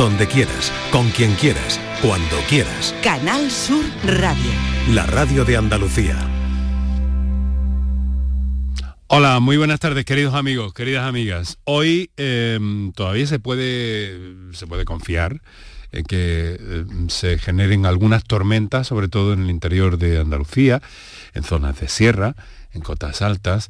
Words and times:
donde 0.00 0.26
quieras, 0.26 0.72
con 0.90 1.10
quien 1.10 1.34
quieras, 1.34 1.78
cuando 2.00 2.34
quieras. 2.48 2.94
Canal 3.02 3.50
Sur 3.50 3.84
Radio. 4.06 4.50
La 4.94 5.04
radio 5.04 5.44
de 5.44 5.58
Andalucía. 5.58 6.16
Hola, 9.08 9.40
muy 9.40 9.58
buenas 9.58 9.78
tardes 9.78 10.06
queridos 10.06 10.34
amigos, 10.34 10.72
queridas 10.72 11.06
amigas. 11.06 11.58
Hoy 11.64 12.10
em, 12.16 12.92
todavía 12.92 13.26
se 13.26 13.40
puede, 13.40 14.54
se 14.54 14.66
puede 14.66 14.86
confiar 14.86 15.42
en 15.92 16.04
que 16.06 16.54
em, 16.58 17.10
se 17.10 17.36
generen 17.36 17.84
algunas 17.84 18.24
tormentas, 18.24 18.86
sobre 18.86 19.08
todo 19.08 19.34
en 19.34 19.42
el 19.42 19.50
interior 19.50 19.98
de 19.98 20.18
Andalucía, 20.18 20.80
en 21.34 21.42
zonas 21.42 21.78
de 21.78 21.88
sierra, 21.88 22.36
en 22.72 22.80
cotas 22.80 23.20
altas, 23.20 23.68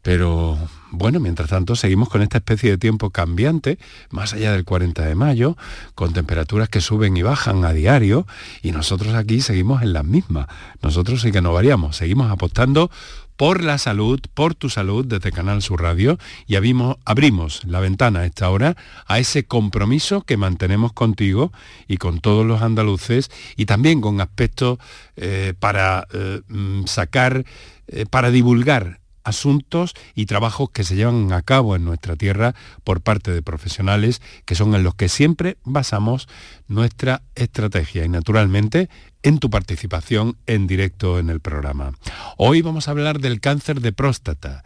pero 0.00 0.58
bueno, 0.96 1.20
mientras 1.20 1.50
tanto 1.50 1.76
seguimos 1.76 2.08
con 2.08 2.22
esta 2.22 2.38
especie 2.38 2.70
de 2.70 2.78
tiempo 2.78 3.10
cambiante, 3.10 3.78
más 4.10 4.32
allá 4.32 4.52
del 4.52 4.64
40 4.64 5.04
de 5.04 5.14
mayo, 5.14 5.56
con 5.94 6.12
temperaturas 6.12 6.68
que 6.68 6.80
suben 6.80 7.16
y 7.16 7.22
bajan 7.22 7.64
a 7.64 7.72
diario, 7.72 8.26
y 8.62 8.72
nosotros 8.72 9.14
aquí 9.14 9.40
seguimos 9.40 9.82
en 9.82 9.92
las 9.92 10.04
mismas. 10.04 10.46
Nosotros 10.82 11.20
sí 11.20 11.32
que 11.32 11.42
no 11.42 11.52
variamos, 11.52 11.96
seguimos 11.96 12.30
apostando 12.30 12.90
por 13.36 13.62
la 13.62 13.78
salud, 13.78 14.20
por 14.34 14.54
tu 14.54 14.70
salud 14.70 15.04
desde 15.04 15.30
Canal 15.30 15.62
Sur 15.62 15.82
Radio 15.82 16.18
y 16.46 16.56
abrimos, 16.56 16.96
abrimos 17.04 17.64
la 17.64 17.80
ventana 17.80 18.20
a 18.20 18.26
esta 18.26 18.50
hora 18.50 18.76
a 19.06 19.18
ese 19.18 19.44
compromiso 19.44 20.22
que 20.22 20.36
mantenemos 20.36 20.92
contigo 20.92 21.52
y 21.86 21.98
con 21.98 22.20
todos 22.20 22.46
los 22.46 22.62
andaluces 22.62 23.30
y 23.56 23.66
también 23.66 24.00
con 24.00 24.20
aspectos 24.20 24.78
eh, 25.16 25.54
para 25.58 26.06
eh, 26.12 26.40
mm, 26.48 26.86
sacar, 26.86 27.44
eh, 27.88 28.06
para 28.08 28.30
divulgar 28.30 29.00
asuntos 29.26 29.94
y 30.14 30.26
trabajos 30.26 30.70
que 30.70 30.84
se 30.84 30.94
llevan 30.94 31.32
a 31.32 31.42
cabo 31.42 31.74
en 31.74 31.84
nuestra 31.84 32.14
tierra 32.14 32.54
por 32.84 33.00
parte 33.00 33.32
de 33.32 33.42
profesionales 33.42 34.22
que 34.44 34.54
son 34.54 34.74
en 34.74 34.84
los 34.84 34.94
que 34.94 35.08
siempre 35.08 35.58
basamos 35.64 36.28
nuestra 36.68 37.22
estrategia 37.34 38.04
y 38.04 38.08
naturalmente 38.08 38.88
en 39.24 39.38
tu 39.38 39.50
participación 39.50 40.36
en 40.46 40.68
directo 40.68 41.18
en 41.18 41.28
el 41.28 41.40
programa. 41.40 41.92
Hoy 42.36 42.62
vamos 42.62 42.86
a 42.86 42.92
hablar 42.92 43.18
del 43.18 43.40
cáncer 43.40 43.80
de 43.80 43.92
próstata 43.92 44.62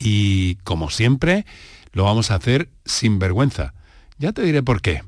y 0.00 0.56
como 0.64 0.90
siempre 0.90 1.46
lo 1.92 2.02
vamos 2.02 2.32
a 2.32 2.34
hacer 2.34 2.70
sin 2.84 3.20
vergüenza. 3.20 3.72
Ya 4.18 4.32
te 4.32 4.42
diré 4.42 4.64
por 4.64 4.82
qué. 4.82 5.02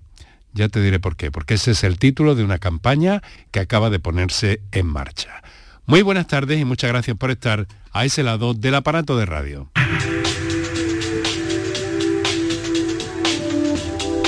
Ya 0.52 0.68
te 0.68 0.80
diré 0.80 1.00
por 1.00 1.16
qué, 1.16 1.32
porque 1.32 1.54
ese 1.54 1.72
es 1.72 1.82
el 1.82 1.98
título 1.98 2.36
de 2.36 2.44
una 2.44 2.58
campaña 2.58 3.22
que 3.50 3.58
acaba 3.58 3.90
de 3.90 3.98
ponerse 3.98 4.60
en 4.70 4.86
marcha. 4.86 5.42
Muy 5.86 6.00
buenas 6.00 6.26
tardes 6.26 6.58
y 6.58 6.64
muchas 6.64 6.90
gracias 6.90 7.14
por 7.16 7.30
estar 7.30 7.66
a 7.92 8.04
ese 8.06 8.22
lado 8.22 8.54
del 8.54 8.74
aparato 8.74 9.18
de 9.18 9.26
radio. 9.26 9.70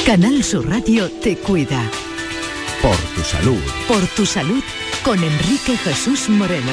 Canal 0.04 0.44
Sur 0.44 0.68
Radio 0.68 1.10
te 1.10 1.36
cuida. 1.36 1.82
Por 2.82 2.96
tu 3.14 3.22
salud. 3.22 3.60
Por 3.88 4.06
tu 4.08 4.26
salud 4.26 4.62
con 5.02 5.18
Enrique 5.24 5.78
Jesús 5.78 6.28
Moreno. 6.28 6.72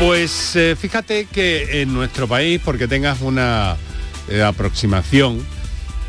Pues 0.00 0.56
eh, 0.56 0.74
fíjate 0.76 1.26
que 1.26 1.80
en 1.82 1.94
nuestro 1.94 2.26
país, 2.26 2.60
porque 2.64 2.88
tengas 2.88 3.20
una 3.20 3.76
eh, 4.28 4.42
aproximación, 4.42 5.46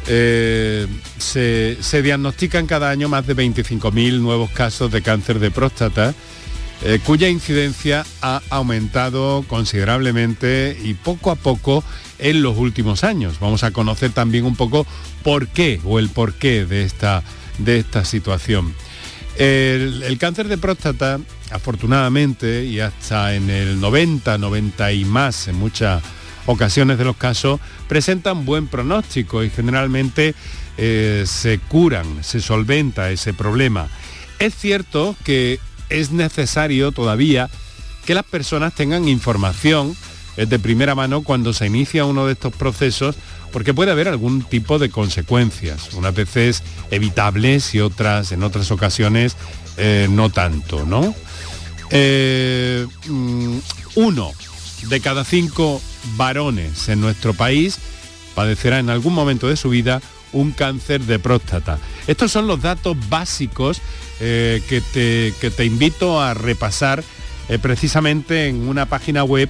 eh, 0.10 0.88
se, 1.18 1.78
se, 1.82 2.02
diagnostican 2.02 2.66
cada 2.68 2.90
año 2.90 3.08
más 3.10 3.28
de 3.28 3.36
25.000 3.36 4.20
nuevos 4.20 4.50
casos 4.52 4.92
de 4.92 5.02
cáncer 5.02 5.40
de 5.40 5.52
próstata 5.52 6.14
eh, 6.82 7.00
cuya 7.04 7.28
incidencia 7.28 8.06
ha 8.22 8.42
aumentado 8.50 9.44
considerablemente 9.50 10.78
y 10.82 10.94
poco 10.94 11.30
a 11.30 11.36
poco 11.36 11.84
en 12.20 12.42
los 12.42 12.58
últimos 12.58 13.04
años. 13.04 13.38
Vamos 13.42 13.64
a 13.64 13.72
conocer 13.72 14.12
también 14.12 14.46
un 14.46 14.56
poco 14.56 14.88
por 15.22 15.50
qué 15.50 15.82
o 15.84 16.00
el 16.00 16.08
porqué 16.08 16.66
de 16.66 16.84
esta, 16.84 17.22
de 17.58 17.80
esta 17.80 18.06
situación. 18.06 18.74
El, 19.36 20.04
el, 20.04 20.18
cáncer 20.18 20.48
de 20.48 20.58
próstata, 20.58 21.20
afortunadamente, 21.52 22.64
y 22.64 22.80
hasta 22.80 23.36
en 23.36 23.50
el 23.50 23.82
90, 23.82 24.38
90 24.38 24.94
y 24.94 25.04
más 25.04 25.50
en 25.50 25.56
muchas 25.56 26.02
ocasiones 26.50 26.98
de 26.98 27.06
los 27.06 27.16
casos, 27.16 27.60
presentan 27.88 28.44
buen 28.44 28.68
pronóstico 28.68 29.44
y 29.44 29.52
generalmente 29.52 30.34
eh, 30.78 31.24
se 31.28 31.60
curan, 31.60 32.24
se 32.24 32.42
solventa 32.42 33.12
ese 33.12 33.34
problema. 33.34 33.88
Es 34.40 34.56
cierto 34.56 35.16
que 35.24 35.60
es 35.90 36.12
necesario 36.12 36.92
todavía 36.92 37.50
que 38.04 38.16
las 38.16 38.24
personas 38.24 38.74
tengan 38.74 39.08
información 39.08 39.96
eh, 40.38 40.48
de 40.48 40.58
primera 40.58 40.96
mano 40.96 41.22
cuando 41.22 41.54
se 41.54 41.68
inicia 41.68 42.06
uno 42.06 42.26
de 42.26 42.34
estos 42.34 42.52
procesos 42.56 43.16
porque 43.54 43.76
puede 43.76 43.92
haber 43.92 44.08
algún 44.08 44.42
tipo 44.42 44.80
de 44.80 44.90
consecuencias, 44.90 45.94
unas 45.94 46.16
veces 46.16 46.64
evitables 46.90 47.76
y 47.76 47.80
otras 47.80 48.32
en 48.32 48.42
otras 48.42 48.72
ocasiones 48.72 49.38
eh, 49.78 50.08
no 50.10 50.32
tanto, 50.32 50.84
¿no? 50.88 51.14
Mm, 51.92 53.58
uno 53.96 54.32
de 54.88 55.00
cada 55.02 55.24
cinco 55.24 55.82
varones 56.16 56.90
en 56.90 57.02
nuestro 57.02 57.34
país 57.34 57.80
padecerá 58.36 58.80
en 58.80 58.90
algún 58.90 59.14
momento 59.14 59.48
de 59.48 59.58
su 59.58 59.70
vida 59.70 60.02
un 60.32 60.52
cáncer 60.52 61.02
de 61.02 61.20
próstata. 61.20 61.80
Estos 62.08 62.32
son 62.32 62.48
los 62.48 62.62
datos 62.62 62.96
básicos 63.10 63.82
eh, 64.20 64.62
que, 64.70 64.82
te, 64.82 65.34
que, 65.42 65.50
te, 65.50 65.66
invito 65.66 66.22
a 66.22 66.34
repasar 66.34 67.04
eh, 67.48 67.58
precisamente 67.60 68.48
en 68.48 68.68
una 68.68 68.86
página 68.86 69.24
web 69.24 69.50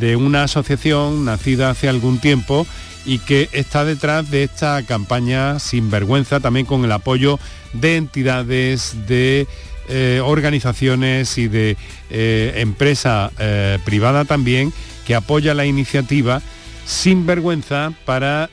de 0.00 0.16
una 0.16 0.42
asociación 0.42 1.24
nacida 1.24 1.70
hace 1.70 1.88
algún 1.88 2.18
tiempo 2.18 2.66
y 3.06 3.20
que 3.20 3.48
está 3.52 3.84
detrás 3.84 4.30
de 4.30 4.42
esta 4.42 4.82
campaña 4.82 5.58
sin 5.58 5.90
vergüenza, 5.90 6.40
también 6.40 6.66
con 6.66 6.84
el 6.84 6.92
apoyo 6.92 7.38
de 7.72 7.96
entidades, 7.96 9.06
de 9.06 9.46
eh, 9.88 10.20
organizaciones 10.22 11.38
y 11.38 11.48
de 11.48 11.76
empresa 12.10 13.30
privada 13.84 14.26
también 14.26 14.72
que 15.08 15.16
apoya 15.16 15.54
la 15.54 15.66
iniciativa 15.66 16.40
sin 16.86 17.26
vergüenza 17.26 17.92
para 18.04 18.48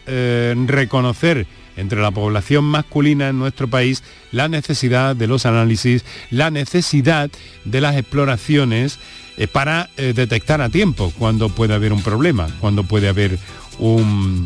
reconocer 0.66 1.46
entre 1.78 2.02
la 2.02 2.12
población 2.12 2.64
masculina 2.64 3.30
en 3.30 3.40
nuestro 3.40 3.68
país 3.68 4.04
la 4.32 4.48
necesidad 4.48 5.16
de 5.16 5.28
los 5.28 5.46
análisis, 5.46 6.04
la 6.30 6.52
necesidad 6.52 7.30
de 7.64 7.82
las 7.82 7.96
exploraciones 7.96 9.00
eh, 9.38 9.48
para 9.48 9.90
eh, 9.98 10.14
detectar 10.16 10.62
a 10.62 10.70
tiempo 10.70 11.12
cuando 11.18 11.50
puede 11.50 11.74
haber 11.74 11.94
un 11.94 12.02
problema, 12.02 12.48
cuando 12.60 12.84
puede 12.84 13.10
haber 13.10 13.38
un, 13.80 14.46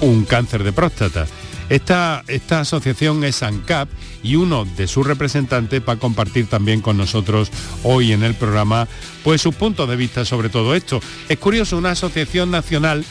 un 0.00 0.24
cáncer 0.24 0.64
de 0.64 0.72
próstata. 0.72 1.26
Esta, 1.70 2.24
esta, 2.26 2.60
asociación 2.60 3.22
es 3.22 3.44
ANCAP 3.44 3.88
y 4.24 4.34
uno 4.34 4.64
de 4.76 4.88
sus 4.88 5.06
representantes 5.06 5.80
va 5.88 5.92
a 5.92 5.98
compartir 5.98 6.46
también 6.48 6.80
con 6.80 6.96
nosotros 6.96 7.52
hoy 7.84 8.12
en 8.12 8.24
el 8.24 8.34
programa 8.34 8.88
pues 9.22 9.40
sus 9.40 9.54
puntos 9.54 9.88
de 9.88 9.94
vista 9.94 10.24
sobre 10.24 10.48
todo 10.48 10.74
esto. 10.74 11.00
Es 11.28 11.38
curioso, 11.38 11.78
una 11.78 11.92
asociación 11.92 12.50
nacional 12.50 13.04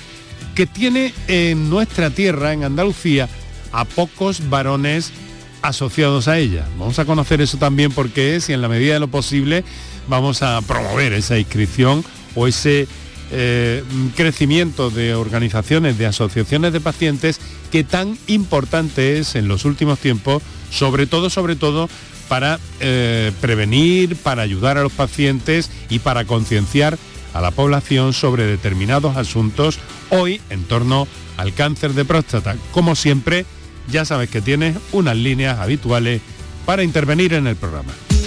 que 0.55 0.67
tiene 0.67 1.13
en 1.29 1.69
nuestra 1.69 2.09
tierra, 2.09 2.51
en 2.51 2.65
Andalucía, 2.65 3.29
a 3.71 3.85
pocos 3.85 4.49
varones 4.49 5.13
asociados 5.61 6.27
a 6.27 6.37
ella. 6.37 6.67
Vamos 6.77 6.99
a 6.99 7.05
conocer 7.05 7.39
eso 7.39 7.57
también 7.57 7.93
porque 7.93 8.35
es 8.35 8.49
y 8.49 8.53
en 8.53 8.61
la 8.61 8.67
medida 8.67 8.93
de 8.93 8.99
lo 8.99 9.07
posible 9.07 9.63
vamos 10.09 10.43
a 10.43 10.61
promover 10.63 11.13
esa 11.13 11.39
inscripción 11.39 12.03
o 12.35 12.45
ese 12.45 12.89
eh, 13.31 13.83
crecimiento 14.17 14.89
de 14.89 15.13
organizaciones, 15.13 15.97
de 15.97 16.07
asociaciones 16.07 16.73
de 16.73 16.81
pacientes 16.81 17.39
que 17.71 17.83
tan 17.83 18.17
importante 18.27 19.19
es 19.19 19.35
en 19.35 19.47
los 19.47 19.65
últimos 19.65 19.99
tiempos, 19.99 20.43
sobre 20.71 21.07
todo, 21.07 21.29
sobre 21.29 21.55
todo, 21.55 21.89
para 22.27 22.59
eh, 22.79 23.31
prevenir, 23.41 24.15
para 24.15 24.43
ayudar 24.43 24.77
a 24.77 24.83
los 24.83 24.91
pacientes 24.91 25.71
y 25.89 25.99
para 25.99 26.25
concienciar 26.25 26.97
a 27.33 27.41
la 27.41 27.51
población 27.51 28.13
sobre 28.13 28.45
determinados 28.45 29.17
asuntos 29.17 29.79
hoy 30.09 30.41
en 30.49 30.63
torno 30.63 31.07
al 31.37 31.53
cáncer 31.53 31.93
de 31.93 32.05
próstata. 32.05 32.55
Como 32.71 32.95
siempre, 32.95 33.45
ya 33.91 34.05
sabes 34.05 34.29
que 34.29 34.41
tienes 34.41 34.77
unas 34.91 35.15
líneas 35.15 35.59
habituales 35.59 36.21
para 36.65 36.83
intervenir 36.83 37.33
en 37.33 37.47
el 37.47 37.55
programa. 37.55 37.93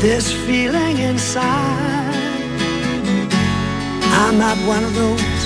This 0.00 0.32
feeling 0.46 0.98
inside. 0.98 2.14
I'm 4.20 4.38
not 4.38 4.56
one 4.58 4.84
of 4.84 4.94
those 4.94 5.40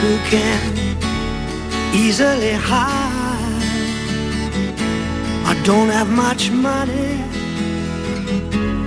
who 0.00 0.18
can 0.30 0.60
easily 1.94 2.52
hide. 2.52 3.14
I 5.46 5.54
don't 5.62 5.90
have 5.90 6.10
much 6.10 6.50
money, 6.50 7.22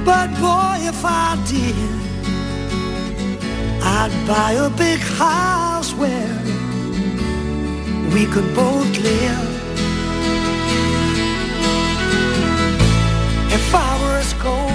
but 0.03 0.27
boy, 0.41 0.77
if 0.91 1.05
I 1.05 1.37
did, 1.47 1.75
I'd 3.81 4.11
buy 4.27 4.51
a 4.53 4.69
big 4.69 4.99
house 4.99 5.93
where 5.93 6.37
we 8.13 8.25
could 8.25 8.53
both 8.53 8.91
live. 8.99 9.57
If 13.57 13.73
I 13.73 13.99
were 14.01 14.17
as 14.19 14.29
sculptor, 14.29 14.66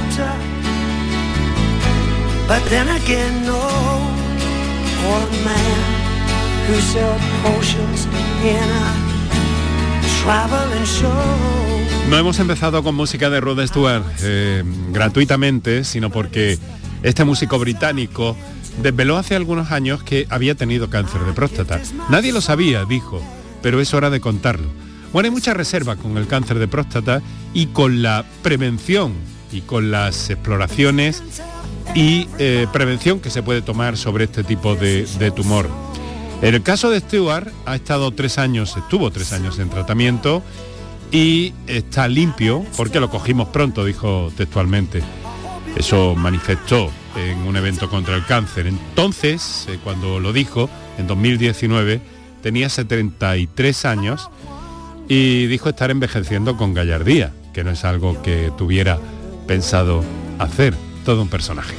No 12.10 12.18
hemos 12.18 12.38
empezado 12.40 12.82
con 12.82 12.94
música 12.94 13.30
de 13.30 13.40
Rod 13.40 13.66
Stewart 13.66 14.04
eh, 14.20 14.64
gratuitamente, 14.90 15.82
sino 15.84 16.10
porque 16.10 16.58
este 17.02 17.24
músico 17.24 17.58
británico 17.58 18.36
desveló 18.82 19.16
hace 19.16 19.34
algunos 19.34 19.70
años 19.70 20.02
que 20.02 20.26
había 20.28 20.54
tenido 20.54 20.90
cáncer 20.90 21.22
de 21.22 21.32
próstata. 21.32 21.80
Nadie 22.10 22.32
lo 22.34 22.42
sabía, 22.42 22.84
dijo, 22.84 23.22
pero 23.62 23.80
es 23.80 23.94
hora 23.94 24.10
de 24.10 24.20
contarlo. 24.20 24.68
Bueno, 25.14 25.28
hay 25.28 25.30
mucha 25.30 25.54
reserva 25.54 25.96
con 25.96 26.18
el 26.18 26.26
cáncer 26.26 26.58
de 26.58 26.68
próstata 26.68 27.22
y 27.54 27.68
con 27.68 28.02
la 28.02 28.26
prevención 28.42 29.14
y 29.50 29.62
con 29.62 29.90
las 29.90 30.28
exploraciones 30.28 31.22
y 31.94 32.28
eh, 32.38 32.66
prevención 32.72 33.20
que 33.20 33.30
se 33.30 33.42
puede 33.42 33.62
tomar 33.62 33.96
sobre 33.96 34.24
este 34.24 34.44
tipo 34.44 34.74
de, 34.74 35.32
tumor. 35.34 35.68
En 36.40 36.54
el 36.54 36.62
caso 36.62 36.90
de 36.90 37.00
Stewart 37.00 37.48
ha 37.66 37.76
estado 37.76 38.10
tres 38.10 38.38
años, 38.38 38.76
estuvo 38.76 39.10
tres 39.10 39.32
años 39.32 39.58
en 39.58 39.68
tratamiento 39.70 40.42
y 41.10 41.52
está 41.66 42.08
limpio 42.08 42.64
porque 42.76 43.00
lo 43.00 43.10
cogimos 43.10 43.48
pronto, 43.48 43.84
dijo 43.84 44.32
textualmente. 44.36 45.02
Eso 45.76 46.14
manifestó 46.14 46.90
en 47.16 47.38
un 47.46 47.56
evento 47.56 47.88
contra 47.88 48.16
el 48.16 48.24
cáncer. 48.26 48.66
Entonces, 48.66 49.66
eh, 49.68 49.78
cuando 49.82 50.20
lo 50.20 50.32
dijo, 50.32 50.68
en 50.98 51.06
2019, 51.06 52.00
tenía 52.42 52.68
73 52.68 53.84
años 53.84 54.30
y 55.08 55.46
dijo 55.46 55.68
estar 55.68 55.90
envejeciendo 55.90 56.56
con 56.56 56.74
gallardía, 56.74 57.32
que 57.52 57.64
no 57.64 57.70
es 57.70 57.84
algo 57.84 58.20
que 58.22 58.50
tuviera 58.56 58.98
pensado 59.46 60.02
hacer. 60.38 60.74
Todo 61.04 61.22
un 61.22 61.28
personaje. 61.28 61.74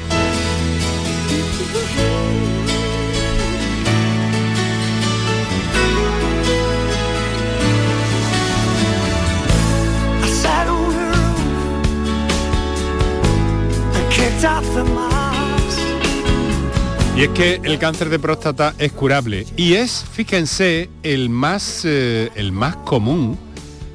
Y 17.16 17.22
es 17.24 17.30
que 17.30 17.62
el 17.64 17.78
cáncer 17.78 18.10
de 18.10 18.18
próstata 18.18 18.74
es 18.80 18.92
curable 18.92 19.46
y 19.56 19.74
es, 19.74 20.04
fíjense, 20.12 20.90
el 21.04 21.30
más, 21.30 21.84
eh, 21.86 22.32
el 22.36 22.52
más 22.52 22.76
común 22.78 23.38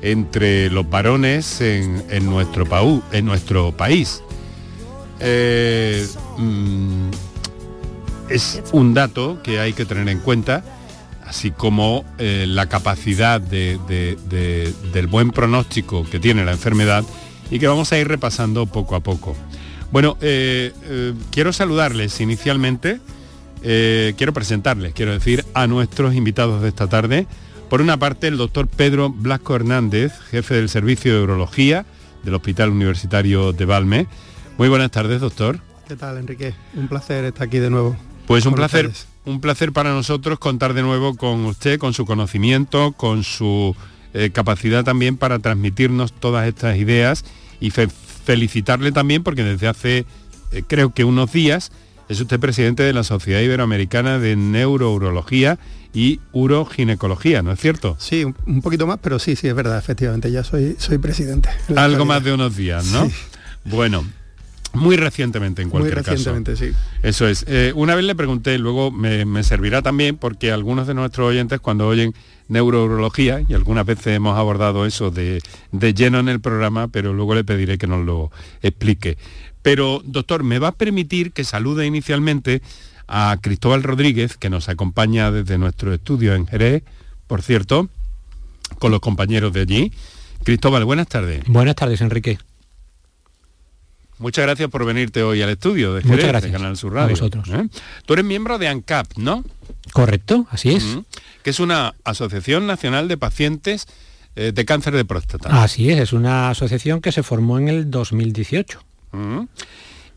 entre 0.03 0.71
los 0.71 0.89
varones 0.89 1.61
en, 1.61 2.05
en 2.11 2.27
nuestro, 2.31 2.65
paú- 2.65 3.03
en 3.11 3.25
nuestro 3.25 3.73
país. 3.77 4.23
Eh, 5.21 6.07
mm, 6.37 7.09
es 8.29 8.63
un 8.73 8.95
dato 8.95 9.41
que 9.43 9.59
hay 9.61 9.73
que 9.73 9.85
tener 9.85 10.09
en 10.09 10.21
cuenta, 10.21 10.63
así 11.27 11.51
como 11.51 12.05
eh, 12.19 12.45
la 12.49 12.67
capacidad 12.67 13.41
de- 13.41 13.79
de- 13.89 14.17
de- 14.29 14.73
del 14.93 15.07
buen 15.07 15.31
pronóstico 15.31 16.05
que 16.09 16.19
tiene 16.21 16.45
la 16.45 16.53
enfermedad 16.53 17.05
y 17.51 17.59
que 17.59 17.67
vamos 17.69 17.93
a 17.93 17.99
ir 17.99 18.07
repasando 18.09 18.67
poco 18.67 18.97
a 18.97 19.01
poco. 19.01 19.35
Bueno, 19.91 20.19
eh, 20.21 20.73
quiero 21.31 21.53
saludarles 21.53 22.21
inicialmente, 22.21 23.01
quiero 23.63 24.33
presentarles, 24.35 24.93
quiero 24.93 25.13
decir, 25.13 25.45
a 25.55 25.67
nuestros 25.67 26.15
invitados 26.15 26.61
de 26.63 26.69
esta 26.69 26.87
tarde. 26.89 27.27
Por 27.71 27.81
una 27.81 27.97
parte, 27.99 28.29
el 28.29 28.37
doctor 28.37 28.67
Pedro 28.69 29.11
Blasco 29.11 29.57
Hernández, 29.57 30.13
jefe 30.31 30.55
del 30.55 30.69
Servicio 30.69 31.15
de 31.15 31.23
Urología 31.23 31.85
del 32.23 32.35
Hospital 32.35 32.71
Universitario 32.71 33.53
de 33.53 33.65
Valme. 33.65 34.07
Muy 34.59 34.69
buenas 34.69 34.91
tardes, 34.91 35.21
doctor. 35.21 35.61
¿Qué 35.87 35.97
tal, 35.97 36.19
Enrique? 36.19 36.55
Un 36.75 36.89
placer 36.89 37.25
estar 37.25 37.47
aquí 37.47 37.59
de 37.59 37.71
nuevo. 37.71 37.97
Pues 38.27 38.45
un 38.45 38.55
placer, 38.55 38.87
ustedes. 38.89 39.07
un 39.25 39.41
placer 39.41 39.73
para 39.73 39.91
nosotros 39.93 40.39
contar 40.39 40.75
de 40.75 40.83
nuevo 40.83 41.17
con 41.17 41.45
usted, 41.47 41.79
con 41.79 41.95
su 41.95 42.05
conocimiento, 42.05 42.93
con 42.93 43.25
su 43.25 43.75
eh, 44.13 44.31
capacidad 44.31 44.85
también 44.85 45.17
para 45.17 45.39
transmitirnos 45.39 46.13
todas 46.13 46.47
estas 46.47 46.77
ideas 46.77 47.25
y 47.61 47.71
fe- 47.71 47.89
felicitarle 47.89 48.93
también 48.93 49.23
porque 49.23 49.45
desde 49.45 49.69
hace 49.69 50.05
eh, 50.53 50.63
creo 50.67 50.93
que 50.93 51.05
unos 51.05 51.33
días 51.33 51.73
es 52.09 52.21
usted 52.21 52.39
presidente 52.41 52.83
de 52.83 52.93
la 52.93 53.05
Sociedad 53.05 53.41
Iberoamericana 53.41 54.19
de 54.19 54.37
Neurourología 54.37 55.59
y 55.95 56.21
Uroginecología, 56.33 57.43
¿no 57.43 57.53
es 57.53 57.61
cierto? 57.61 57.97
Sí, 57.99 58.25
un, 58.25 58.61
poquito 58.61 58.87
más, 58.87 58.99
pero 59.03 59.19
sí, 59.19 59.37
sí, 59.37 59.49
es 59.49 59.55
verdad, 59.55 59.79
efectivamente, 59.79 60.31
ya 60.31 60.45
soy, 60.45 60.77
soy 60.79 60.99
presidente. 60.99 61.49
Algo 61.77 62.05
más 62.05 62.23
de 62.25 62.33
unos 62.35 62.57
días, 62.57 62.85
¿no? 62.93 63.07
Sí. 63.07 63.15
Bueno, 63.65 64.05
muy 64.75 64.97
recientemente 64.97 65.63
en 65.63 65.69
Muy 65.69 65.73
cualquier 65.81 65.97
caso. 65.97 66.11
recientemente, 66.11 66.57
sí. 66.57 66.73
Eso 67.03 67.27
es. 67.27 67.45
Eh, 67.49 67.73
una 67.75 67.95
vez 67.95 68.05
le 68.05 68.15
pregunté, 68.15 68.59
luego 68.59 68.91
me, 68.91 69.25
me 69.25 69.43
servirá 69.43 69.83
también 69.83 70.17
porque 70.17 70.53
algunos 70.53 70.87
de 70.87 70.95
nuestros 70.95 71.29
oyentes 71.29 71.61
cuando 71.61 71.87
oyen 71.89 72.15
neurourología, 72.49 73.43
y 73.47 73.55
algunas 73.55 73.85
veces 73.85 74.09
hemos 74.17 74.37
abordado 74.39 74.87
eso 74.87 75.11
de, 75.11 75.41
de 75.73 75.95
lleno 75.95 76.19
en 76.19 76.29
el 76.29 76.41
programa, 76.41 76.89
pero 76.89 77.13
luego 77.13 77.35
le 77.35 77.45
pediré 77.45 77.77
que 77.79 77.87
nos 77.87 78.05
lo 78.05 78.31
explique. 78.63 79.19
Pero, 79.63 80.01
doctor, 80.05 80.45
¿me 80.45 80.59
va 80.59 80.69
a 80.69 80.73
permitir 80.73 81.33
que 81.33 81.45
salude 81.45 81.85
inicialmente 81.87 82.63
a 83.07 83.37
Cristóbal 83.41 83.83
Rodríguez, 83.83 84.37
que 84.37 84.49
nos 84.51 84.69
acompaña 84.69 85.31
desde 85.31 85.59
nuestro 85.59 85.93
estudio 85.93 86.35
en 86.35 86.47
Jerez, 86.47 86.85
por 87.27 87.43
cierto, 87.43 87.89
con 88.79 88.93
los 88.93 89.01
compañeros 89.01 89.53
de 89.53 89.61
allí? 89.61 89.93
Cristóbal, 90.45 90.85
buenas 90.85 91.09
tardes. 91.09 91.43
Buenas 91.47 91.75
tardes, 91.77 92.01
Enrique. 92.01 92.39
Muchas 94.19 94.45
gracias 94.45 94.69
por 94.69 94.85
venirte 94.85 95.23
hoy 95.23 95.43
al 95.43 95.51
estudio 95.51 95.95
de 95.95 96.03
Muchas 96.03 96.27
gracias. 96.29 96.53
de 96.53 96.59
Canal 96.59 96.77
Sur 96.77 96.93
A 96.93 97.03
Radio. 97.03 97.11
vosotros. 97.11 97.49
¿eh? 97.51 97.69
Tú 98.05 98.15
eres 98.15 98.25
miembro 98.25 98.59
de 98.59 98.69
ANCAP, 98.69 99.17
¿no? 99.17 99.45
Correcto, 99.93 100.47
así 100.51 100.71
es. 100.75 100.85
Mm, 100.85 100.99
Que 101.43 101.51
es 101.51 101.61
una 101.61 101.95
asociación 102.05 102.67
nacional 102.67 103.09
de 103.09 103.17
pacientes 103.17 103.87
eh, 104.37 104.53
de 104.55 104.65
cáncer 104.65 104.95
de 104.95 105.05
próstata. 105.05 105.63
Así 105.63 105.91
es, 105.91 105.99
es 105.99 106.13
una 106.13 106.51
asociación 106.51 107.01
que 107.01 107.13
se 107.13 107.23
formó 107.23 107.59
en 107.59 107.69
el 107.69 107.91
2018. 107.91 108.81
Mm. 109.13 109.41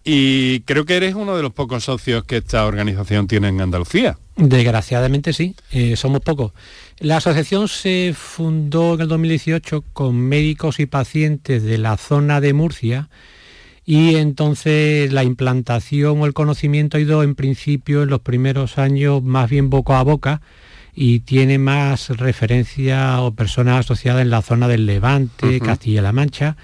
Y 0.03 0.62
creo 0.62 0.86
que 0.86 0.96
eres 0.98 1.13
uno 1.13 1.36
de 1.38 1.43
los 1.43 1.53
pocos 1.53 1.84
socios 1.84 2.24
que 2.24 2.38
esta 2.38 2.65
organización 2.65 3.27
tiene 3.27 3.50
en 3.50 3.62
Andalucía. 3.62 4.17
Desgraciadamente 4.36 5.31
sí, 5.31 5.55
eh, 5.72 5.96
somos 5.96 6.22
pocos. 6.22 6.53
La 6.98 7.17
asociación 7.17 7.67
se 7.67 8.13
fundó 8.17 8.96
en 8.96 9.01
el 9.01 9.08
2018 9.08 9.84
con 9.93 10.15
médicos 10.17 10.79
y 10.79 10.88
pacientes 10.88 11.62
de 11.63 11.77
la 11.77 11.98
zona 11.98 12.41
de 12.41 12.53
Murcia 12.53 13.10
y 13.93 14.15
entonces 14.15 15.12
la 15.12 15.25
implantación 15.25 16.21
o 16.21 16.25
el 16.25 16.31
conocimiento 16.33 16.95
ha 16.95 17.01
ido 17.01 17.24
en 17.24 17.36
principio 17.36 18.03
en 18.03 18.10
los 18.10 18.21
primeros 18.21 18.77
años 18.77 19.21
más 19.21 19.50
bien 19.50 19.69
boca 19.69 20.00
a 20.00 20.03
boca 20.03 20.39
y 20.95 21.19
tiene 21.19 21.57
más 21.57 22.07
referencia 22.10 23.19
o 23.19 23.33
personas 23.33 23.79
asociadas 23.81 24.21
en 24.21 24.29
la 24.29 24.41
zona 24.41 24.69
del 24.69 24.86
Levante. 24.86 25.60
Castilla-La 25.60 26.13
Mancha 26.13 26.55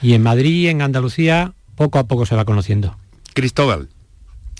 y 0.00 0.14
en 0.14 0.22
Madrid 0.22 0.54
y 0.54 0.68
en 0.68 0.80
Andalucía 0.80 1.52
poco 1.74 1.98
a 1.98 2.06
poco 2.08 2.24
se 2.24 2.34
va 2.34 2.46
conociendo. 2.46 2.96
Cristóbal, 3.34 3.90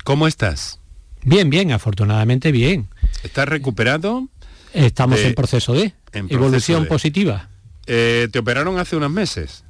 ¿cómo 0.05 0.27
estás? 0.27 0.79
Bien, 1.25 1.49
bien, 1.49 1.73
afortunadamente 1.73 2.53
bien. 2.53 2.89
¿Estás 3.23 3.49
recuperado? 3.49 4.29
Estamos 4.75 5.21
De- 5.21 5.29
en 5.29 5.35
proceso 5.35 5.73
de 5.73 5.95
en 6.13 6.29
proceso 6.29 6.35
evolución 6.35 6.83
de- 6.83 6.89
positiva. 6.91 7.49
Eh, 7.87 8.29
te 8.31 8.39
operaron 8.39 8.79
hace 8.79 8.95
unos 8.97 9.11
meses, 9.11 9.65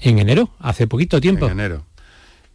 En 0.00 0.18
enero, 0.18 0.48
hace 0.60 0.86
poquito 0.86 1.20
tiempo. 1.20 1.44
en 1.44 1.52
enero. 1.52 1.84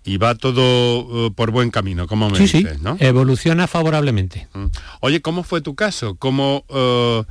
Y 0.06 0.18
va 0.18 0.36
todo 0.36 1.28
eh, 1.28 1.32
por 1.36 1.50
buen 1.52 1.72
camino, 1.72 2.06
como 2.08 2.30
me 2.30 2.38
Sí, 2.38 2.48
sí, 2.48 2.58
dices, 2.60 2.80
¿no? 2.82 2.96
evoluciona 3.00 3.66
favorablemente. 3.68 4.48
Mm. 4.54 4.66
Oye, 5.02 5.22
¿cómo 5.22 5.42
fue 5.44 5.62
tu 5.62 5.74
caso? 5.74 6.16
¿Cómo, 6.16 6.64
o 6.70 7.26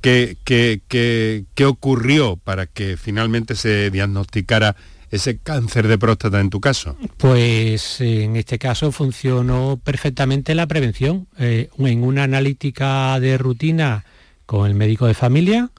qué, 0.00 0.36
qué- 0.44 0.82
qué- 0.88 1.44
qué 1.54 1.64
ocurrió 1.64 2.36
para 2.36 2.66
que 2.66 2.96
finalmente 2.96 3.54
se 3.54 3.90
diagnosticara 3.90 4.76
ese 5.10 5.38
cáncer 5.38 5.86
de 5.86 5.98
próstata 5.98 6.40
en 6.40 6.50
tu 6.50 6.60
caso? 6.60 6.96
Pues 7.16 8.00
en 8.00 8.36
este 8.36 8.58
caso 8.58 8.90
funcionó 8.92 9.80
perfectamente 9.82 10.54
la 10.54 10.66
prevención. 10.66 11.28
Eh, 11.38 11.68
en 11.78 12.02
una 12.02 12.24
analítica 12.24 13.18
de 13.20 13.38
rutina 13.38 14.04
con 14.46 14.66
el 14.66 14.74
médico 14.74 15.06
de 15.06 15.14
familia 15.14 15.70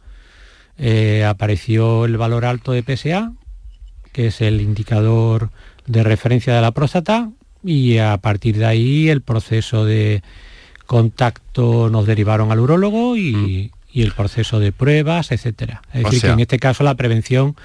eh, 0.78 1.26
apareció 1.26 2.06
el 2.06 2.18
valor 2.18 2.46
alto 2.46 2.72
de 2.72 2.84
PSA, 2.84 3.34
que 4.18 4.26
es 4.26 4.42
el 4.42 4.62
indicador 4.62 5.52
de 5.86 6.02
referencia 6.04 6.56
de 6.56 6.62
la 6.62 6.72
próstata, 6.72 7.30
y 7.64 8.00
a 8.00 8.18
partir 8.18 8.58
de 8.58 8.66
ahí 8.66 9.10
el 9.10 9.22
proceso 9.22 9.86
de 9.86 10.24
contacto 10.88 11.92
nos 11.92 12.08
derivaron 12.08 12.52
al 12.52 12.60
urólogo 12.60 13.16
y, 13.16 13.72
y 13.92 14.02
el 14.02 14.14
proceso 14.14 14.60
de 14.60 14.72
pruebas, 14.72 15.32
etcétera. 15.32 15.84
Es 15.94 16.06
decir, 16.06 16.22
que 16.22 16.28
en 16.30 16.40
este 16.40 16.58
caso 16.58 16.84
la 16.84 16.96
prevención 16.96 17.56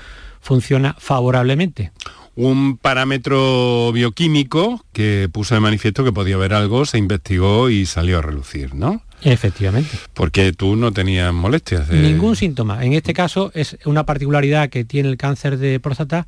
funciona 0.43 0.95
favorablemente. 0.99 1.91
Un 2.37 2.77
parámetro 2.77 3.91
bioquímico 3.91 4.85
que 4.93 5.31
puso 5.33 5.55
de 5.55 5.63
manifiesto 5.63 6.05
que 6.05 6.13
podía 6.13 6.35
haber 6.35 6.53
algo, 6.53 6.85
se 6.85 6.99
investigó 6.99 7.71
y 7.71 7.87
salió 7.87 8.19
a 8.19 8.23
relucir, 8.23 8.75
¿no? 8.75 9.01
Efectivamente. 9.25 9.91
Porque 10.15 10.53
tú 10.53 10.77
no 10.77 10.93
tenías 10.93 11.33
molestias. 11.33 11.89
Ningún 11.91 12.37
síntoma. 12.37 12.85
En 12.85 12.93
este 12.93 13.15
caso 13.15 13.51
es 13.55 13.77
una 13.85 14.05
particularidad 14.05 14.69
que 14.69 14.85
tiene 14.85 15.09
el 15.09 15.17
cáncer 15.17 15.59
de 15.59 15.81
próstata, 15.81 16.27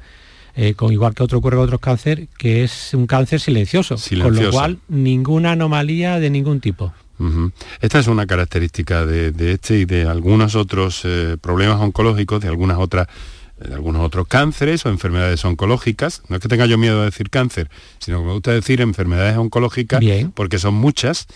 eh, 0.57 0.75
con 0.75 0.93
igual 0.93 1.15
que 1.15 1.23
otro 1.23 1.39
ocurre 1.39 1.57
con 1.57 1.65
otros 1.65 1.81
cáncer, 1.81 2.29
que 2.39 2.65
es 2.65 2.95
un 2.95 3.07
cáncer 3.07 3.41
silencioso, 3.41 3.97
silencioso, 3.97 4.37
con 4.37 4.45
lo 4.45 4.51
cual 4.53 4.79
ninguna 4.89 5.53
anomalía 5.53 6.21
de 6.21 6.31
ningún 6.31 6.61
tipo. 6.61 6.93
Esta 7.81 8.01
es 8.01 8.09
una 8.09 8.27
característica 8.27 9.07
de, 9.07 9.33
este 9.53 9.79
y 9.79 9.85
de 9.85 10.05
algunos 10.05 10.57
otros 10.57 11.03
eh, 11.05 11.37
problemas 11.41 11.81
oncológicos, 11.81 12.41
de 12.41 12.49
algunas 12.49 12.79
otras 12.79 13.07
de 13.57 13.73
algunos 13.73 14.05
otros 14.05 14.27
cánceres 14.27 14.85
o 14.85 14.89
enfermedades 14.89 15.45
oncológicas. 15.45 16.23
No 16.29 16.37
es 16.37 16.43
que 16.43 16.49
tenga 16.49 16.67
yo 16.67 16.77
miedo 16.77 16.99
de 16.99 17.07
decir 17.07 17.31
cáncer, 17.31 17.71
sino 17.99 18.19
que 18.19 18.27
me 18.27 18.33
gusta 18.33 18.53
decir 18.53 18.81
enfermedades 18.81 19.37
oncológicas 19.37 20.03
porque 20.35 20.59
son 20.59 20.75
muchas 20.75 21.27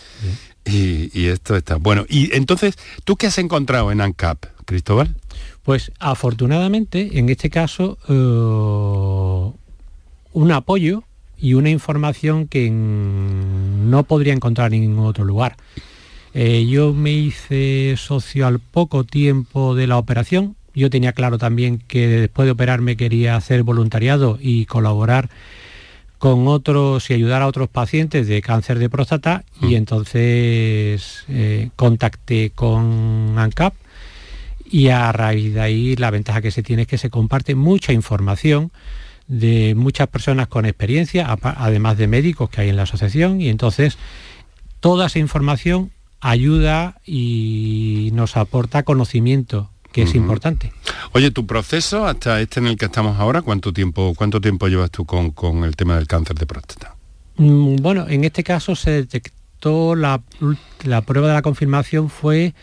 y, 0.69 1.27
esto 1.27 1.57
está. 1.57 1.77
Bueno, 1.77 2.05
y 2.09 2.35
entonces, 2.35 2.77
¿tú 3.05 3.17
qué 3.17 3.27
has 3.27 3.39
encontrado 3.39 3.91
en 3.93 4.01
ANCAP, 4.01 4.47
Cristóbal? 4.65 5.15
Pues 5.63 5.93
afortunadamente, 5.99 7.19
en 7.19 7.29
este 7.29 7.51
caso, 7.51 7.99
eh, 8.09 9.59
un 10.33 10.53
apoyo 10.53 11.05
y 11.39 11.55
una 11.55 11.71
información 11.71 12.49
que 12.49 12.71
no 12.71 14.03
podría 14.05 14.33
encontrar 14.33 14.75
en 14.75 14.81
ningún 14.81 15.07
otro 15.07 15.25
lugar. 15.25 15.57
Eh, 16.35 16.67
yo 16.67 16.93
me 16.93 17.13
hice 17.13 17.95
socio 17.97 18.47
al 18.47 18.59
poco 18.59 19.05
tiempo 19.05 19.75
de 19.75 19.87
la 19.87 19.99
operación. 19.99 20.57
Yo 20.75 20.91
tenía 20.91 21.13
claro 21.13 21.39
también 21.39 21.83
que 21.87 22.07
después 22.07 22.47
de 22.47 22.53
operarme 22.53 22.97
quería 22.97 23.37
hacer 23.37 23.63
voluntariado 23.63 24.39
y 24.41 24.67
colaborar 24.67 25.31
con 26.19 26.49
otros 26.49 27.11
y 27.11 27.15
ayudar 27.15 27.43
a 27.43 27.47
otros 27.47 27.69
pacientes 27.69 28.27
de 28.27 28.43
cáncer 28.43 28.79
de 28.79 28.91
próstata 28.91 29.45
y 29.61 29.67
mm. 29.67 29.77
entonces 29.77 31.25
eh, 31.29 31.71
contacté 31.77 32.51
con 32.51 33.39
ANCAP 33.39 33.75
y 34.71 34.89
a 34.89 35.11
raíz 35.13 35.55
de 35.55 35.61
ahí 35.61 35.97
la 35.97 36.11
ventaja 36.11 36.43
que 36.43 36.51
se 36.51 36.63
tiene 36.63 36.83
es 36.83 36.89
que 36.89 36.99
se 36.99 37.11
comparte 37.11 37.55
mucha 37.55 37.93
información 37.93 38.71
de 39.27 39.75
muchas 39.77 40.09
personas 40.09 40.49
con 40.49 40.65
experiencia, 40.65 41.37
además 41.43 41.99
de 41.99 42.07
médicos 42.07 42.49
que 42.51 42.63
hay 42.63 42.71
en 42.71 42.77
la 42.77 42.85
asociación, 42.85 43.41
y 43.41 43.51
entonces 43.51 43.99
toda 44.81 45.07
esa 45.07 45.19
información 45.19 45.91
ayuda 46.21 47.01
y 47.07 48.11
nos 48.15 48.37
aporta 48.37 48.83
conocimiento 48.83 49.71
que 49.93 50.03
es 50.03 50.15
importante. 50.15 50.73
Oye, 51.13 51.31
tu 51.31 51.47
proceso 51.47 52.07
hasta 52.07 52.41
este 52.41 52.61
en 52.61 52.67
el 52.67 52.77
que 52.77 52.87
estamos 52.87 53.19
ahora, 53.19 53.43
¿cuánto 53.43 53.73
tiempo, 53.73 54.15
cuánto 54.17 54.41
tiempo 54.41 54.69
llevas 54.69 54.91
tú 54.91 55.05
con, 55.05 55.31
con 55.31 55.65
el 55.65 55.77
tema 55.77 55.97
del 55.97 56.07
cáncer 56.07 56.37
de 56.37 56.47
próstata? 56.47 56.97
Mm, 57.37 57.77
bueno, 57.77 58.07
en 58.09 58.25
este 58.25 58.45
caso 58.45 58.77
se 58.77 58.91
detectó 58.91 59.95
la, 59.95 60.23
la 60.85 61.01
prueba 61.03 61.29
de 61.29 61.35
la 61.35 61.43
confirmación 61.43 62.11
fue 62.11 62.55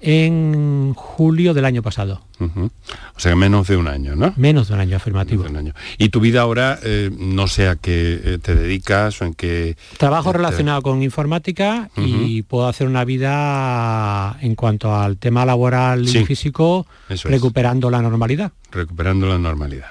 en 0.00 0.94
julio 0.94 1.54
del 1.54 1.64
año 1.64 1.82
pasado. 1.82 2.22
O 2.40 3.20
sea, 3.20 3.34
menos 3.34 3.66
de 3.66 3.76
un 3.76 3.88
año, 3.88 4.14
¿no? 4.14 4.32
Menos 4.36 4.68
de 4.68 4.74
un 4.74 4.80
año, 4.80 4.96
afirmativo. 4.96 5.44
Un 5.44 5.56
año. 5.56 5.74
Y 5.98 6.10
tu 6.10 6.20
vida 6.20 6.42
ahora, 6.42 6.78
eh, 6.82 7.10
no 7.16 7.48
sé 7.48 7.68
a 7.68 7.76
qué 7.76 8.20
eh, 8.22 8.38
te 8.40 8.54
dedicas 8.54 9.20
o 9.20 9.24
en 9.24 9.34
qué... 9.34 9.76
Trabajo 9.96 10.32
relacionado 10.32 10.82
con 10.82 11.02
informática 11.02 11.90
y 11.96 12.42
puedo 12.42 12.68
hacer 12.68 12.86
una 12.86 13.04
vida 13.04 14.38
en 14.40 14.54
cuanto 14.54 14.94
al 14.94 15.16
tema 15.16 15.44
laboral 15.44 16.06
y 16.08 16.24
físico, 16.24 16.86
recuperando 17.24 17.90
la 17.90 18.00
normalidad. 18.00 18.52
Recuperando 18.70 19.26
la 19.26 19.38
normalidad. 19.38 19.90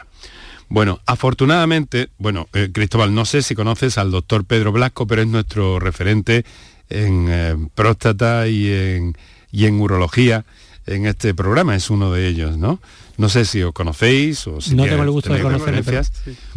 Bueno, 0.70 1.00
afortunadamente, 1.06 2.10
bueno, 2.18 2.48
eh, 2.54 2.70
Cristóbal, 2.74 3.14
no 3.14 3.26
sé 3.26 3.42
si 3.42 3.56
conoces 3.56 3.98
al 3.98 4.12
doctor 4.12 4.46
Pedro 4.46 4.72
Blasco, 4.72 5.08
pero 5.08 5.22
es 5.22 5.28
nuestro 5.28 5.80
referente 5.80 6.46
en 6.90 7.70
próstata 7.76 8.48
y 8.48 8.72
en 8.72 9.18
y 9.52 9.66
en 9.66 9.80
urología 9.80 10.46
en 10.86 11.06
este 11.06 11.34
programa, 11.34 11.76
es 11.76 11.90
uno 11.90 12.12
de 12.12 12.28
ellos, 12.28 12.58
¿no? 12.58 12.80
No 13.18 13.30
sé 13.30 13.46
si 13.46 13.62
os 13.62 13.74
conocéis 13.74 14.48
o 14.48 14.62
si 14.62 14.76
no 14.76 14.86
tengo 14.86 15.04
el 15.04 15.12
gusto 15.12 15.34
de 15.34 15.42
conocerle, 15.42 15.84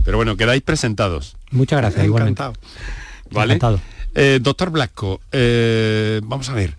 pero... 0.05 0.17
bueno, 0.17 0.37
quedáis 0.37 0.63
presentados. 0.63 1.37
Muchas 1.51 1.81
gracias, 1.81 2.05
igualmente. 2.05 2.43
¿Vale? 3.31 3.59
Eh, 4.15 4.39
doctor 4.43 4.71
Blasco, 4.71 5.21
eh, 5.33 6.21
vamos 6.25 6.49
a 6.49 6.55
ver, 6.55 6.77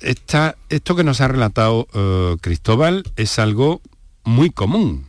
esta, 0.00 0.56
esto 0.68 0.96
que 0.96 1.04
nos 1.04 1.20
ha 1.20 1.28
relatado 1.28 1.86
eh, 1.94 2.36
Cristóbal 2.40 3.04
es 3.16 3.38
algo 3.38 3.80
muy 4.24 4.50
común. 4.50 5.06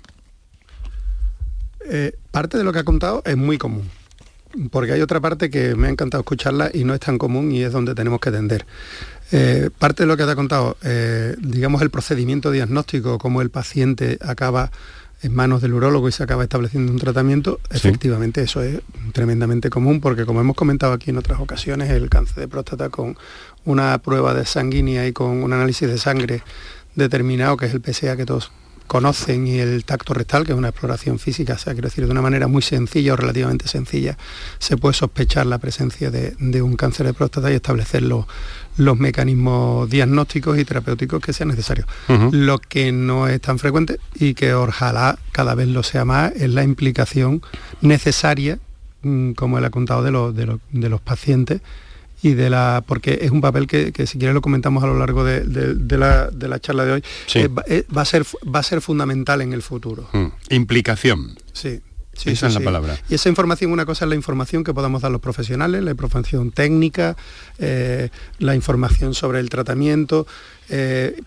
parte 2.31 2.57
de 2.57 2.63
lo 2.63 2.73
que 2.73 2.79
ha 2.79 2.83
contado 2.83 3.21
es 3.25 3.37
muy 3.37 3.57
común 3.57 3.89
porque 4.71 4.93
hay 4.93 5.01
otra 5.01 5.19
parte 5.19 5.49
que 5.49 5.75
me 5.75 5.87
ha 5.87 5.89
encantado 5.89 6.21
escucharla 6.21 6.69
y 6.73 6.83
no 6.83 6.93
es 6.93 6.99
tan 6.99 7.17
común 7.17 7.51
y 7.51 7.63
es 7.63 7.71
donde 7.71 7.95
tenemos 7.95 8.19
que 8.19 8.31
tender. 8.31 8.65
Eh, 9.31 9.69
parte 9.77 10.03
de 10.03 10.07
lo 10.07 10.17
que 10.17 10.23
te 10.23 10.31
ha 10.31 10.35
contado, 10.35 10.77
eh, 10.83 11.35
digamos 11.39 11.81
el 11.81 11.89
procedimiento 11.89 12.51
diagnóstico, 12.51 13.17
cómo 13.17 13.41
el 13.41 13.49
paciente 13.49 14.17
acaba 14.21 14.71
en 15.21 15.33
manos 15.33 15.61
del 15.61 15.73
urólogo 15.73 16.07
y 16.07 16.11
se 16.11 16.23
acaba 16.23 16.43
estableciendo 16.43 16.91
un 16.91 16.99
tratamiento, 16.99 17.59
efectivamente 17.71 18.41
eso 18.41 18.61
es 18.61 18.81
tremendamente 19.13 19.69
común 19.69 19.99
porque 19.99 20.25
como 20.25 20.41
hemos 20.41 20.55
comentado 20.55 20.93
aquí 20.93 21.09
en 21.09 21.17
otras 21.17 21.39
ocasiones, 21.39 21.89
el 21.89 22.09
cáncer 22.09 22.35
de 22.35 22.47
próstata 22.47 22.89
con 22.89 23.17
una 23.63 23.97
prueba 23.97 24.33
de 24.33 24.45
sanguínea 24.45 25.07
y 25.07 25.13
con 25.13 25.43
un 25.43 25.53
análisis 25.53 25.87
de 25.87 25.97
sangre 25.97 26.43
determinado, 26.95 27.57
que 27.57 27.65
es 27.65 27.73
el 27.73 27.81
PSA 27.81 28.15
que 28.17 28.25
todos 28.25 28.51
conocen 28.87 29.47
y 29.47 29.59
el 29.59 29.85
tacto 29.85 30.13
rectal, 30.13 30.45
que 30.45 30.51
es 30.51 30.57
una 30.57 30.69
exploración 30.69 31.19
física, 31.19 31.53
o 31.53 31.57
sea, 31.57 31.73
quiero 31.73 31.87
decir, 31.87 32.05
de 32.05 32.11
una 32.11 32.21
manera 32.21 32.47
muy 32.47 32.61
sencilla 32.61 33.13
o 33.13 33.15
relativamente 33.15 33.67
sencilla, 33.67 34.17
se 34.59 34.77
puede 34.77 34.93
sospechar 34.93 35.45
la 35.45 35.57
presencia 35.57 36.11
de, 36.11 36.61
un 36.61 36.75
cáncer 36.75 37.05
de 37.05 37.13
próstata 37.13 37.51
y 37.51 37.55
establecer 37.55 38.03
los, 38.03 38.25
mecanismos 38.77 39.89
diagnósticos 39.89 40.57
y 40.57 40.65
terapéuticos 40.65 41.21
que 41.21 41.33
sean 41.33 41.49
necesarios. 41.49 41.87
Lo 42.31 42.59
que 42.59 42.91
no 42.91 43.27
es 43.27 43.41
tan 43.41 43.59
frecuente 43.59 43.99
y 44.13 44.33
que 44.33 44.53
ojalá 44.53 45.17
cada 45.31 45.55
vez 45.55 45.67
lo 45.67 45.83
sea 45.83 46.05
más 46.05 46.31
es 46.35 46.49
la 46.49 46.63
implicación 46.63 47.41
necesaria, 47.81 48.59
mm, 49.01 49.31
como 49.31 49.57
él 49.57 49.65
ha 49.65 49.69
contado, 49.69 50.31
de, 50.31 50.59
de 50.71 50.89
los 50.89 51.01
pacientes 51.01 51.61
y 52.21 52.33
de 52.33 52.49
la 52.49 52.83
porque 52.85 53.19
es 53.21 53.31
un 53.31 53.41
papel 53.41 53.67
que, 53.67 53.91
si 54.05 54.17
quieres 54.17 54.33
lo 54.33 54.41
comentamos 54.41 54.83
a 54.83 54.87
lo 54.87 54.97
largo 54.97 55.23
de, 55.23 55.43
la, 55.97 56.59
charla 56.59 56.85
de 56.85 56.91
hoy 56.93 57.03
eh, 57.35 57.49
eh, 57.67 57.83
va 57.95 58.01
a 58.01 58.05
ser 58.05 58.23
va 58.23 58.59
a 58.59 58.63
ser 58.63 58.81
fundamental 58.81 59.41
en 59.41 59.53
el 59.53 59.61
futuro. 59.61 60.07
Mm. 60.13 60.27
implicación. 60.49 61.37
Sí. 61.53 61.81
Esa 62.23 62.47
es 62.47 62.53
la 62.53 62.61
palabra. 62.61 62.97
Y 63.09 63.15
esa 63.15 63.27
información, 63.27 63.73
una 63.73 63.85
cosa 63.85 64.05
es 64.05 64.09
la 64.09 64.15
información 64.15 64.63
que 64.63 64.73
podamos 64.73 65.01
dar 65.01 65.11
los 65.11 65.19
profesionales, 65.19 65.83
la 65.83 65.91
información 65.91 66.51
técnica, 66.51 67.17
eh, 67.59 68.09
la 68.39 68.55
información 68.55 69.13
sobre 69.13 69.41
el 69.41 69.49
tratamiento, 69.49 70.25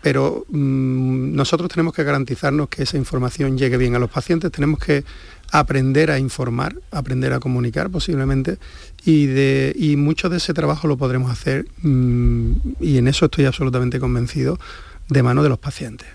pero 0.00 0.47
mm, 0.49 1.35
nosotros 1.37 1.71
tenemos 1.71 1.92
que 1.92 2.04
garantizarnos 2.04 2.71
que 2.71 2.85
esa 2.85 2.97
información 2.97 3.59
llegue 3.59 3.76
bien 3.76 3.97
a 3.97 3.99
los 3.99 4.11
pacientes, 4.11 4.50
tenemos 4.50 4.80
que 4.80 5.04
aprender 5.50 6.11
a 6.11 6.19
informar, 6.19 6.76
aprender 6.90 7.33
a 7.33 7.40
comunicar 7.40 7.90
posiblemente, 7.90 8.59
y, 9.05 9.26
de, 9.26 9.75
y 9.76 9.97
mucho 9.97 10.28
de 10.28 10.38
ese 10.38 10.55
trabajo 10.55 10.88
lo 10.88 10.97
podremos 10.97 11.31
hacer, 11.31 11.67
mm, 11.83 12.52
y 12.81 12.99
en 12.99 13.09
eso 13.09 13.26
estoy 13.26 13.47
absolutamente 13.47 13.99
convencido, 14.00 14.59
de 15.09 15.23
mano 15.23 15.43
de 15.43 15.49
los 15.49 15.59
pacientes. 15.59 16.09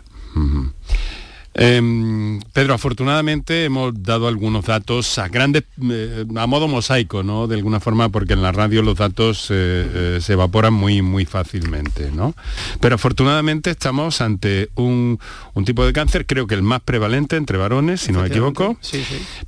Em, 1.55 2.39
Pedro, 2.51 2.73
afortunadamente 2.73 3.65
hemos 3.65 4.01
dado 4.01 4.27
algunos 4.27 4.65
datos 4.65 5.19
a 5.19 5.27
grandes, 5.27 5.63
eh, 5.83 6.25
a 6.35 6.47
modo 6.47 6.67
mosaico, 6.67 7.21
¿no? 7.21 7.47
De 7.47 7.55
alguna 7.55 7.79
forma, 7.79 8.09
porque 8.09 8.33
en 8.33 8.41
la 8.41 8.51
radio 8.51 8.81
los 8.81 8.97
datos 8.97 9.47
eh, 9.51 9.55
eh, 9.55 10.19
se 10.21 10.33
evaporan 10.33 10.73
muy, 10.73 11.03
muy 11.03 11.25
fácilmente, 11.25 12.11
¿no? 12.11 12.33
Pero 12.79 12.95
afortunadamente 12.95 13.69
estamos 13.69 14.19
ante 14.21 14.69
un, 14.75 15.19
tipo 15.63 15.85
de 15.85 15.93
cáncer, 15.93 16.25
creo 16.25 16.47
que 16.47 16.55
el 16.55 16.63
más 16.63 16.81
prevalente 16.81 17.35
entre 17.35 17.57
varones, 17.57 18.01
si 18.01 18.11
no 18.11 18.21
me 18.21 18.27
equivoco, 18.27 18.77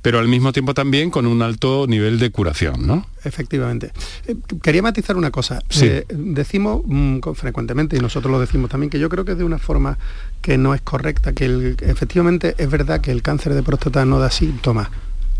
pero 0.00 0.18
al 0.20 0.28
mismo 0.28 0.52
tiempo 0.52 0.74
también 0.74 1.10
con 1.10 1.26
un 1.26 1.42
alto 1.42 1.86
nivel 1.88 2.18
de 2.18 2.30
curación, 2.30 2.86
¿no? 2.86 3.06
Efectivamente. 3.26 3.92
quería 4.62 4.82
matizar 4.82 5.16
una 5.16 5.30
cosa. 5.30 5.58
decimos 6.08 6.82
mm, 6.84 7.20
frecuentemente, 7.34 7.96
y 7.96 8.00
nosotros 8.00 8.30
lo 8.30 8.40
decimos 8.40 8.70
también, 8.70 8.90
que 8.90 8.98
yo 8.98 9.08
creo 9.08 9.24
que 9.24 9.32
es 9.32 9.38
de 9.38 9.44
una 9.44 9.58
forma 9.58 9.98
que 10.40 10.58
no 10.58 10.74
es 10.74 10.80
correcta, 10.80 11.32
que 11.32 11.46
el, 11.46 11.76
efectivamente 11.80 12.54
es 12.58 12.70
verdad 12.70 13.00
que 13.00 13.10
el 13.10 13.22
cáncer 13.22 13.54
de 13.54 13.62
próstata 13.62 14.04
no 14.04 14.18
da 14.18 14.30
síntomas 14.30 14.88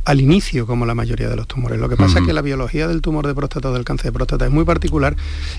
al 0.05 0.21
inicio 0.21 0.67
como 0.67 0.87
la 0.87 0.95
mayoría 0.95 1.29
de 1.29 1.37
los 1.37 1.49
tumores. 1.49 1.81
Lo 1.81 1.89
que 1.89 1.97
pasa 1.97 2.21
es 2.21 2.27
que 2.27 2.33
la 2.33 2.43
biología 2.43 2.87
del 2.87 3.03
tumor 3.03 3.27
de 3.27 3.35
próstata 3.35 3.71
o 3.71 3.73
del 3.73 3.85
cáncer 3.85 4.07
de 4.07 4.13
próstata 4.13 4.47
es 4.47 4.53
muy 4.53 4.65
particular 4.65 5.17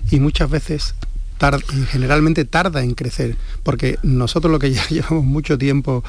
y 0.10 0.22
muchas 0.22 0.50
veces 0.50 0.96
y 1.74 1.86
generalmente 1.86 2.46
tarda 2.46 2.84
en 2.84 2.94
crecer, 2.94 3.38
porque 3.64 4.00
nosotros 4.04 4.52
lo 4.52 4.60
que 4.60 4.72
ya 4.72 4.86
llevamos 4.90 5.24
mucho 5.24 5.58
tiempo 5.58 6.04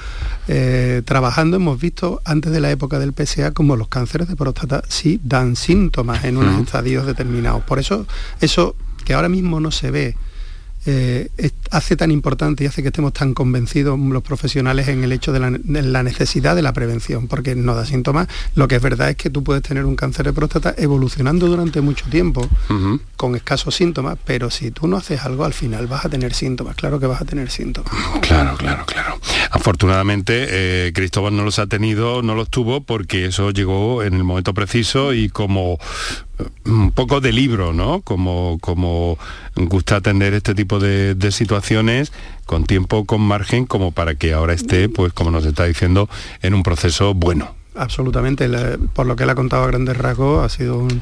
eh, 0.48 1.02
trabajando 1.04 1.56
hemos 1.56 1.78
visto 1.80 2.20
antes 2.24 2.52
de 2.52 2.60
la 2.60 2.70
época 2.70 2.98
del 2.98 3.12
PSA 3.12 3.52
como 3.52 3.76
los 3.76 3.88
cánceres 3.88 4.28
de 4.28 4.36
próstata 4.36 4.82
sí 4.88 5.20
dan 5.22 5.56
síntomas 5.56 6.24
en 6.24 6.36
unos 6.36 6.60
estadios 6.60 7.06
determinados. 7.06 7.62
Por 7.64 7.78
eso 7.78 8.06
eso 8.40 8.74
que 9.04 9.14
ahora 9.14 9.28
mismo 9.28 9.60
no 9.60 9.70
se 9.70 9.90
ve 9.90 10.16
eh, 10.90 11.50
hace 11.70 11.96
tan 11.96 12.10
importante 12.10 12.64
y 12.64 12.66
hace 12.66 12.80
que 12.80 12.88
estemos 12.88 13.12
tan 13.12 13.34
convencidos 13.34 13.98
los 13.98 14.22
profesionales 14.22 14.88
en 14.88 15.04
el 15.04 15.12
hecho 15.12 15.32
de 15.32 15.40
la, 15.40 16.02
necesidad 16.02 16.56
de 16.56 16.62
la 16.62 16.72
prevención, 16.72 17.28
porque 17.28 17.54
no 17.54 17.74
da 17.74 17.84
síntomas. 17.84 18.26
Lo 18.54 18.68
que 18.68 18.76
es 18.76 18.82
verdad 18.82 19.10
es 19.10 19.16
que 19.16 19.28
tú 19.28 19.44
puedes 19.44 19.62
tener 19.62 19.84
un 19.84 19.96
cáncer 19.96 20.24
de 20.24 20.32
próstata 20.32 20.74
evolucionando 20.78 21.46
durante 21.46 21.82
mucho 21.82 22.06
tiempo, 22.08 22.48
con 23.16 23.36
escasos 23.36 23.74
síntomas, 23.74 24.16
pero 24.24 24.50
si 24.50 24.70
tú 24.70 24.88
no 24.88 24.96
haces 24.96 25.20
algo, 25.26 25.44
al 25.44 25.52
final 25.52 25.86
vas 25.88 26.06
a 26.06 26.08
tener 26.08 26.32
síntomas, 26.32 26.74
claro 26.74 26.98
que 26.98 27.06
vas 27.06 27.20
a 27.20 27.26
tener 27.26 27.50
síntomas. 27.50 27.92
Claro, 28.22 28.56
claro, 28.56 28.86
claro. 28.86 29.20
Afortunadamente, 29.50 30.46
eh, 30.86 30.92
Cristóbal 30.94 31.36
no 31.36 31.44
los 31.44 31.58
ha 31.58 31.66
tenido, 31.66 32.22
no 32.22 32.34
los 32.34 32.48
tuvo, 32.48 32.82
porque 32.82 33.26
eso 33.26 33.50
llegó 33.50 34.02
en 34.02 34.14
el 34.14 34.24
momento 34.24 34.54
preciso 34.54 35.12
y 35.12 35.28
como 35.28 35.78
un 36.64 36.92
poco 36.92 37.20
de 37.20 37.32
libro, 37.32 37.72
¿no? 37.72 38.00
Como, 38.02 38.58
como 38.60 39.18
gusta 39.56 39.96
atender 39.96 40.34
este 40.34 40.54
tipo 40.54 40.78
de, 40.78 41.16
situaciones 41.30 42.12
con 42.46 42.64
tiempo, 42.64 43.04
con 43.04 43.20
margen, 43.20 43.66
como 43.66 43.92
para 43.92 44.14
que 44.14 44.32
ahora 44.32 44.54
esté, 44.54 44.88
pues 44.88 45.12
como 45.12 45.30
nos 45.30 45.44
está 45.44 45.64
diciendo, 45.64 46.08
en 46.42 46.54
un 46.54 46.62
proceso 46.62 47.14
bueno. 47.14 47.54
Absolutamente, 47.74 48.48
por 48.92 49.06
lo 49.06 49.14
que 49.14 49.22
él 49.22 49.30
ha 49.30 49.36
contado 49.36 49.62
a 49.62 49.66
grandes 49.68 49.96
rasgos, 49.96 50.44
ha 50.44 50.48
sido 50.48 50.78
un, 50.78 51.00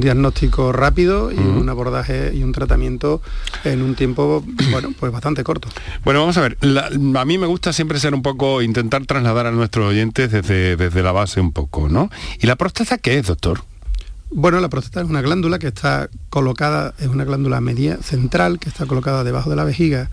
diagnóstico 0.00 0.70
rápido 0.70 1.32
y 1.32 1.36
un 1.36 1.68
abordaje 1.68 2.30
y 2.32 2.44
un 2.44 2.52
tratamiento 2.52 3.20
en 3.64 3.82
un 3.82 3.96
tiempo, 3.96 4.44
bueno, 4.70 4.90
pues 5.00 5.10
bastante 5.10 5.42
corto. 5.42 5.66
Bueno, 6.04 6.20
vamos 6.20 6.36
a 6.36 6.42
ver, 6.42 6.56
a 6.62 7.24
mí 7.24 7.38
me 7.38 7.46
gusta 7.46 7.72
siempre 7.72 7.98
ser 7.98 8.14
un 8.14 8.22
poco, 8.22 8.62
intentar 8.62 9.04
trasladar 9.06 9.46
a 9.46 9.50
nuestros 9.50 9.88
oyentes 9.88 10.30
desde, 10.30 10.76
desde 10.76 11.02
la 11.02 11.10
base 11.10 11.40
un 11.40 11.50
poco, 11.50 11.88
¿no? 11.88 12.08
¿Y 12.40 12.46
la 12.46 12.54
próstata 12.54 12.98
qué 12.98 13.18
es, 13.18 13.26
doctor? 13.26 13.62
Bueno, 14.32 14.60
la 14.60 14.68
próstata 14.68 15.00
es 15.00 15.10
una 15.10 15.22
glándula 15.22 15.58
que 15.58 15.66
está 15.66 16.08
colocada, 16.28 16.94
es 16.98 17.08
una 17.08 17.24
glándula 17.24 17.60
media 17.60 17.98
central 17.98 18.60
que 18.60 18.68
está 18.68 18.86
colocada 18.86 19.24
debajo 19.24 19.50
de 19.50 19.56
la 19.56 19.64
vejiga, 19.64 20.08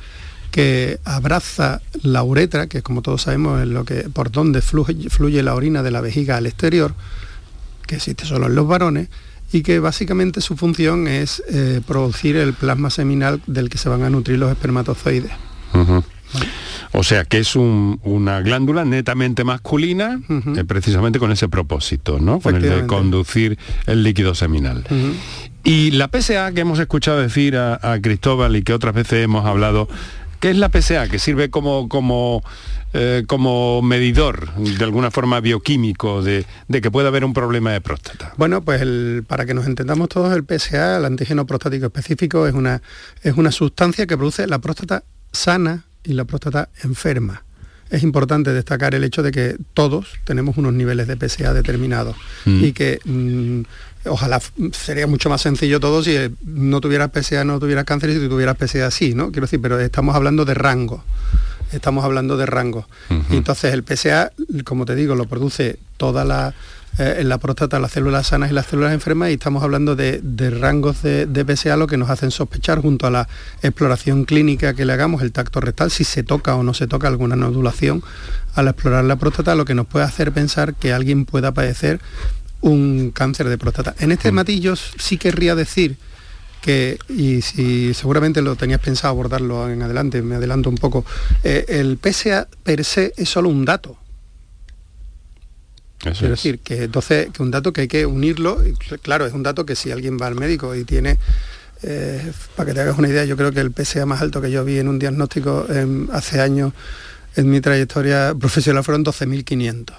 que 0.49 0.99
abraza 1.03 1.81
la 2.01 2.23
uretra, 2.23 2.65
que 2.65 2.81
como 2.81 3.03
todos 3.03 3.21
sabemos 3.21 3.61
es 3.61 3.67
lo 3.67 3.85
que, 3.85 4.09
por 4.09 4.31
donde 4.31 4.61
fluye, 4.61 5.43
la 5.43 5.53
orina 5.53 5.83
de 5.83 5.91
la 5.91 6.01
vejiga 6.01 6.37
al 6.37 6.47
exterior, 6.47 6.95
que 7.85 7.97
existe 7.97 8.25
solo 8.25 8.47
en 8.47 8.55
los 8.55 8.67
varones, 8.67 9.09
y 9.51 9.61
que 9.61 9.79
básicamente 9.79 10.41
su 10.41 10.57
función 10.57 11.07
es 11.07 11.43
eh, 11.47 11.81
producir 11.85 12.37
el 12.37 12.53
plasma 12.53 12.89
seminal 12.89 13.41
del 13.45 13.69
que 13.69 13.77
se 13.77 13.87
van 13.87 14.01
a 14.03 14.09
nutrir 14.09 14.39
los 14.39 14.49
espermatozoides. 14.49 15.31
O 16.93 17.03
sea 17.03 17.25
que 17.25 17.39
es 17.39 17.55
una 17.55 18.41
glándula 18.41 18.85
netamente 18.85 19.43
masculina, 19.43 20.19
eh, 20.29 20.63
precisamente 20.65 21.19
con 21.19 21.31
ese 21.31 21.47
propósito, 21.47 22.19
¿no? 22.19 22.39
Con 22.39 22.55
el 22.55 22.61
de 22.61 22.87
conducir 22.87 23.57
el 23.85 24.03
líquido 24.03 24.35
seminal. 24.35 24.83
Y 25.63 25.91
la 25.91 26.09
PSA 26.09 26.53
que 26.53 26.61
hemos 26.61 26.79
escuchado 26.79 27.19
decir 27.19 27.57
a, 27.57 27.99
Cristóbal 28.01 28.55
y 28.55 28.63
que 28.63 28.73
otras 28.73 28.93
veces 28.93 29.23
hemos 29.23 29.45
hablado, 29.45 29.89
¿qué 30.39 30.51
es 30.51 30.57
la 30.57 30.69
PSA? 30.69 31.09
Que 31.09 31.19
sirve 31.19 31.49
como, 31.49 31.89
como, 31.89 32.41
eh, 32.93 33.25
como 33.27 33.81
medidor, 33.81 34.53
de 34.55 34.83
alguna 34.83 35.11
forma 35.11 35.41
bioquímico, 35.41 36.21
de, 36.23 36.45
que 36.69 36.89
pueda 36.89 37.09
haber 37.09 37.25
un 37.25 37.33
problema 37.33 37.71
de 37.71 37.81
próstata. 37.81 38.33
Bueno, 38.37 38.61
pues 38.61 38.81
para 39.27 39.45
que 39.45 39.53
nos 39.53 39.67
entendamos 39.67 40.07
todos, 40.07 40.33
el 40.35 40.45
PSA, 40.45 40.99
el 40.99 41.05
antígeno 41.05 41.45
prostático 41.45 41.87
específico, 41.87 42.47
es 42.47 42.53
una, 42.53 42.81
es 43.21 43.35
una 43.35 43.51
sustancia 43.51 44.07
que 44.07 44.15
produce 44.15 44.47
la 44.47 44.59
próstata 44.59 45.03
sana, 45.33 45.86
y 46.07 46.13
la 46.13 46.25
próstata 46.25 46.69
enferma. 46.83 47.43
Es 47.89 48.03
importante 48.03 48.51
destacar 48.51 48.95
el 48.95 49.03
hecho 49.03 49.23
de 49.23 49.31
que 49.31 49.57
todos 49.73 50.07
tenemos 50.25 50.57
unos 50.57 50.73
niveles 50.73 51.07
de 51.07 51.15
PSA 51.15 51.53
determinados 51.53 52.15
mm. 52.45 52.63
y 52.63 52.71
que 52.73 52.99
mm, 53.05 53.61
ojalá 54.09 54.41
sería 54.71 55.07
mucho 55.07 55.29
más 55.29 55.41
sencillo 55.41 55.79
todo 55.79 56.03
si 56.03 56.17
no 56.43 56.81
tuvieras 56.81 57.11
PSA, 57.13 57.45
no 57.45 57.59
tuvieras 57.59 57.85
cáncer 57.85 58.09
y 58.09 58.19
si 58.19 58.27
tuvieras 58.27 58.57
PSA 58.57 58.91
sí, 58.91 59.13
¿no? 59.13 59.31
Quiero 59.31 59.45
decir, 59.45 59.61
pero 59.61 59.79
estamos 59.79 60.15
hablando 60.15 60.43
de 60.43 60.53
rango. 60.53 61.03
Estamos 61.71 62.05
hablando 62.05 62.37
de 62.37 62.45
rango. 62.45 62.87
Entonces 63.29 63.73
el 63.73 63.83
PSA, 63.83 64.31
como 64.63 64.85
te 64.85 64.95
digo, 64.95 65.15
lo 65.15 65.25
produce 65.25 65.79
toda 65.97 66.23
la 66.23 66.53
eh, 66.97 67.17
en 67.19 67.29
la 67.29 67.37
próstata 67.37 67.79
las 67.79 67.91
células 67.91 68.27
sanas 68.27 68.49
y 68.49 68.53
las 68.53 68.65
células 68.65 68.93
enfermas 68.93 69.29
y 69.29 69.33
estamos 69.33 69.63
hablando 69.63 69.95
de, 69.95 70.21
rangos 70.49 71.03
de, 71.03 71.45
PSA 71.55 71.77
lo 71.77 71.87
que 71.87 71.97
nos 71.97 72.09
hacen 72.09 72.31
sospechar 72.31 72.81
junto 72.81 73.05
a 73.07 73.11
la 73.11 73.27
exploración 73.61 74.25
clínica 74.25 74.73
que 74.73 74.85
le 74.85 74.93
hagamos, 74.93 75.21
el 75.21 75.31
tacto 75.31 75.61
rectal, 75.61 75.91
si 75.91 76.03
se 76.03 76.23
toca 76.23 76.55
o 76.55 76.63
no 76.63 76.73
se 76.73 76.87
toca 76.87 77.07
alguna 77.07 77.35
nodulación 77.35 78.03
al 78.55 78.67
explorar 78.67 79.03
la 79.05 79.15
próstata, 79.17 79.53
lo 79.55 79.65
que 79.65 79.75
nos 79.75 79.85
puede 79.85 80.05
hacer 80.05 80.31
pensar 80.31 80.73
que 80.73 80.93
alguien 80.93 81.25
pueda 81.25 81.53
padecer 81.53 81.99
un 82.61 83.11
cáncer 83.11 83.47
de 83.49 83.57
próstata. 83.57 83.95
En 83.99 84.11
este 84.11 84.31
mm. 84.31 84.35
matillo 84.35 84.75
sí 84.75 85.17
querría 85.17 85.53
decir 85.53 85.97
que, 86.61 86.97
y 87.07 87.41
si 87.43 87.93
seguramente 87.93 88.41
lo 88.41 88.55
tenías 88.55 88.79
pensado 88.79 89.11
abordarlo 89.11 89.69
en 89.69 89.81
adelante, 89.83 90.21
me 90.21 90.35
adelanto 90.35 90.69
un 90.69 90.77
poco, 90.77 91.05
eh, 91.43 91.65
el 91.67 91.99
PSA 92.01 92.47
per 92.63 92.83
se 92.83 93.13
es 93.15 93.29
solo 93.29 93.49
un 93.49 93.65
dato, 93.65 93.97
es. 96.05 96.21
decir, 96.21 96.59
que 96.59 96.83
entonces 96.83 97.29
que 97.31 97.41
un 97.41 97.51
dato 97.51 97.73
que 97.73 97.81
hay 97.81 97.87
que 97.87 98.05
unirlo, 98.05 98.61
claro, 99.01 99.25
es 99.25 99.33
un 99.33 99.43
dato 99.43 99.65
que 99.65 99.75
si 99.75 99.91
alguien 99.91 100.17
va 100.21 100.27
al 100.27 100.35
médico 100.35 100.75
y 100.75 100.83
tiene, 100.83 101.17
eh, 101.83 102.31
para 102.55 102.67
que 102.67 102.73
te 102.73 102.81
hagas 102.81 102.97
una 102.97 103.07
idea, 103.07 103.25
yo 103.25 103.37
creo 103.37 103.51
que 103.51 103.59
el 103.59 103.71
PSA 103.71 104.05
más 104.05 104.21
alto 104.21 104.41
que 104.41 104.51
yo 104.51 104.63
vi 104.65 104.79
en 104.79 104.87
un 104.87 104.99
diagnóstico 104.99 105.65
hace 106.11 106.41
años 106.41 106.73
en 107.35 107.49
mi 107.49 107.61
trayectoria 107.61 108.33
profesional 108.37 108.83
fueron 108.83 109.05
12.500. 109.05 109.93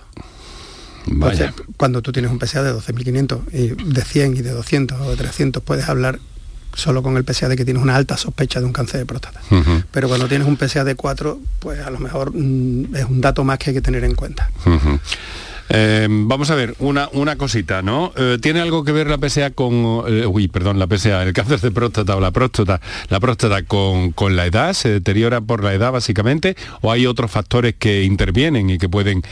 cuando 1.77 2.03
tú 2.03 2.13
tienes 2.13 2.31
un 2.31 2.39
PSA 2.39 2.63
de 2.63 2.75
12.500 2.75 3.41
y 3.53 3.93
de 3.93 4.03
100 4.03 4.37
y 4.37 4.43
de 4.43 4.51
200 4.51 5.01
o 5.01 5.11
de 5.11 5.17
300 5.17 5.63
puedes 5.63 5.89
hablar 5.89 6.19
solo 6.75 7.03
con 7.03 7.17
el 7.17 7.25
PSA 7.25 7.49
de 7.49 7.57
que 7.57 7.65
tienes 7.65 7.83
una 7.83 7.97
alta 7.97 8.17
sospecha 8.17 8.61
de 8.61 8.67
un 8.67 8.73
cáncer 8.73 9.01
de 9.01 9.07
próstata. 9.07 9.41
Pero 9.91 10.09
cuando 10.09 10.29
tienes 10.29 10.47
un 10.47 10.57
PSA 10.57 10.85
de 10.85 10.95
4, 10.95 11.41
pues 11.61 11.81
a 11.81 11.91
lo 11.91 11.99
mejor 11.99 12.33
mm, 12.35 12.95
es 12.95 13.05
un 13.05 13.21
dato 13.21 13.43
más 13.45 13.59
que 13.59 13.71
hay 13.71 13.75
que 13.75 13.83
tener 13.83 14.05
en 14.05 14.15
cuenta. 14.15 14.51
Eh, 15.69 16.07
vamos 16.11 16.51
a 16.51 16.55
ver, 16.55 16.75
una, 16.79 17.09
una 17.13 17.37
cosita, 17.37 17.83
¿no? 17.83 18.13
Eh, 18.17 18.39
¿Tiene 18.41 18.61
algo 18.61 18.85
que 18.85 18.93
ver 18.93 19.09
la 19.09 19.19
PSA 19.19 19.51
con, 19.51 20.05
eh, 20.09 20.27
uy, 20.27 20.49
perdón, 20.49 20.79
la 20.79 20.87
PSA, 20.87 21.23
el 21.23 21.33
cáncer 21.33 21.61
de 21.61 21.71
próstata 21.71 22.17
o 22.17 22.21
la 22.21 22.31
próstata, 22.31 22.81
la 23.09 23.21
próstata 23.21 23.63
con, 23.63 24.13
con, 24.13 24.37
la 24.37 24.47
edad? 24.47 24.73
¿Se 24.73 24.89
deteriora 24.89 25.41
por 25.41 25.63
la 25.63 25.75
edad 25.75 25.93
básicamente? 25.93 26.57
¿O 26.81 26.91
hay 26.91 27.07
otros 27.07 27.31
factores 27.31 27.75
que 27.79 28.05
intervienen 28.05 28.71
y 28.71 28.79
que 28.79 28.89
pueden 28.89 29.23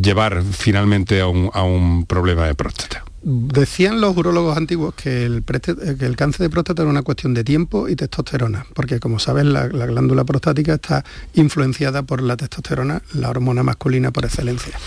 llevar 0.00 0.42
finalmente 0.42 1.20
a 1.20 1.26
un, 1.26 1.50
a 1.52 1.64
un 1.64 2.06
problema 2.06 2.46
de 2.46 2.54
próstata? 2.54 3.03
Decían 3.26 4.02
los 4.02 4.14
urólogos 4.14 4.54
antiguos 4.54 4.94
que 4.94 5.24
el, 5.24 5.42
que 5.42 6.04
el, 6.04 6.14
cáncer 6.14 6.40
de 6.40 6.50
próstata 6.50 6.82
era 6.82 6.90
una 6.90 7.00
cuestión 7.00 7.32
de 7.32 7.42
tiempo 7.42 7.88
y 7.88 7.96
testosterona, 7.96 8.66
porque 8.74 9.00
como 9.00 9.18
sabes 9.18 9.46
la, 9.46 9.66
glándula 9.66 10.24
prostática 10.24 10.74
está 10.74 11.06
influenciada 11.32 12.02
por 12.02 12.22
la 12.22 12.36
testosterona, 12.36 13.00
la 13.14 13.30
hormona 13.30 13.62
masculina 13.62 14.10
por 14.10 14.26
excelencia. 14.26 14.78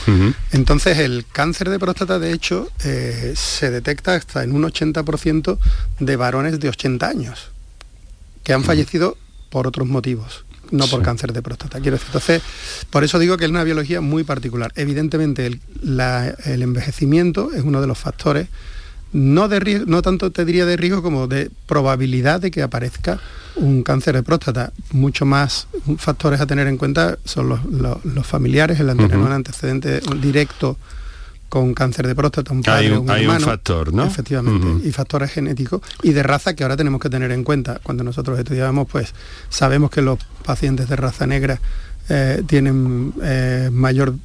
Entonces 0.51 0.99
el 0.99 1.25
cáncer 1.31 1.69
de 1.69 1.79
próstata 1.79 2.19
de 2.19 2.31
hecho 2.31 2.69
eh, 2.83 3.33
se 3.35 3.71
detecta 3.71 4.13
hasta 4.13 4.43
en 4.43 4.51
un 4.51 4.63
80% 4.63 5.57
de 5.99 6.15
varones 6.15 6.59
de 6.59 6.69
80 6.69 7.07
años, 7.07 7.51
que 8.43 8.53
han 8.53 8.63
fallecido 8.63 9.17
por 9.49 9.65
otros 9.65 9.87
motivos 9.87 10.45
no 10.71 10.87
por 10.87 11.01
cáncer 11.01 11.33
de 11.33 11.41
próstata. 11.41 11.79
Quiero 11.79 11.97
decir, 11.97 12.07
entonces, 12.07 12.41
por 12.89 13.03
eso 13.03 13.19
digo 13.19 13.37
que 13.37 13.45
es 13.45 13.49
una 13.49 13.63
biología 13.63 14.01
muy 14.01 14.23
particular. 14.23 14.71
Evidentemente, 14.75 15.45
el, 15.45 15.59
envejecimiento 16.45 17.51
es 17.53 17.63
uno 17.63 17.81
de 17.81 17.87
los 17.87 17.97
factores, 17.97 18.47
no, 19.13 19.47
de 19.47 19.83
no 19.87 20.01
tanto 20.01 20.31
te 20.31 20.45
diría 20.45 20.65
de 20.65 20.75
riesgo 20.75 21.01
como 21.01 21.27
de 21.27 21.49
probabilidad 21.65 22.41
de 22.41 22.51
que 22.51 22.61
aparezca 22.61 23.19
un 23.55 23.83
cáncer 23.83 24.15
de 24.15 24.23
próstata. 24.23 24.73
Mucho 24.91 25.25
más 25.25 25.67
factores 25.97 26.41
a 26.41 26.45
tener 26.45 26.67
en 26.67 26.77
cuenta 26.77 27.17
son 27.23 27.49
los, 27.49 28.27
familiares, 28.27 28.79
el, 28.79 28.89
antecedente 28.89 30.01
directo 30.21 30.77
con 31.49 31.73
cáncer 31.73 32.07
de 32.07 32.15
próstata, 32.15 32.51
un 32.51 32.61
padre, 32.61 32.87
hay 33.07 33.27
un, 33.27 33.39
factor, 33.39 33.93
¿no? 33.93 34.05
Efectivamente, 34.05 34.87
y 34.87 34.91
factores 34.91 35.31
genéticos 35.31 35.81
y 36.03 36.11
de 36.11 36.23
raza 36.23 36.55
que 36.55 36.63
ahora 36.63 36.75
tenemos 36.75 37.01
que 37.01 37.09
tener 37.09 37.31
en 37.31 37.43
cuenta. 37.43 37.79
Cuando 37.83 38.03
nosotros 38.03 38.37
estudiábamos, 38.37 38.87
pues 38.89 39.13
sabemos 39.49 39.89
que 39.89 40.01
los 40.01 40.19
pacientes 40.43 40.89
de 40.89 40.95
raza 40.95 41.25
negra 41.25 41.59
eh, 42.09 42.43
tienen 42.47 43.13
eh, 43.23 43.69
mayor 43.71 44.15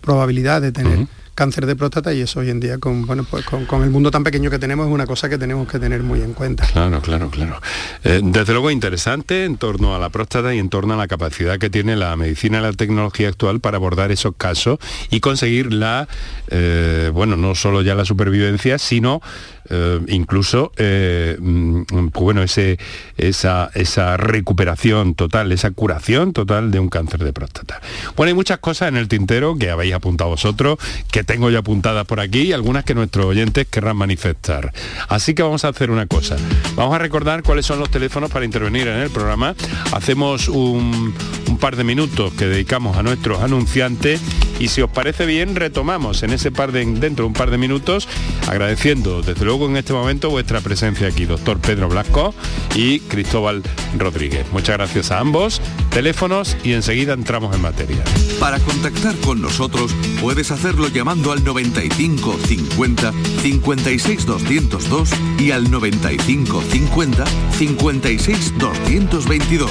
probabilidad 0.00 0.62
de 0.62 0.72
tener 0.72 1.06
cáncer 1.40 1.64
de 1.64 1.74
próstata 1.74 2.12
y 2.12 2.20
eso 2.20 2.40
hoy 2.40 2.50
en 2.50 2.60
día 2.60 2.76
con, 2.76 3.06
bueno, 3.06 3.24
pues 3.24 3.46
con, 3.46 3.82
el 3.82 3.88
mundo 3.88 4.10
tan 4.10 4.22
pequeño 4.22 4.50
que 4.50 4.58
tenemos 4.58 4.86
es 4.86 4.92
una 4.92 5.06
cosa 5.06 5.26
que 5.30 5.38
tenemos 5.38 5.66
que 5.66 5.78
tener 5.78 6.02
muy 6.02 6.20
en 6.20 6.34
cuenta. 6.34 6.66
Claro, 6.66 7.00
claro, 7.00 7.30
claro. 7.30 7.58
Eh, 8.04 8.20
desde 8.22 8.52
luego 8.52 8.70
interesante 8.70 9.46
en 9.46 9.56
torno 9.56 9.96
a 9.96 9.98
la 9.98 10.10
próstata 10.10 10.54
y 10.54 10.58
en 10.58 10.68
torno 10.68 10.92
a 10.92 10.98
la 10.98 11.08
capacidad 11.08 11.58
que 11.58 11.70
tiene 11.70 11.96
la 11.96 12.14
medicina 12.14 12.58
y 12.58 12.60
la 12.60 12.74
tecnología 12.74 13.30
actual 13.30 13.60
para 13.60 13.78
abordar 13.78 14.12
esos 14.12 14.34
casos 14.36 14.80
y 15.08 15.20
conseguir 15.20 15.72
la, 15.72 16.08
eh, 16.48 17.10
bueno, 17.10 17.38
no 17.38 17.54
solo 17.54 17.80
ya 17.80 17.94
la 17.94 18.04
supervivencia, 18.04 18.76
sino 18.76 19.22
eh, 19.70 19.98
incluso 20.08 20.72
mm, 20.76 22.08
pues 22.08 22.22
bueno, 22.22 22.42
ese, 22.42 22.78
esa, 23.16 23.70
esa 23.72 24.18
recuperación 24.18 25.14
total, 25.14 25.52
esa 25.52 25.70
curación 25.70 26.34
total 26.34 26.70
de 26.70 26.80
un 26.80 26.90
cáncer 26.90 27.24
de 27.24 27.32
próstata. 27.32 27.80
Bueno, 28.14 28.28
hay 28.28 28.34
muchas 28.34 28.58
cosas 28.58 28.88
en 28.88 28.98
el 28.98 29.08
tintero 29.08 29.56
que 29.56 29.70
habéis 29.70 29.94
apuntado 29.94 30.28
vosotros, 30.28 30.78
que 31.10 31.29
tengo 31.30 31.48
ya 31.48 31.60
apuntadas 31.60 32.04
por 32.08 32.18
aquí 32.18 32.40
y 32.40 32.52
algunas 32.52 32.82
que 32.82 32.92
nuestros 32.92 33.24
oyentes 33.24 33.68
querrán 33.68 33.96
manifestar. 33.96 34.72
Así 35.08 35.32
que 35.32 35.44
vamos 35.44 35.64
a 35.64 35.68
hacer 35.68 35.92
una 35.92 36.06
cosa. 36.06 36.36
Vamos 36.74 36.92
a 36.92 36.98
recordar 36.98 37.44
cuáles 37.44 37.64
son 37.64 37.78
los 37.78 37.88
teléfonos 37.88 38.32
para 38.32 38.44
intervenir 38.44 38.88
en 38.88 38.98
el 38.98 39.10
programa. 39.10 39.54
Hacemos 39.92 40.48
un, 40.48 41.14
un 41.48 41.58
par 41.58 41.76
de 41.76 41.84
minutos 41.84 42.32
que 42.32 42.46
dedicamos 42.46 42.96
a 42.96 43.04
nuestros 43.04 43.40
anunciantes 43.42 44.20
y 44.60 44.68
si 44.68 44.82
os 44.82 44.90
parece 44.90 45.26
bien 45.26 45.56
retomamos 45.56 46.22
en 46.22 46.32
ese 46.32 46.52
par 46.52 46.70
de 46.70 46.84
dentro 46.84 47.24
de 47.24 47.28
un 47.28 47.32
par 47.32 47.50
de 47.50 47.58
minutos 47.58 48.06
agradeciendo 48.46 49.22
desde 49.22 49.44
luego 49.44 49.66
en 49.68 49.76
este 49.76 49.92
momento 49.92 50.30
vuestra 50.30 50.60
presencia 50.60 51.08
aquí, 51.08 51.24
doctor 51.24 51.58
Pedro 51.58 51.88
Blasco 51.88 52.34
y 52.74 53.00
Cristóbal 53.00 53.62
Rodríguez. 53.98 54.46
Muchas 54.52 54.76
gracias 54.76 55.10
a 55.10 55.18
ambos, 55.18 55.60
teléfonos 55.90 56.56
y 56.62 56.74
enseguida 56.74 57.14
entramos 57.14 57.54
en 57.54 57.62
materia. 57.62 58.04
Para 58.38 58.58
contactar 58.60 59.16
con 59.16 59.40
nosotros 59.40 59.92
puedes 60.20 60.50
hacerlo 60.50 60.88
llamando 60.88 61.32
al 61.32 61.42
95 61.42 62.38
50 62.46 63.12
56 63.42 64.26
202 64.26 65.10
y 65.38 65.50
al 65.52 65.70
95 65.70 66.62
50 66.62 67.24
56 67.58 68.58
222 68.58 69.70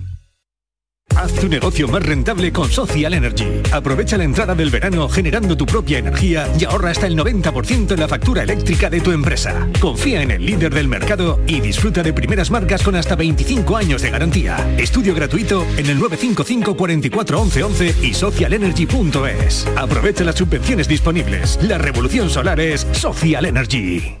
Haz 1.21 1.33
tu 1.33 1.47
negocio 1.47 1.87
más 1.87 2.01
rentable 2.01 2.51
con 2.51 2.67
Social 2.67 3.13
Energy. 3.13 3.45
Aprovecha 3.71 4.17
la 4.17 4.23
entrada 4.23 4.55
del 4.55 4.71
verano 4.71 5.07
generando 5.07 5.55
tu 5.55 5.67
propia 5.67 5.99
energía 5.99 6.51
y 6.59 6.65
ahorra 6.65 6.89
hasta 6.89 7.05
el 7.05 7.15
90% 7.15 7.91
en 7.91 7.99
la 7.99 8.07
factura 8.07 8.41
eléctrica 8.41 8.89
de 8.89 9.01
tu 9.01 9.11
empresa. 9.11 9.67
Confía 9.79 10.23
en 10.23 10.31
el 10.31 10.43
líder 10.43 10.73
del 10.73 10.87
mercado 10.87 11.39
y 11.45 11.59
disfruta 11.59 12.01
de 12.01 12.11
primeras 12.11 12.49
marcas 12.49 12.81
con 12.81 12.95
hasta 12.95 13.15
25 13.15 13.77
años 13.77 14.01
de 14.01 14.09
garantía. 14.09 14.57
Estudio 14.79 15.13
gratuito 15.13 15.61
en 15.77 15.91
el 15.91 15.99
955 15.99 16.75
44 16.75 17.39
11 17.39 17.95
y 18.01 18.15
socialenergy.es. 18.15 19.67
Aprovecha 19.75 20.23
las 20.23 20.37
subvenciones 20.37 20.87
disponibles. 20.87 21.59
La 21.61 21.77
revolución 21.77 22.31
solar 22.31 22.59
es 22.59 22.87
Social 22.93 23.45
Energy. 23.45 24.20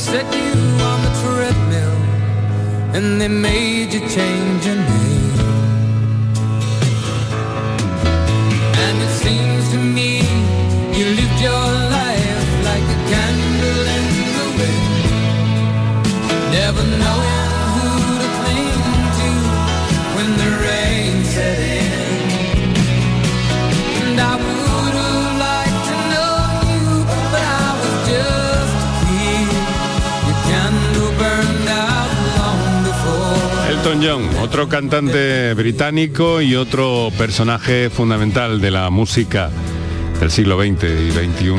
Set 0.00 0.34
you 0.34 0.52
on 0.90 1.02
the 1.02 1.12
treadmill 1.20 1.96
and 2.96 3.20
they 3.20 3.28
made 3.28 3.92
you 3.92 4.00
change 4.08 4.66
your 4.66 4.76
name. 4.76 5.19
Never 16.72 16.98
knowing 16.98 17.29
Elton 33.80 34.02
John, 34.02 34.28
otro 34.42 34.68
cantante 34.68 35.54
británico 35.54 36.42
y 36.42 36.54
otro 36.54 37.10
personaje 37.16 37.88
fundamental 37.88 38.60
de 38.60 38.70
la 38.70 38.90
música 38.90 39.48
del 40.20 40.30
siglo 40.30 40.60
XX 40.60 40.84
y 40.84 41.10
XXI, 41.10 41.54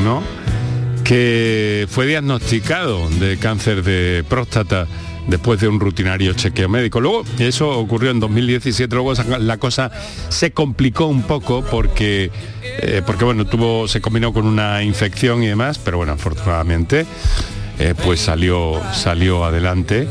que 1.02 1.88
fue 1.90 2.06
diagnosticado 2.06 3.08
de 3.10 3.38
cáncer 3.38 3.82
de 3.82 4.24
próstata 4.28 4.86
después 5.26 5.60
de 5.60 5.66
un 5.66 5.80
rutinario 5.80 6.32
chequeo 6.34 6.68
médico. 6.68 7.00
Luego, 7.00 7.24
eso 7.40 7.70
ocurrió 7.70 8.12
en 8.12 8.20
2017, 8.20 8.94
luego 8.94 9.14
la 9.40 9.56
cosa 9.56 9.90
se 10.28 10.52
complicó 10.52 11.06
un 11.06 11.24
poco 11.24 11.64
porque, 11.68 12.30
eh, 12.62 13.02
porque 13.04 13.24
bueno, 13.24 13.46
tuvo, 13.46 13.88
se 13.88 14.00
combinó 14.00 14.32
con 14.32 14.46
una 14.46 14.84
infección 14.84 15.42
y 15.42 15.48
demás, 15.48 15.80
pero 15.80 15.96
bueno, 15.96 16.12
afortunadamente, 16.12 17.04
eh, 17.80 17.94
pues 18.04 18.20
salió, 18.20 18.80
salió 18.92 19.44
adelante 19.44 20.06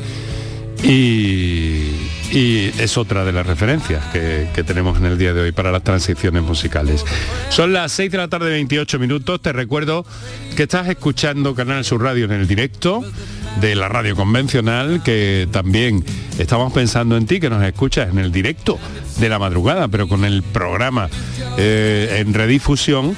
y, 0.84 1.92
y 2.32 2.72
es 2.80 2.98
otra 2.98 3.26
de 3.26 3.34
las 3.34 3.46
referencias 3.46 4.06
que, 4.14 4.48
tenemos 4.64 4.98
en 4.98 5.06
el 5.06 5.18
día 5.18 5.34
de 5.34 5.42
hoy 5.42 5.52
para 5.52 5.72
las 5.72 5.84
transiciones 5.84 6.44
musicales. 6.44 7.04
Son 7.50 7.74
las 7.74 7.92
6 7.92 8.12
de 8.12 8.18
la 8.18 8.28
tarde 8.28 8.52
28 8.52 9.00
minutos, 9.00 9.42
te 9.42 9.52
recuerdo 9.52 10.06
que 10.56 10.64
estás 10.64 10.88
escuchando 10.88 11.56
Canal 11.56 11.84
Sur 11.84 12.04
Radio 12.04 12.26
en 12.26 12.32
el 12.32 12.48
directo 12.48 13.04
de 13.60 13.76
la 13.76 13.90
radio 13.90 14.16
convencional, 14.16 15.02
que 15.04 15.48
también 15.52 16.06
estamos 16.38 16.72
pensando 16.72 17.18
en 17.18 17.26
ti, 17.26 17.40
que 17.40 17.50
nos 17.50 17.64
escuchas 17.64 18.10
en 18.10 18.20
el 18.20 18.32
directo 18.32 18.80
de 19.20 19.28
la 19.28 19.40
madrugada, 19.40 19.88
pero 19.88 20.08
con 20.08 20.24
el 20.24 20.42
programa 20.42 21.10
eh, 21.58 22.18
en 22.20 22.34
redifusión 22.34 23.16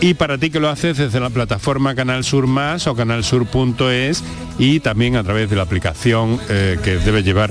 y 0.00 0.14
para 0.14 0.38
ti 0.38 0.50
que 0.50 0.60
lo 0.60 0.68
haces 0.68 0.96
desde 0.96 1.20
la 1.20 1.30
plataforma 1.30 1.94
Canal 1.94 2.24
Sur 2.24 2.46
Más 2.46 2.86
o 2.86 2.94
canalsur.es 2.94 4.22
y 4.58 4.80
también 4.80 5.16
a 5.16 5.24
través 5.24 5.50
de 5.50 5.56
la 5.56 5.62
aplicación 5.62 6.38
eh, 6.48 6.78
que 6.82 6.98
debes 6.98 7.24
llevar, 7.24 7.50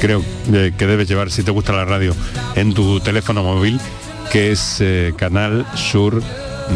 creo 0.00 0.24
que 0.50 0.86
debes 0.86 1.08
llevar 1.08 1.30
si 1.30 1.42
te 1.42 1.50
gusta 1.50 1.72
la 1.72 1.84
radio 1.84 2.14
en 2.54 2.72
tu 2.72 3.00
teléfono 3.00 3.42
móvil, 3.42 3.78
que 4.30 4.52
es 4.52 4.78
eh, 4.80 5.12
Canal 5.16 5.66
Sur 5.74 6.22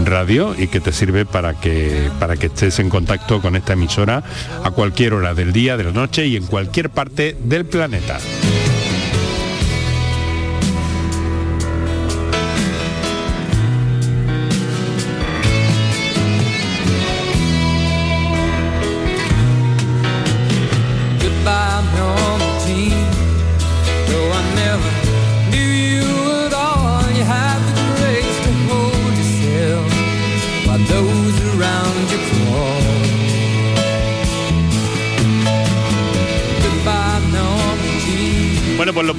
Radio 0.04 0.54
y 0.58 0.66
que 0.66 0.80
te 0.80 0.92
sirve 0.92 1.24
para 1.24 1.54
que, 1.54 2.10
para 2.18 2.36
que 2.36 2.46
estés 2.46 2.78
en 2.78 2.90
contacto 2.90 3.40
con 3.40 3.56
esta 3.56 3.72
emisora 3.72 4.22
a 4.62 4.70
cualquier 4.70 5.14
hora 5.14 5.34
del 5.34 5.52
día, 5.52 5.76
de 5.76 5.84
la 5.84 5.92
noche 5.92 6.26
y 6.26 6.36
en 6.36 6.46
cualquier 6.46 6.90
parte 6.90 7.36
del 7.42 7.64
planeta. 7.64 8.18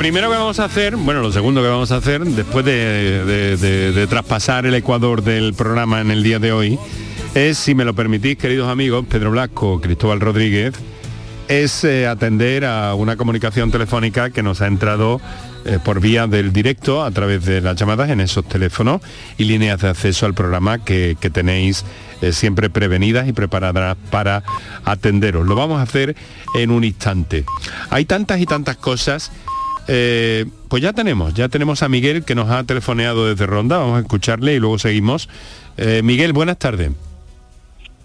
Primero 0.07 0.31
que 0.31 0.37
vamos 0.37 0.57
a 0.61 0.63
hacer, 0.63 0.95
bueno, 0.95 1.21
lo 1.21 1.33
segundo 1.33 1.61
que 1.61 1.67
vamos 1.67 1.91
a 1.91 1.97
hacer, 1.97 2.23
después 2.23 2.63
de, 2.63 4.07
traspasar 4.09 4.65
el 4.65 4.73
ecuador 4.73 5.21
del 5.21 5.53
programa 5.53 5.99
en 5.99 6.11
el 6.11 6.23
día 6.23 6.39
de 6.39 6.53
hoy, 6.53 6.79
es, 7.35 7.57
si 7.57 7.75
me 7.75 7.83
lo 7.83 7.93
permitís, 7.93 8.37
queridos 8.37 8.69
amigos, 8.69 9.05
Pedro 9.09 9.31
Blasco, 9.31 9.81
Cristóbal 9.81 10.21
Rodríguez, 10.21 10.75
es 11.49 11.83
eh, 11.83 12.07
atender 12.07 12.63
a 12.63 12.93
una 12.93 13.17
comunicación 13.17 13.69
telefónica 13.69 14.29
que 14.29 14.43
nos 14.43 14.61
ha 14.61 14.67
entrado 14.67 15.19
eh, 15.65 15.77
por 15.83 15.99
vía 15.99 16.25
del 16.25 16.53
directo 16.53 17.03
a 17.03 17.11
través 17.11 17.43
de 17.43 17.59
las 17.59 17.75
llamadas 17.75 18.09
en 18.09 18.21
esos 18.21 18.47
teléfonos 18.47 19.01
y 19.37 19.43
líneas 19.43 19.81
de 19.81 19.89
acceso 19.89 20.25
al 20.25 20.33
programa 20.33 20.85
que, 20.85 21.17
que 21.19 21.29
tenéis 21.29 21.83
eh, 22.21 22.31
siempre 22.31 22.69
prevenidas 22.69 23.27
y 23.27 23.33
preparadas 23.33 23.97
para 24.09 24.41
atenderos. 24.85 25.45
Lo 25.45 25.55
vamos 25.55 25.79
a 25.79 25.83
hacer 25.83 26.15
en 26.55 26.71
un 26.71 26.85
instante. 26.85 27.43
Hay 27.89 28.05
tantas 28.05 28.39
y 28.39 28.45
tantas 28.45 28.77
cosas. 28.77 29.31
Eh, 29.87 30.45
pues 30.67 30.83
ya 30.83 30.93
tenemos, 30.93 31.33
ya 31.33 31.49
tenemos 31.49 31.83
a 31.83 31.89
Miguel 31.89 32.23
que 32.23 32.35
nos 32.35 32.49
ha 32.49 32.63
telefoneado 32.63 33.27
desde 33.27 33.45
Ronda, 33.45 33.77
vamos 33.77 33.97
a 33.97 34.01
escucharle 34.01 34.55
y 34.55 34.59
luego 34.59 34.79
seguimos. 34.79 35.29
Eh, 35.77 36.01
Miguel, 36.03 36.33
buenas 36.33 36.59
tardes. 36.59 36.91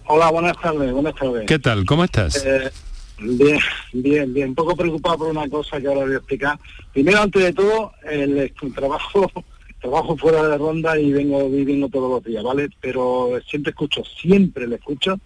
Hola, 0.07 0.31
buenas 0.31 0.61
tardes, 0.61 0.93
buenas 0.93 1.15
tardes. 1.15 1.47
¿Qué 1.47 1.59
tal? 1.59 1.85
¿Cómo 1.85 2.05
estás? 2.05 2.45
Eh, 2.45 2.71
bien, 3.19 3.59
bien, 3.93 4.35
bien. 4.35 4.49
Un 4.51 4.55
poco 4.55 4.77
preocupado 4.77 5.19
por 5.19 5.29
una 5.29 5.49
cosa 5.49 5.81
que 5.81 5.89
ahora 5.89 6.03
voy 6.03 6.15
a 6.15 6.19
explicar. 6.19 6.59
Primero, 6.93 7.23
antes 7.23 7.43
de 7.43 7.53
todo, 7.53 7.93
el, 8.11 8.39
el 8.39 8.75
trabajo 8.75 9.31
trabajo 9.83 10.17
fuera 10.17 10.47
de 10.47 10.57
ronda 10.57 10.99
y 10.99 11.13
vengo 11.13 11.51
viviendo 11.51 11.89
todos 11.89 12.09
los 12.09 12.25
días, 12.25 12.43
¿vale? 12.45 12.69
Pero 12.81 13.31
siempre 13.49 13.71
escucho, 13.71 14.03
siempre 14.05 14.69
le 14.69 14.77
escucho. 14.77 15.19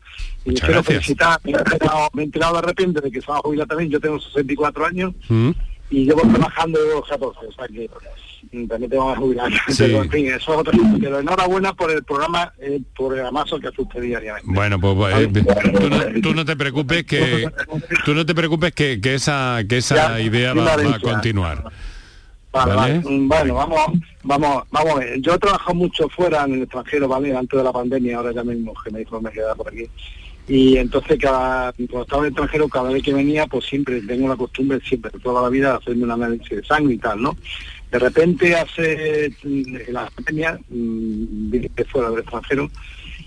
Y 0.45 0.51
Muchas 0.51 0.67
quiero 0.67 0.83
felicitar, 0.83 1.39
me 1.45 1.53
he, 1.53 1.55
enterado, 1.57 2.09
me 2.15 2.23
he 2.23 2.25
enterado 2.25 2.57
de 2.57 2.63
repente 2.63 3.01
de 3.03 3.11
que 3.11 3.21
se 3.21 3.27
va 3.27 3.37
a 3.37 3.41
jubilar 3.41 3.67
también, 3.67 3.91
yo 3.91 4.01
tengo 4.01 4.19
64 4.19 4.87
años 4.87 5.13
¿Mm? 5.29 5.51
Y 5.91 6.05
llevo 6.05 6.23
trabajando 6.23 6.83
de 6.83 6.95
los 6.95 7.09
14, 7.09 7.47
o 7.47 7.53
sea 7.53 7.69
que 7.69 7.89
también 8.69 8.91
tengo 8.91 9.13
que 9.13 9.21
jubilar. 9.21 9.53
Sí. 9.69 9.75
Pero 9.79 10.03
en 10.03 10.11
fin, 10.11 10.27
eso 10.27 10.53
es 10.55 10.59
otra 10.59 10.73
cosa. 10.77 10.97
Pero 11.01 11.19
enhorabuena 11.19 11.73
por 11.75 11.91
el 11.91 12.05
programa, 12.05 12.53
eh, 12.59 12.81
por 12.97 13.19
el 13.19 13.27
amaso 13.27 13.59
que 13.59 13.69
hace 13.69 13.83
usted 13.83 14.01
diariamente. 14.03 14.51
Bueno, 14.53 14.81
pues 14.81 15.17
eh, 15.17 15.29
tú, 15.29 15.91
no, 15.91 16.21
tú 16.23 16.35
no 16.35 16.45
te 16.45 16.57
preocupes 16.57 17.05
que 17.05 17.49
tú 18.05 18.15
no 18.15 18.25
te 18.25 18.35
preocupes 18.35 18.73
que, 18.73 19.01
que 19.01 19.15
esa 19.15 19.61
que 19.69 19.79
esa 19.79 19.95
Ya, 19.95 20.21
idea 20.21 20.55
va, 20.55 20.75
a 20.75 21.01
continuar. 21.01 21.65
Vale. 22.53 23.01
Mm, 23.01 23.29
Bueno, 23.29 23.55
vamos, 23.55 23.81
vamos, 24.23 24.65
vamos 24.71 24.95
a 24.95 24.99
ver. 25.01 25.21
Yo 25.21 25.35
he 25.35 25.39
trabajado 25.39 25.75
mucho 25.75 26.09
fuera 26.09 26.45
en 26.45 26.55
el 26.55 26.63
extranjero, 26.63 27.09
¿vale? 27.09 27.37
Antes 27.37 27.59
de 27.59 27.65
la 27.65 27.73
pandemia, 27.73 28.17
ahora 28.17 28.33
ya 28.33 28.45
mismo 28.45 28.73
que 28.83 28.91
me 28.91 29.01
dijo 29.01 29.21
me 29.21 29.31
quedaba 29.31 29.55
por 29.57 29.69
aquí. 29.69 29.87
Y 30.49 30.77
entonces 30.77 31.19
cada, 31.21 31.73
cuando 31.73 32.03
estaba 32.03 32.23
en 32.23 32.29
extranjero, 32.29 32.69
cada 32.69 32.91
vez 32.91 33.03
que 33.03 33.13
venía, 33.13 33.47
pues 33.47 33.65
siempre 33.65 34.01
tengo 34.03 34.29
la 34.29 34.37
costumbre, 34.37 34.79
siempre, 34.87 35.11
toda 35.23 35.43
la 35.43 35.49
vida, 35.49 35.77
hacerme 35.77 36.05
un 36.05 36.13
análisis 36.13 36.51
de 36.51 36.65
sangre 36.65 36.95
y 36.95 36.99
tal, 36.99 37.21
¿no? 37.21 37.37
De 37.91 37.99
repente 37.99 38.55
hace 38.55 39.33
la 39.89 40.09
pandemia, 40.11 40.59
mm, 40.69 41.51
vine 41.51 41.71
fuera 41.89 42.11
del 42.11 42.21
extranjero 42.21 42.71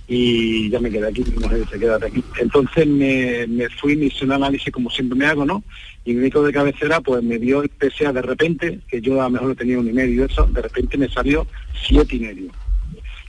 y 0.07 0.69
ya 0.69 0.79
me 0.79 0.89
quedé 0.89 1.07
aquí, 1.07 1.23
mi 1.23 1.43
mujer 1.43 1.65
se 1.69 2.05
aquí. 2.05 2.23
Entonces 2.39 2.87
me, 2.87 3.45
me 3.47 3.69
fui, 3.69 3.95
me 3.95 4.05
hice 4.05 4.25
un 4.25 4.31
análisis 4.31 4.71
como 4.71 4.89
siempre 4.89 5.17
me 5.17 5.25
hago, 5.25 5.45
¿no? 5.45 5.63
Y 6.05 6.13
mi 6.13 6.21
médico 6.21 6.41
de 6.41 6.53
cabecera 6.53 7.01
pues 7.01 7.21
me 7.21 7.37
dio 7.37 7.61
el 7.61 7.69
PSA 7.69 8.13
de 8.13 8.21
repente, 8.21 8.79
que 8.87 9.01
yo 9.01 9.21
a 9.21 9.25
lo 9.25 9.29
mejor 9.31 9.49
lo 9.49 9.55
tenía 9.55 9.77
un 9.77 9.87
y 9.87 9.93
medio, 9.93 10.25
eso, 10.25 10.45
de 10.47 10.61
repente 10.61 10.97
me 10.97 11.09
salió 11.09 11.45
siete 11.87 12.15
y 12.15 12.19
medio. 12.21 12.51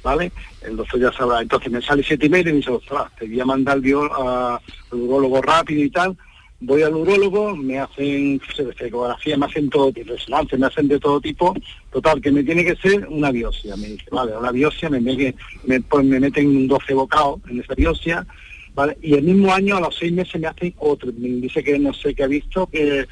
¿Vale? 0.03 0.33
El 0.63 0.77
doctor 0.77 1.01
ya 1.01 1.13
sabrá. 1.13 1.41
Entonces 1.43 1.71
me 1.71 1.83
sale 1.83 2.03
siete 2.03 2.27
y 2.27 2.29
medio 2.31 2.51
y 2.51 2.53
me 2.55 2.59
dice, 2.61 2.71
ostras, 2.71 3.11
te 3.19 3.27
voy 3.27 3.41
a 3.41 3.45
mandar 3.45 3.79
a- 4.13 4.55
al 4.93 4.99
urólogo 4.99 5.43
rápido 5.43 5.83
y 5.85 5.91
tal. 5.91 6.17
Voy 6.63 6.83
al 6.83 6.95
urólogo, 6.95 7.57
me 7.57 7.79
hacen 7.79 8.39
ecografía, 8.79 9.37
me 9.39 9.47
hacen 9.47 9.71
todo 9.71 9.91
tipo, 9.93 10.13
resonancia, 10.13 10.59
me 10.59 10.67
hacen 10.67 10.89
de 10.89 10.99
todo 11.01 11.19
tipo. 11.21 11.55
Total, 11.91 12.21
que 12.21 12.31
me 12.31 12.43
tiene 12.45 12.65
que 12.65 12.77
ser 12.77 13.07
una 13.09 13.31
biopsia. 13.31 13.77
Me 13.77 13.89
dice, 13.89 14.05
vale, 14.11 14.37
una 14.37 14.53
biopsia, 14.53 14.91
me, 14.91 15.01
me, 15.01 15.35
me, 15.65 15.81
pues, 15.81 16.05
me 16.05 16.21
meten 16.21 16.67
12 16.69 16.93
bocados 16.95 17.41
en 17.49 17.61
esa 17.61 17.75
biopsia. 17.75 18.27
¿vale? 18.75 18.97
Y 19.03 19.15
el 19.15 19.23
mismo 19.25 19.53
año, 19.53 19.77
a 19.77 19.81
los 19.81 19.97
seis 19.97 20.13
meses, 20.13 20.41
me 20.41 20.47
hacen 20.49 20.75
otro. 20.79 21.11
Me 21.19 21.29
dice 21.29 21.63
que 21.65 21.79
no 21.79 21.93
sé 21.95 22.15
qué 22.15 22.25
ha 22.25 22.27
visto, 22.29 22.67
que, 22.67 23.07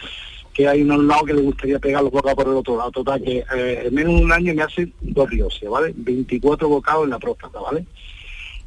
que 0.59 0.67
hay 0.67 0.83
un 0.83 1.07
lado 1.07 1.25
que 1.25 1.35
le 1.35 1.43
gustaría 1.43 1.79
pegar 1.79 2.03
los 2.03 2.11
bocados 2.11 2.35
por 2.35 2.49
el 2.49 2.55
otro 2.55 2.77
lado. 2.77 2.91
Total, 2.91 3.23
que 3.23 3.45
eh, 3.55 3.83
en 3.85 3.95
menos 3.95 4.17
de 4.17 4.25
un 4.25 4.33
año 4.33 4.53
me 4.55 4.63
hacen 4.63 4.93
dos 5.01 5.31
biopsias, 5.31 5.71
¿vale? 5.71 5.95
24 5.97 6.69
bocados 6.69 7.05
en 7.05 7.11
la 7.11 7.21
próstata, 7.21 7.61
¿vale? 7.61 7.87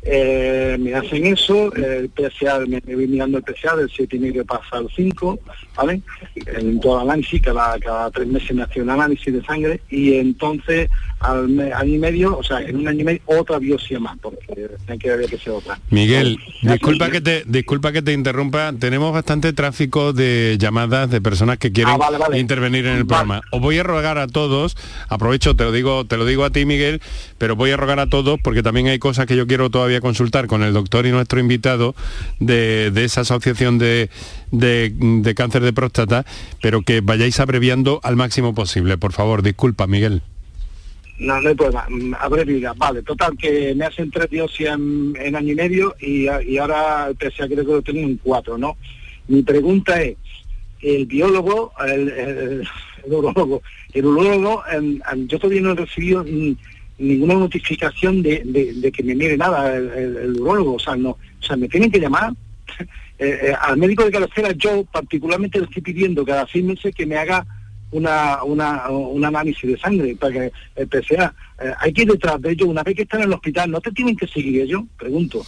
Eh, 0.03 0.77
me 0.79 0.95
hacen 0.95 1.27
eso, 1.27 1.71
el 1.75 2.09
PSA, 2.15 2.59
me, 2.67 2.81
me 2.85 2.95
voy 2.95 3.07
mirando 3.07 3.37
el 3.37 3.43
PSA 3.43 3.75
del 3.75 3.87
7,5 3.89 4.45
pasa 4.45 4.77
al 4.77 4.87
5, 4.95 5.39
¿vale? 5.75 6.01
En 6.57 6.79
todo 6.79 7.01
el 7.03 7.09
análisis, 7.09 7.39
cada, 7.41 7.77
cada 7.79 8.09
tres 8.09 8.27
meses 8.27 8.55
me 8.55 8.63
hace 8.63 8.81
un 8.81 8.89
análisis 8.89 9.31
de 9.31 9.43
sangre 9.43 9.79
y 9.91 10.15
entonces 10.15 10.89
al 11.19 11.47
me- 11.49 11.71
año 11.71 11.93
y 11.93 11.97
medio, 11.99 12.35
o 12.35 12.43
sea, 12.43 12.61
en 12.61 12.77
un 12.77 12.87
año 12.87 13.01
y 13.01 13.03
medio, 13.03 13.21
otra 13.25 13.59
biopsia 13.59 13.99
más, 13.99 14.17
porque 14.19 14.67
hay 14.87 14.97
que 14.97 15.11
había 15.11 15.27
que 15.27 15.37
ser 15.37 15.53
otra. 15.53 15.79
Miguel, 15.91 16.39
disculpa 16.63 17.11
que 17.11 17.21
te 17.21 17.43
disculpa 17.45 17.91
que 17.91 18.01
te 18.01 18.13
interrumpa, 18.13 18.73
tenemos 18.79 19.13
bastante 19.13 19.53
tráfico 19.53 20.13
de 20.13 20.57
llamadas 20.59 21.11
de 21.11 21.21
personas 21.21 21.59
que 21.59 21.71
quieren 21.71 21.93
Ah, 21.93 21.97
vale, 21.97 22.17
vale. 22.17 22.39
intervenir 22.39 22.87
en 22.87 22.97
el 22.97 23.05
programa. 23.05 23.41
Os 23.51 23.61
voy 23.61 23.77
a 23.77 23.83
rogar 23.83 24.17
a 24.17 24.25
todos, 24.25 24.75
aprovecho, 25.09 25.55
te 25.55 25.63
lo 25.63 25.71
digo, 25.71 26.05
te 26.05 26.17
lo 26.17 26.25
digo 26.25 26.43
a 26.43 26.49
ti 26.49 26.65
Miguel, 26.65 27.01
pero 27.37 27.55
voy 27.55 27.69
a 27.69 27.77
rogar 27.77 27.99
a 27.99 28.07
todos 28.07 28.39
porque 28.41 28.63
también 28.63 28.87
hay 28.87 28.97
cosas 28.97 29.27
que 29.27 29.35
yo 29.35 29.45
quiero 29.45 29.69
todavía 29.69 29.90
consultar 29.99 30.47
con 30.47 30.63
el 30.63 30.71
doctor 30.73 31.05
y 31.05 31.11
nuestro 31.11 31.39
invitado 31.41 31.95
de, 32.39 32.91
de 32.91 33.03
esa 33.03 33.21
asociación 33.21 33.77
de, 33.77 34.09
de- 34.51 34.93
cáncer 35.35 35.63
de 35.63 35.73
próstata, 35.73 36.25
pero 36.61 36.83
que 36.83 37.01
vayáis 37.01 37.39
abreviando 37.41 37.99
al 38.03 38.15
máximo 38.15 38.55
posible, 38.55 38.97
por 38.97 39.11
favor, 39.11 39.41
disculpa 39.41 39.87
Miguel. 39.87 40.21
No, 41.19 41.39
no 41.41 41.49
hay 41.49 41.55
problema. 41.55 41.87
Vale. 42.77 43.03
Total, 43.03 43.35
que 43.37 43.75
me 43.75 43.85
hacen 43.85 44.09
tres 44.09 44.29
biopsias 44.29 44.75
en, 44.75 45.13
en 45.19 45.35
año 45.35 45.51
y 45.51 45.55
medio 45.55 45.95
y, 45.99 46.27
a- 46.27 46.41
y 46.41 46.57
ahora 46.57 47.07
el 47.09 47.15
PSA 47.15 47.47
creo 47.47 47.65
que 47.65 47.71
lo 47.73 47.81
tengo 47.81 47.99
en 47.99 48.17
cuatro, 48.23 48.57
¿no? 48.57 48.77
Mi 49.27 49.41
pregunta 49.43 50.01
es, 50.01 50.15
el 50.81 51.05
biólogo, 51.05 51.73
el, 51.85 52.09
el, 52.09 52.67
el 53.05 53.13
urólogo, 53.13 53.61
el 53.93 54.03
yo 55.27 55.37
todavía 55.39 55.61
no 55.61 55.71
he 55.73 55.75
recibido 55.75 56.25
ninguna 57.01 57.33
notificación 57.35 58.21
de, 58.21 58.41
de- 58.45 58.73
de 58.73 58.91
que 58.91 59.03
me 59.03 59.15
mire 59.15 59.35
nada 59.37 59.75
el, 59.75 59.89
el- 59.91 60.17
el 60.17 60.39
urólogo, 60.39 60.75
o 60.75 60.79
sea, 60.79 60.95
no, 60.95 61.09
o 61.11 61.43
sea, 61.45 61.55
me 61.55 61.67
tienen 61.69 61.91
que 61.91 61.99
llamar. 61.99 62.31
Eh, 63.23 63.49
eh, 63.49 63.53
al 63.61 63.77
médico 63.77 64.03
de 64.03 64.09
cabecera 64.09 64.51
yo 64.53 64.83
particularmente 64.85 65.59
le 65.59 65.65
estoy 65.65 65.83
pidiendo 65.83 66.25
cada 66.25 66.47
seis 66.51 66.65
meses 66.65 66.95
que 66.95 67.05
me 67.05 67.15
haga 67.17 67.45
una, 67.91 68.43
una, 68.43 68.89
un 68.89 69.23
análisis 69.23 69.61
de 69.69 69.77
sangre 69.77 70.15
para 70.15 70.33
que 70.33 70.51
el 70.75 70.87
PSA. 70.87 71.31
eh, 71.61 71.71
hay 71.81 71.93
que 71.93 72.01
ir 72.01 72.07
detrás 72.11 72.41
de 72.41 72.51
ellos, 72.53 72.67
una 72.67 72.81
vez 72.81 72.95
que 72.95 73.03
están 73.03 73.21
en 73.21 73.27
el 73.27 73.33
hospital, 73.33 73.69
¿no 73.69 73.79
te 73.79 73.91
tienen 73.91 74.15
que 74.15 74.25
seguir 74.25 74.61
ellos? 74.63 74.81
Pregunto. 74.97 75.45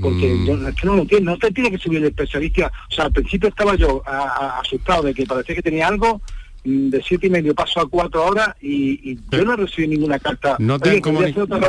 Porque 0.00 0.28
Mm. 0.34 0.46
yo 0.46 0.68
es 0.68 0.74
que 0.76 0.86
no 0.86 0.94
lo 0.94 1.02
entiendo, 1.02 1.30
no 1.32 1.38
te 1.38 1.50
tiene 1.50 1.70
que 1.72 1.78
seguir 1.78 1.98
el 1.98 2.04
especialista. 2.04 2.70
O 2.92 2.94
sea, 2.94 3.06
al 3.06 3.12
principio 3.12 3.48
estaba 3.48 3.74
yo 3.74 4.02
a- 4.06 4.18
a- 4.56 4.60
asustado 4.60 5.02
de 5.02 5.12
que 5.14 5.26
parecía 5.26 5.56
que 5.56 5.62
tenía 5.62 5.88
algo, 5.88 6.20
de 6.66 7.02
siete 7.02 7.28
y 7.28 7.30
medio 7.30 7.54
paso 7.54 7.80
a 7.80 7.88
cuatro 7.88 8.24
horas 8.24 8.54
y, 8.60 9.12
y 9.12 9.18
yo 9.30 9.44
no 9.44 9.56
recibí 9.56 9.88
ninguna 9.88 10.18
carta. 10.18 10.56
No 10.58 10.78
te 10.78 11.00
Oye, 11.00 11.34
otra. 11.40 11.60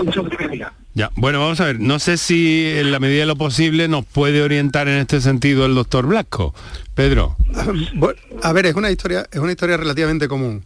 Ya, 0.94 1.12
bueno, 1.16 1.40
vamos 1.40 1.60
a 1.62 1.66
ver, 1.66 1.80
no 1.80 2.00
sé 2.00 2.18
si 2.18 2.66
en 2.76 2.92
la 2.92 3.00
medida 3.00 3.22
de 3.22 3.26
lo 3.28 3.36
posible 3.36 3.88
nos 3.88 4.06
puede 4.06 4.42
orientar 4.42 4.88
en 4.88 4.98
este 4.98 5.22
sentido 5.22 5.66
el 5.66 5.76
doctor 5.76 6.08
Blasco. 6.08 6.56
Pedro. 6.96 7.36
A 8.44 8.54
ver, 8.54 8.66
es 8.66 8.76
una 8.76 8.90
historia, 8.90 9.28
es 9.32 9.40
una 9.40 9.52
historia 9.52 9.78
relativamente 9.78 10.28
común. 10.28 10.64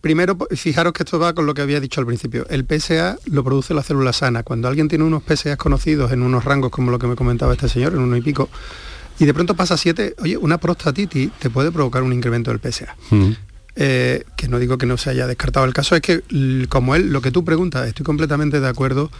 Primero, 0.00 0.38
fijaros 0.52 0.92
que 0.92 1.02
esto 1.02 1.18
va 1.18 1.34
con 1.34 1.46
lo 1.46 1.54
que 1.54 1.62
había 1.62 1.80
dicho 1.80 2.00
al 2.00 2.06
principio. 2.06 2.46
El 2.48 2.64
PSA 2.64 3.18
lo 3.26 3.42
produce 3.42 3.74
la 3.74 3.82
célula 3.82 4.12
sana. 4.12 4.44
Cuando 4.44 4.68
alguien 4.68 4.86
tiene 4.86 5.02
unos 5.02 5.24
PSA 5.24 5.56
conocidos 5.56 6.12
en 6.12 6.22
unos 6.22 6.44
rangos 6.44 6.70
como 6.70 6.92
lo 6.92 7.00
que 7.00 7.08
me 7.08 7.16
comentaba 7.16 7.54
este 7.54 7.68
señor, 7.68 7.94
en 7.94 7.98
uno 7.98 8.16
y 8.16 8.20
pico, 8.20 8.48
y 9.18 9.24
de 9.24 9.34
pronto 9.34 9.56
pasa 9.56 9.76
siete, 9.76 10.14
oye, 10.18 10.36
una 10.36 10.58
prostatitis 10.58 11.32
te 11.38 11.50
puede 11.50 11.72
provocar 11.72 12.04
un 12.04 12.12
incremento 12.12 12.52
del 12.52 12.60
PSA. 12.60 12.94
Eh, 13.78 14.24
que 14.36 14.48
no 14.48 14.58
digo 14.58 14.78
que 14.78 14.86
no 14.86 14.96
se 14.96 15.10
haya 15.10 15.26
descartado 15.26 15.66
el 15.66 15.74
caso, 15.74 15.94
es 15.96 16.00
que 16.00 16.22
como 16.70 16.94
él, 16.94 17.12
lo 17.12 17.20
que 17.20 17.30
tú 17.30 17.44
preguntas, 17.44 17.86
estoy 17.86 18.04
completamente 18.04 18.58
de 18.58 18.68
acuerdo 18.68 19.10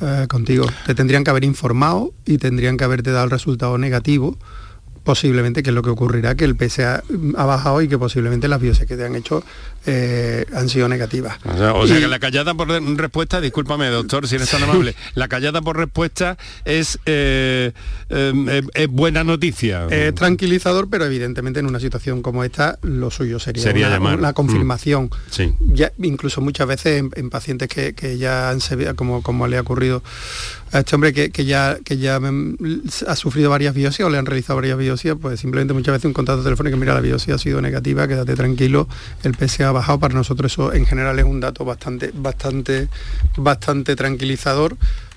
eh, 0.00 0.26
contigo. 0.28 0.66
Te 0.86 0.94
tendrían 0.94 1.24
que 1.24 1.30
haber 1.30 1.44
informado 1.44 2.12
y 2.24 2.38
tendrían 2.38 2.76
que 2.76 2.84
haberte 2.84 3.10
dado 3.10 3.24
el 3.24 3.30
resultado 3.30 3.76
negativo 3.76 4.38
posiblemente, 5.04 5.62
que 5.62 5.70
es 5.70 5.74
lo 5.74 5.82
que 5.82 5.90
ocurrirá, 5.90 6.34
que 6.34 6.44
el 6.44 6.56
PSA 6.56 7.02
ha 7.36 7.44
bajado 7.44 7.80
y 7.82 7.88
que 7.88 7.98
posiblemente 7.98 8.48
las 8.48 8.60
biopsias 8.60 8.88
que 8.88 8.96
te 8.96 9.04
han 9.04 9.14
hecho 9.14 9.44
eh, 9.86 10.44
han 10.54 10.68
sido 10.68 10.88
negativas. 10.88 11.38
O 11.44 11.56
sea, 11.56 11.74
o 11.74 11.86
sea 11.86 11.98
Y- 11.98 12.00
que 12.00 12.08
la 12.08 12.18
callada 12.18 12.54
por 12.54 12.68
respuesta, 12.68 13.40
discúlpame 13.40 13.86
doctor, 13.88 14.26
si 14.26 14.34
eres 14.36 14.50
tan 14.50 14.62
amable, 14.62 14.94
la 15.14 15.28
callada 15.28 15.60
por 15.62 15.76
respuesta 15.76 16.36
es, 16.64 16.98
eh, 17.06 17.72
eh, 18.08 18.32
eh, 18.48 18.62
es 18.74 18.88
buena 18.88 19.22
noticia. 19.24 19.86
Es 19.90 20.14
tranquilizador, 20.14 20.88
pero 20.90 21.04
evidentemente 21.04 21.60
en 21.60 21.66
una 21.66 21.78
situación 21.80 22.22
como 22.22 22.42
esta 22.44 22.78
lo 22.82 23.10
suyo 23.10 23.38
sería, 23.38 23.62
Sería 23.62 23.86
una, 23.88 23.96
llamar. 23.96 24.18
una 24.18 24.32
confirmación. 24.32 25.10
Sí. 25.30 25.54
Ya, 25.60 25.92
incluso 25.98 26.40
muchas 26.40 26.66
veces 26.66 26.98
en, 27.00 27.10
en 27.14 27.30
pacientes 27.30 27.68
que, 27.68 27.94
que 27.94 28.18
ya 28.18 28.50
han 28.50 28.60
como, 28.96 29.22
como 29.22 29.46
le 29.46 29.56
ha 29.58 29.60
ocurrido 29.60 30.02
a 30.74 30.80
este 30.80 30.96
hombre 30.96 31.12
que, 31.12 31.30
que 31.30 31.44
ya, 31.44 31.78
que 31.84 31.98
ya 31.98 32.20
ha 33.06 33.16
sufrido 33.16 33.48
varias 33.48 33.74
biopsias 33.74 34.06
o 34.06 34.10
le 34.10 34.18
han 34.18 34.26
realizado 34.26 34.56
varias 34.56 34.76
biopsias, 34.76 35.16
pues 35.20 35.38
simplemente 35.38 35.72
muchas 35.72 35.92
veces 35.92 36.06
un 36.06 36.12
contacto 36.12 36.42
telefónico, 36.42 36.76
mira, 36.76 36.94
la 36.94 37.00
biopsia 37.00 37.36
ha 37.36 37.38
sido 37.38 37.60
negativa, 37.60 38.08
quédate 38.08 38.34
tranquilo, 38.34 38.88
el 39.22 39.36
PSA 39.36 39.68
ha 39.68 39.72
bajado, 39.72 40.00
para 40.00 40.14
nosotros 40.14 40.50
eso 40.52 40.72
en 40.72 40.84
general 40.84 41.16
es 41.20 41.26
un 41.26 41.38
dato 41.38 41.64
bastante, 41.64 42.10
bastante, 42.12 42.88
bastante 43.36 43.94
tranquilizador. 43.94 44.76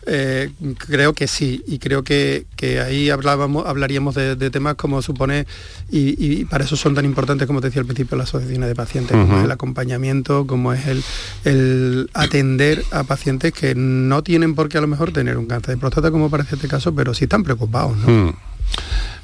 Eh, 0.09 0.49
creo 0.77 1.13
que 1.13 1.27
sí, 1.27 1.63
y 1.67 1.79
creo 1.79 2.03
que, 2.03 2.45
que 2.55 2.79
ahí 2.79 3.09
hablábamos, 3.09 3.65
hablaríamos 3.65 4.15
de, 4.15 4.37
de 4.37 4.49
temas 4.49 4.75
como 4.75 5.01
supone, 5.01 5.45
y, 5.91 6.15
y 6.17 6.45
para 6.45 6.63
eso 6.63 6.77
son 6.77 6.95
tan 6.95 7.03
importantes, 7.03 7.45
como 7.45 7.59
te 7.59 7.67
decía 7.67 7.81
al 7.81 7.87
principio, 7.87 8.17
las 8.17 8.29
asociaciones 8.29 8.69
de 8.69 8.75
pacientes, 8.75 9.11
como 9.11 9.39
es 9.39 9.43
el 9.43 9.51
acompañamiento, 9.51 10.47
como 10.47 10.71
es 10.71 10.87
el, 10.87 11.03
el 11.43 12.09
atender 12.13 12.83
a 12.91 13.03
pacientes 13.03 13.51
que 13.51 13.75
no 13.75 14.23
tienen 14.23 14.55
por 14.55 14.69
qué 14.69 14.77
a 14.77 14.81
lo 14.81 14.87
mejor 14.87 15.11
tener 15.11 15.37
un 15.37 15.45
cáncer 15.45 15.75
de 15.75 15.81
próstata, 15.81 16.09
como 16.09 16.29
parece 16.29 16.55
este 16.55 16.69
caso, 16.69 16.95
pero 16.95 17.13
sí 17.13 17.25
están 17.25 17.43
preocupados. 17.43 17.97
¿no? 17.97 18.07
Mm. 18.07 18.35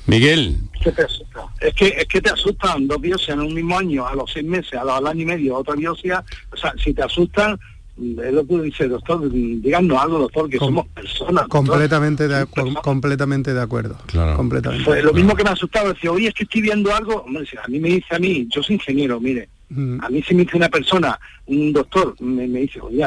Miguel, 0.05 0.57
¿Qué 0.83 0.91
te 0.91 1.03
asusta? 1.03 1.39
Es 1.61 1.73
que, 1.75 1.87
es 1.87 2.05
que 2.07 2.21
te 2.21 2.29
asustan 2.29 2.87
dos 2.87 2.99
biopsias 2.99 3.37
en 3.37 3.39
un 3.39 3.53
mismo 3.53 3.77
año, 3.77 4.05
a 4.05 4.13
los 4.13 4.29
seis 4.33 4.45
meses, 4.45 4.73
a 4.73 4.83
los, 4.83 4.97
al 4.97 5.07
año 5.07 5.21
y 5.21 5.25
medio, 5.25 5.55
otra 5.55 5.75
biopsia. 5.75 6.23
O 6.51 6.57
sea, 6.57 6.73
si 6.83 6.93
te 6.93 7.03
asustan, 7.03 7.57
es 7.97 8.33
lo 8.33 8.45
que 8.47 8.61
dice 8.61 8.83
el 8.85 8.89
doctor, 8.91 9.29
díganos 9.31 10.01
algo, 10.01 10.19
doctor, 10.19 10.49
que 10.49 10.57
Com- 10.57 10.67
somos 10.69 10.87
personas. 10.87 11.43
doctor. 11.43 11.49
Completamente 11.49 12.27
de, 12.27 12.35
acu- 12.45 12.81
completamente 12.81 13.53
de 13.53 13.61
acuerdo. 13.61 13.97
Claro. 14.07 14.35
Completamente. 14.35 14.85
Pues 14.85 15.03
lo 15.03 15.13
mismo 15.13 15.35
que 15.35 15.43
me 15.43 15.49
ha 15.51 15.53
asustado, 15.53 15.93
decía, 15.93 16.11
oye, 16.11 16.27
es 16.29 16.33
que 16.33 16.43
estoy 16.43 16.61
viendo 16.61 16.93
algo, 16.93 17.21
hombre, 17.23 17.45
si 17.45 17.55
a 17.57 17.67
mí 17.67 17.79
me 17.79 17.89
dice 17.89 18.15
a 18.15 18.19
mí, 18.19 18.47
yo 18.49 18.63
soy 18.63 18.75
ingeniero, 18.75 19.19
mire, 19.19 19.49
Mm. 19.69 19.99
a 20.03 20.09
mí 20.09 20.21
si 20.21 20.35
me 20.35 20.43
dice 20.43 20.55
una 20.57 20.69
persona, 20.69 21.19
un 21.47 21.73
doctor, 21.73 22.13
me, 22.21 22.47
me 22.47 22.59
dice, 22.61 22.79
oye, 22.79 22.99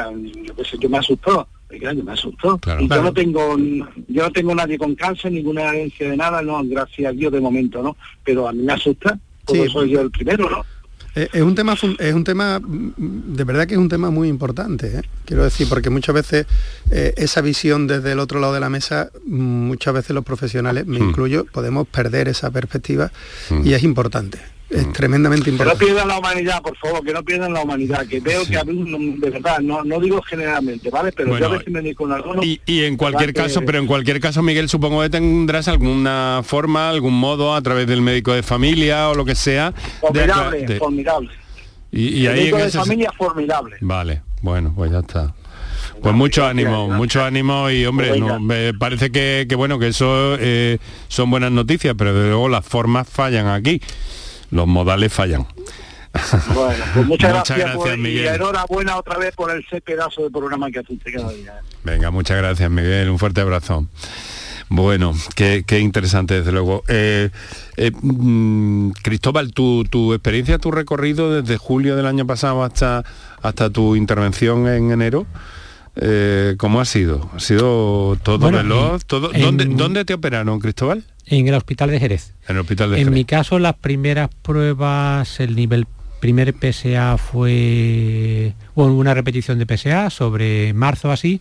yo 0.44 0.56
qué 0.56 0.64
sé, 0.64 0.76
yo 0.80 0.88
me 0.88 0.98
asustó, 0.98 1.46
oiga, 1.70 1.92
yo 1.92 2.02
me 2.02 2.12
asustó. 2.12 2.58
Claro. 2.58 2.80
y 2.82 2.88
Claro. 2.88 3.02
yo 3.02 3.08
no 3.08 3.14
tengo 3.14 3.56
yo 4.08 4.22
no 4.24 4.30
tengo 4.32 4.54
nadie 4.54 4.76
con 4.76 4.94
cáncer, 4.96 5.30
ninguna 5.30 5.62
herencia 5.68 6.10
de 6.10 6.16
nada, 6.16 6.42
no, 6.42 6.60
gracias 6.64 7.08
a 7.08 7.12
Dios 7.12 7.30
de 7.32 7.40
momento, 7.40 7.82
¿no? 7.82 7.96
Pero 8.24 8.48
a 8.48 8.52
mí 8.52 8.62
me 8.64 8.72
asusta, 8.72 9.16
porque 9.44 9.64
Sí. 9.66 9.70
soy 9.70 9.90
yo 9.90 10.00
el 10.00 10.10
primero, 10.10 10.50
¿no? 10.50 10.64
Eh, 11.16 11.28
Es 11.32 11.42
un 11.42 11.54
tema 11.54 11.74
es 11.98 12.14
un 12.14 12.24
tema 12.24 12.60
mm, 12.60 13.34
de 13.34 13.44
verdad 13.44 13.66
que 13.66 13.74
es 13.74 13.80
un 13.80 13.88
tema 13.88 14.10
muy 14.10 14.28
importante, 14.28 14.98
¿eh? 14.98 15.02
quiero 15.24 15.42
decir, 15.44 15.66
porque 15.68 15.88
muchas 15.90 16.14
veces 16.14 16.46
eh, 16.90 17.14
esa 17.16 17.40
visión 17.40 17.86
desde 17.86 18.12
el 18.12 18.18
otro 18.20 18.38
lado 18.38 18.52
de 18.52 18.60
la 18.60 18.68
mesa, 18.68 19.10
muchas 19.26 19.94
veces 19.94 20.10
los 20.10 20.24
profesionales, 20.24 20.86
me 20.86 20.98
Mm. 21.00 21.08
incluyo, 21.08 21.46
podemos 21.50 21.88
perder 21.88 22.28
esa 22.28 22.50
perspectiva 22.50 23.10
Mm. 23.50 23.66
y 23.66 23.72
es 23.74 23.82
importante, 23.82 24.38
es 24.70 24.92
tremendamente 24.92 25.44
Que 25.44 25.50
no 25.52 25.56
importante. 25.56 25.84
pierdan 25.84 26.08
la 26.08 26.18
humanidad, 26.18 26.60
por 26.62 26.76
favor, 26.76 27.04
que 27.04 27.12
no 27.12 27.22
pierdan 27.24 27.52
la 27.52 27.62
humanidad, 27.62 28.06
que 28.06 28.20
veo 28.20 28.44
que 28.44 28.58
a 28.58 28.64
mí, 28.64 28.74
no, 28.74 28.98
de 29.20 29.30
verdad, 29.30 29.60
no, 29.60 29.84
no 29.84 30.00
digo 30.00 30.20
generalmente, 30.22 30.90
¿vale? 30.90 31.12
Pero 31.12 31.28
Bueno, 31.30 31.46
yo 31.48 31.54
a 31.54 31.58
veces 31.58 31.72
me 31.72 31.94
con 31.94 32.12
algunos... 32.12 32.44
y, 32.44 32.60
y 32.66 32.84
en 32.84 32.96
cualquier 32.96 33.32
caso, 33.32 33.60
Que- 33.60 33.66
pero 33.66 33.78
en 33.78 33.86
cualquier 33.86 34.20
caso, 34.20 34.42
Miguel, 34.42 34.68
supongo 34.68 35.02
que 35.02 35.10
tendrás 35.10 35.68
alguna 35.68 36.40
forma, 36.44 36.88
algún 36.90 37.14
modo 37.18 37.54
a 37.54 37.62
través 37.62 37.86
del 37.86 38.02
médico 38.02 38.32
de 38.32 38.42
familia 38.42 39.08
o 39.08 39.14
lo 39.14 39.24
que 39.24 39.34
sea. 39.36 39.72
Formidable, 40.00 40.66
de- 40.66 40.78
formidable. 40.78 41.30
y, 41.92 42.08
y 42.08 42.26
el 42.26 42.32
ahí 42.32 42.38
médico 42.40 42.56
en 42.56 42.62
de 42.62 42.68
ese- 42.68 42.78
familia 42.78 43.12
formidable. 43.16 43.76
Vale, 43.80 44.22
bueno, 44.42 44.72
pues 44.74 44.90
ya 44.90 44.98
está. 44.98 45.34
Pues 46.02 46.14
mucho 46.14 46.44
ánimo, 46.44 46.88
mucho 46.90 47.24
ánimo 47.24 47.70
y 47.70 47.86
hombre, 47.86 48.18
no, 48.20 48.38
me 48.40 48.74
parece 48.74 49.10
que, 49.10 49.46
que 49.48 49.54
bueno, 49.54 49.78
que 49.78 49.88
eso 49.88 50.36
eh, 50.38 50.78
son 51.08 51.30
buenas 51.30 51.52
noticias, 51.52 51.94
pero 51.96 52.12
desde 52.12 52.28
luego 52.28 52.48
las 52.48 52.66
formas 52.66 53.08
fallan 53.08 53.46
aquí, 53.46 53.80
los 54.50 54.66
modales 54.66 55.12
fallan. 55.12 55.46
Bueno, 56.54 56.82
pues 56.94 57.06
muchas, 57.06 57.06
Muchas 57.06 57.32
gracias, 57.32 57.58
gracias, 57.58 57.76
por- 57.76 57.92
y 57.94 57.96
Miguel. 58.00 58.34
enhorabuena 58.36 58.96
otra 58.96 59.18
vez 59.18 59.34
por 59.34 59.54
ese 59.54 59.80
pedazo 59.82 60.22
de 60.22 60.30
programa 60.30 60.70
que 60.70 60.78
hace 60.78 60.94
usted 60.94 61.12
cada 61.14 61.30
día. 61.30 61.60
Venga, 61.84 62.10
muchas 62.10 62.38
gracias 62.38 62.70
Miguel, 62.70 63.10
un 63.10 63.18
fuerte 63.18 63.42
abrazo. 63.42 63.86
Bueno, 64.68 65.14
qué, 65.36 65.62
qué 65.66 65.78
interesante 65.78 66.34
desde 66.34 66.50
luego. 66.52 66.82
Eh, 66.88 67.30
eh, 67.76 67.90
mm, 68.00 68.90
Cristóbal, 69.02 69.52
tu, 69.52 69.84
tu 69.84 70.12
experiencia, 70.14 70.58
tu 70.58 70.70
recorrido 70.72 71.32
desde 71.40 71.56
julio 71.58 71.94
del 71.96 72.06
año 72.06 72.26
pasado 72.26 72.64
hasta, 72.64 73.04
hasta 73.42 73.70
tu 73.70 73.94
intervención 73.94 74.66
en 74.68 74.90
enero, 74.90 75.26
eh, 75.96 76.54
¿cómo 76.58 76.80
ha 76.80 76.84
sido? 76.84 77.28
¿Ha 77.34 77.40
sido 77.40 78.16
todo 78.22 78.38
Bueno, 78.38 78.58
veloz? 78.58 79.02
en- 79.02 79.06
todo, 79.08 79.34
en- 79.34 79.40
¿dónde, 79.42 79.64
¿Dónde 79.66 80.04
te 80.04 80.14
operaron, 80.14 80.58
Cristóbal? 80.60 81.04
En 81.26 81.48
el 81.48 81.54
hospital 81.54 81.90
de 81.90 81.98
Jerez. 82.00 82.34
En 82.48 82.56
el 82.56 82.60
hospital 82.60 82.90
de 82.90 82.96
En 82.98 83.04
Jerez. 83.04 83.14
mi 83.14 83.24
caso, 83.24 83.58
las 83.58 83.74
primeras 83.74 84.28
pruebas, 84.42 85.40
el 85.40 85.56
nivel 85.56 85.86
primer 86.20 86.54
PSA 86.54 87.18
fue 87.18 88.54
bueno, 88.74 88.94
una 88.94 89.14
repetición 89.14 89.58
de 89.58 89.66
PSA 89.66 90.10
sobre 90.10 90.72
marzo 90.72 91.10
así, 91.12 91.40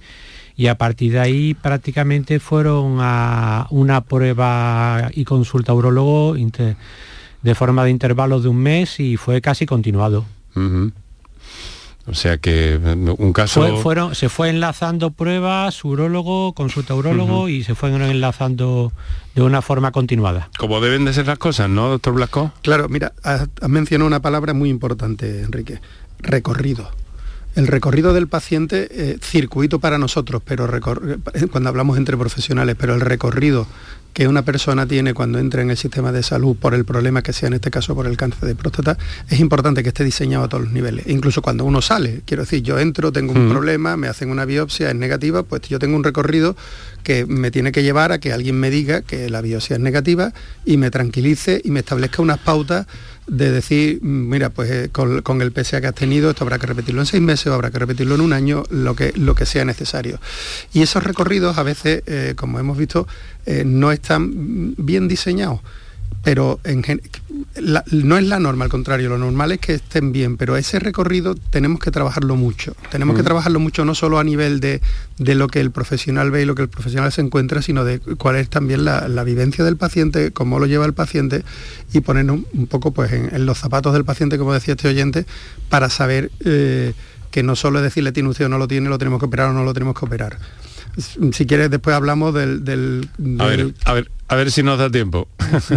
y 0.57 0.67
a 0.67 0.77
partir 0.77 1.13
de 1.13 1.19
ahí 1.19 1.53
prácticamente 1.53 2.39
fueron 2.39 2.97
a 3.01 3.67
una 3.71 4.01
prueba 4.01 5.09
y 5.13 5.23
consulta 5.25 5.71
a 5.71 5.75
urologo 5.75 6.37
inter- 6.37 6.77
de 7.41 7.55
forma 7.55 7.83
de 7.83 7.91
intervalos 7.91 8.43
de 8.43 8.49
un 8.49 8.57
mes 8.57 8.99
y 8.99 9.17
fue 9.17 9.41
casi 9.41 9.65
continuado. 9.65 10.25
O 12.07 12.13
sea 12.13 12.37
que 12.37 12.75
eh, 12.75 13.15
un 13.17 13.33
caso... 13.33 13.61
Fue- 13.61 13.81
fueron, 13.81 14.13
se 14.15 14.29
fue 14.29 14.49
enlazando 14.49 15.11
pruebas, 15.11 15.83
urólogo, 15.83 16.53
consulta 16.53 16.93
urólogo 16.93 17.49
y 17.49 17.63
se 17.63 17.73
fueron 17.73 18.03
enlazando 18.03 18.91
de 19.33 19.41
una 19.41 19.61
forma 19.63 19.91
continuada. 19.91 20.49
Como 20.59 20.79
deben 20.81 21.05
de 21.05 21.13
ser 21.13 21.25
las 21.25 21.39
cosas, 21.39 21.67
¿no, 21.69 21.89
doctor 21.89 22.13
Blasco? 22.13 22.51
Claro, 22.61 22.89
mira, 22.89 23.13
has, 23.23 23.47
has 23.59 23.69
mencionado 23.69 24.07
una 24.07 24.21
palabra 24.21 24.53
muy 24.53 24.69
importante, 24.69 25.41
Enrique, 25.41 25.79
recorrido. 26.19 26.89
El 27.55 27.67
recorrido 27.67 28.13
del 28.13 28.27
paciente, 28.27 28.87
eh, 28.91 29.17
circuito 29.21 29.79
para 29.79 29.97
nosotros, 29.97 30.41
pero 30.45 30.65
eh, 30.75 31.47
cuando 31.49 31.69
hablamos 31.69 31.97
entre 31.97 32.17
profesionales, 32.17 32.75
pero 32.77 32.93
el 32.95 33.01
recorrido 33.01 33.65
que 34.15 34.29
una 34.29 34.43
persona 34.45 34.87
tiene 34.87 35.13
cuando 35.13 35.39
entra 35.39 35.61
en 35.61 35.69
el 35.71 35.75
sistema 35.75 36.13
de 36.13 36.23
salud 36.23 36.55
por 36.55 36.73
el 36.73 36.85
problema 36.85 37.21
que 37.21 37.33
sea, 37.33 37.47
en 37.47 37.53
este 37.55 37.69
caso 37.69 37.93
por 37.95 38.07
el 38.07 38.15
cáncer 38.15 38.47
de 38.47 38.55
próstata, 38.55 38.97
es 39.29 39.41
importante 39.41 39.83
que 39.83 39.89
esté 39.89 40.05
diseñado 40.05 40.45
a 40.45 40.47
todos 40.47 40.63
los 40.63 40.71
niveles. 40.71 41.05
Incluso 41.07 41.41
cuando 41.41 41.65
uno 41.65 41.81
sale, 41.81 42.21
quiero 42.25 42.43
decir, 42.43 42.63
yo 42.63 42.79
entro, 42.79 43.11
tengo 43.11 43.33
un 43.33 43.47
Mm. 43.47 43.51
problema, 43.51 43.97
me 43.97 44.07
hacen 44.07 44.29
una 44.29 44.45
biopsia, 44.45 44.87
es 44.89 44.95
negativa, 44.95 45.43
pues 45.43 45.63
yo 45.63 45.79
tengo 45.79 45.97
un 45.97 46.03
recorrido 46.05 46.55
que 47.03 47.25
me 47.25 47.51
tiene 47.51 47.73
que 47.73 47.83
llevar 47.83 48.13
a 48.13 48.19
que 48.19 48.31
alguien 48.31 48.57
me 48.57 48.69
diga 48.69 49.01
que 49.01 49.29
la 49.29 49.41
biopsia 49.41 49.75
es 49.75 49.81
negativa 49.81 50.31
y 50.65 50.77
me 50.77 50.89
tranquilice 50.91 51.61
y 51.65 51.71
me 51.71 51.81
establezca 51.81 52.21
unas 52.21 52.39
pautas 52.39 52.87
de 53.27 53.51
decir, 53.51 53.99
mm, 54.01 54.29
mira, 54.29 54.49
pues 54.49 54.71
eh, 54.71 54.89
con, 54.91 55.21
con 55.23 55.41
el 55.41 55.51
PSA 55.51 55.81
que 55.81 55.87
has 55.87 55.95
tenido, 55.95 56.29
esto 56.29 56.43
habrá 56.45 56.57
que 56.57 56.67
repetirlo 56.67 57.01
en 57.01 57.07
seis 57.07 57.21
meses 57.21 57.47
o 57.47 57.53
habrá 57.53 57.69
que 57.69 57.79
repetirlo 57.79 58.15
en 58.15 58.21
un 58.21 58.33
año, 58.33 58.63
lo 58.69 58.95
que, 58.95 59.11
lo 59.17 59.35
que 59.35 59.45
sea 59.45 59.65
necesario. 59.65 60.19
Y 60.73 60.83
esos 60.83 61.03
recorridos 61.03 61.57
a 61.57 61.63
veces, 61.63 62.03
eh, 62.05 62.33
como 62.35 62.59
hemos 62.59 62.77
visto, 62.77 63.07
eh, 63.45 63.63
no 63.65 63.91
están 63.91 64.23
mm, 64.69 64.75
bien 64.77 65.07
diseñados. 65.07 65.59
Pero 66.23 66.59
en 66.63 66.81
gen- 66.81 67.01
la- 67.55 67.83
no 67.91 68.17
es 68.17 68.23
la 68.25 68.39
norma, 68.39 68.65
al 68.65 68.71
contrario, 68.71 69.09
lo 69.09 69.19
normal 69.19 69.51
es 69.51 69.59
que 69.59 69.75
estén 69.75 70.11
bien, 70.11 70.37
pero 70.37 70.57
ese 70.57 70.79
recorrido 70.79 71.35
tenemos 71.35 71.79
que 71.79 71.91
trabajarlo 71.91 72.35
mucho. 72.35 72.75
Tenemos 72.89 73.15
que 73.15 73.21
trabajarlo 73.21 73.59
mucho 73.59 73.85
no 73.85 73.93
solo 73.93 74.17
a 74.17 74.23
nivel 74.23 74.59
de, 74.59 74.81
de 75.19 75.35
lo 75.35 75.47
que 75.47 75.59
el 75.59 75.69
profesional 75.69 76.31
ve 76.31 76.41
y 76.41 76.45
lo 76.45 76.55
que 76.55 76.63
el 76.63 76.67
profesional 76.69 77.11
se 77.11 77.21
encuentra, 77.21 77.61
sino 77.61 77.85
de 77.85 77.99
cuál 77.99 78.37
es 78.37 78.49
también 78.49 78.85
la, 78.85 79.07
la 79.07 79.23
vivencia 79.23 79.63
del 79.63 79.77
paciente, 79.77 80.31
cómo 80.31 80.57
lo 80.57 80.65
lleva 80.65 80.87
el 80.87 80.93
paciente 80.93 81.43
y 81.93 81.99
ponernos 81.99 82.39
un 82.53 82.65
poco 82.65 82.91
pues, 82.91 83.11
en, 83.13 83.29
en 83.35 83.45
los 83.45 83.59
zapatos 83.59 83.93
del 83.93 84.03
paciente, 84.03 84.39
como 84.39 84.51
decía 84.51 84.73
este 84.73 84.87
oyente, 84.87 85.27
para 85.69 85.91
saber 85.91 86.31
eh, 86.43 86.93
que 87.29 87.43
no 87.43 87.55
solo 87.55 87.77
es 87.79 87.83
decirle 87.83 88.11
tiene 88.13 88.29
usted 88.29 88.45
o 88.45 88.49
no 88.49 88.57
lo 88.57 88.67
tiene, 88.67 88.89
lo 88.89 88.97
tenemos 88.97 89.19
que 89.19 89.27
operar 89.27 89.49
o 89.49 89.53
no 89.53 89.63
lo 89.63 89.73
tenemos 89.75 89.93
que 89.99 90.05
operar. 90.05 90.39
Si 91.33 91.45
quieres, 91.45 91.69
después 91.69 91.95
hablamos 91.95 92.33
del... 92.33 92.63
del- 92.63 93.09
A 93.39 93.45
ver, 93.45 93.73
a 93.85 93.93
ver, 93.93 94.11
a 94.27 94.35
ver 94.35 94.51
si 94.51 94.63
nos 94.63 94.79
da 94.79 94.89
tiempo. 94.89 95.27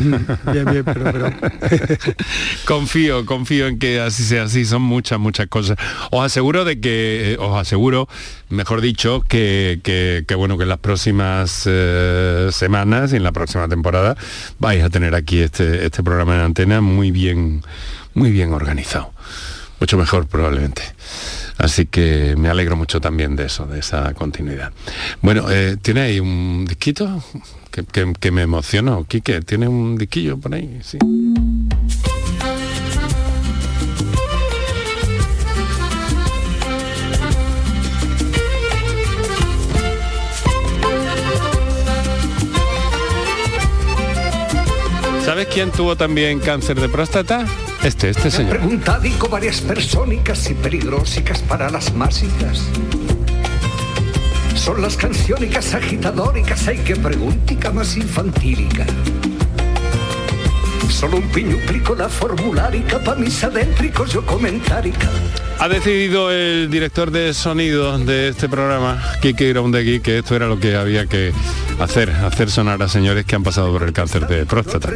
bien, 0.52 0.64
bien, 0.70 0.84
pero- 0.84 1.04
pero 1.12 1.30
confío, 2.64 3.26
confío 3.26 3.66
en 3.66 3.78
que 3.78 4.00
así 4.00 4.22
sea 4.24 4.44
así, 4.44 4.64
son 4.64 4.82
muchas, 4.82 5.18
muchas 5.18 5.46
cosas. 5.48 5.76
Os 6.10 6.24
aseguro 6.24 6.64
de 6.64 6.80
que, 6.80 7.32
eh, 7.32 7.36
os 7.38 7.56
aseguro, 7.58 8.08
mejor 8.48 8.80
dicho, 8.80 9.22
que, 9.28 9.80
que- 9.82 10.24
que, 10.26 10.34
bueno, 10.34 10.56
que 10.56 10.62
en 10.64 10.68
las 10.68 10.78
próximas 10.78 11.62
eh, 11.66 12.48
semanas 12.52 13.12
y 13.12 13.16
en 13.16 13.22
la 13.24 13.32
próxima 13.32 13.68
temporada 13.68 14.16
vais 14.58 14.82
a 14.82 14.90
tener 14.90 15.14
aquí 15.14 15.40
este, 15.40 15.84
este 15.86 16.02
programa 16.02 16.34
en 16.36 16.40
antena 16.42 16.80
muy 16.80 17.10
bien, 17.10 17.62
muy 18.14 18.30
bien 18.30 18.52
organizado. 18.52 19.12
Mucho 19.80 19.96
mejor 19.96 20.26
probablemente. 20.26 20.82
Así 21.58 21.86
que 21.86 22.34
me 22.38 22.48
alegro 22.48 22.76
mucho 22.76 23.00
también 23.00 23.34
de 23.36 23.46
eso, 23.46 23.66
de 23.66 23.80
esa 23.80 24.14
continuidad. 24.14 24.72
Bueno, 25.20 25.50
eh, 25.50 25.76
¿tiene 25.82 26.02
ahí 26.02 26.20
un 26.20 26.64
disquito? 26.66 27.22
Que, 27.70 27.84
que- 27.84 28.12
que 28.18 28.30
me 28.30 28.42
emocionó, 28.42 29.04
Quique, 29.04 29.40
¿tiene 29.42 29.68
un 29.68 29.98
disquillo 29.98 30.38
por 30.38 30.54
ahí? 30.54 30.78
Sí. 30.82 30.98
¿Sabes 45.24 45.46
quién 45.48 45.70
tuvo 45.70 45.96
también 45.96 46.40
cáncer 46.40 46.80
de 46.80 46.88
próstata? 46.88 47.44
Este, 47.82 48.10
este 48.10 48.30
señor. 48.30 48.60
Dico 49.02 49.28
varias 49.28 49.60
persónicas 49.60 50.50
y 50.50 50.54
peligrosicas 50.54 51.42
para 51.42 51.70
las 51.70 51.94
másicas. 51.94 52.64
Son 54.54 54.82
las 54.82 54.96
canciónicas 54.96 55.74
agitadóricas, 55.74 56.66
hay 56.66 56.78
que 56.78 56.96
preguntica 56.96 57.70
más 57.70 57.96
infantílica. 57.96 58.84
Solo 60.90 61.18
un 61.18 61.28
piñuplico 61.28 61.94
la 61.94 62.08
formulárica 62.08 62.98
pa' 62.98 63.14
mis 63.14 63.44
adéntricos 63.44 64.12
yo 64.12 64.26
comentárica. 64.26 65.08
Ha 65.60 65.68
decidido 65.68 66.30
el 66.30 66.70
director 66.70 67.10
de 67.10 67.34
sonido 67.34 67.98
de 67.98 68.28
este 68.28 68.48
programa, 68.48 69.02
Kike 69.20 69.48
Iraundegui, 69.48 69.98
que 69.98 70.18
esto 70.18 70.36
era 70.36 70.46
lo 70.46 70.60
que 70.60 70.76
había 70.76 71.06
que 71.06 71.32
hacer, 71.80 72.10
hacer 72.10 72.48
sonar 72.48 72.80
a 72.80 72.88
señores 72.88 73.24
que 73.24 73.34
han 73.34 73.42
pasado 73.42 73.72
por 73.72 73.82
el 73.82 73.92
cáncer 73.92 74.28
de 74.28 74.46
próstata. 74.46 74.92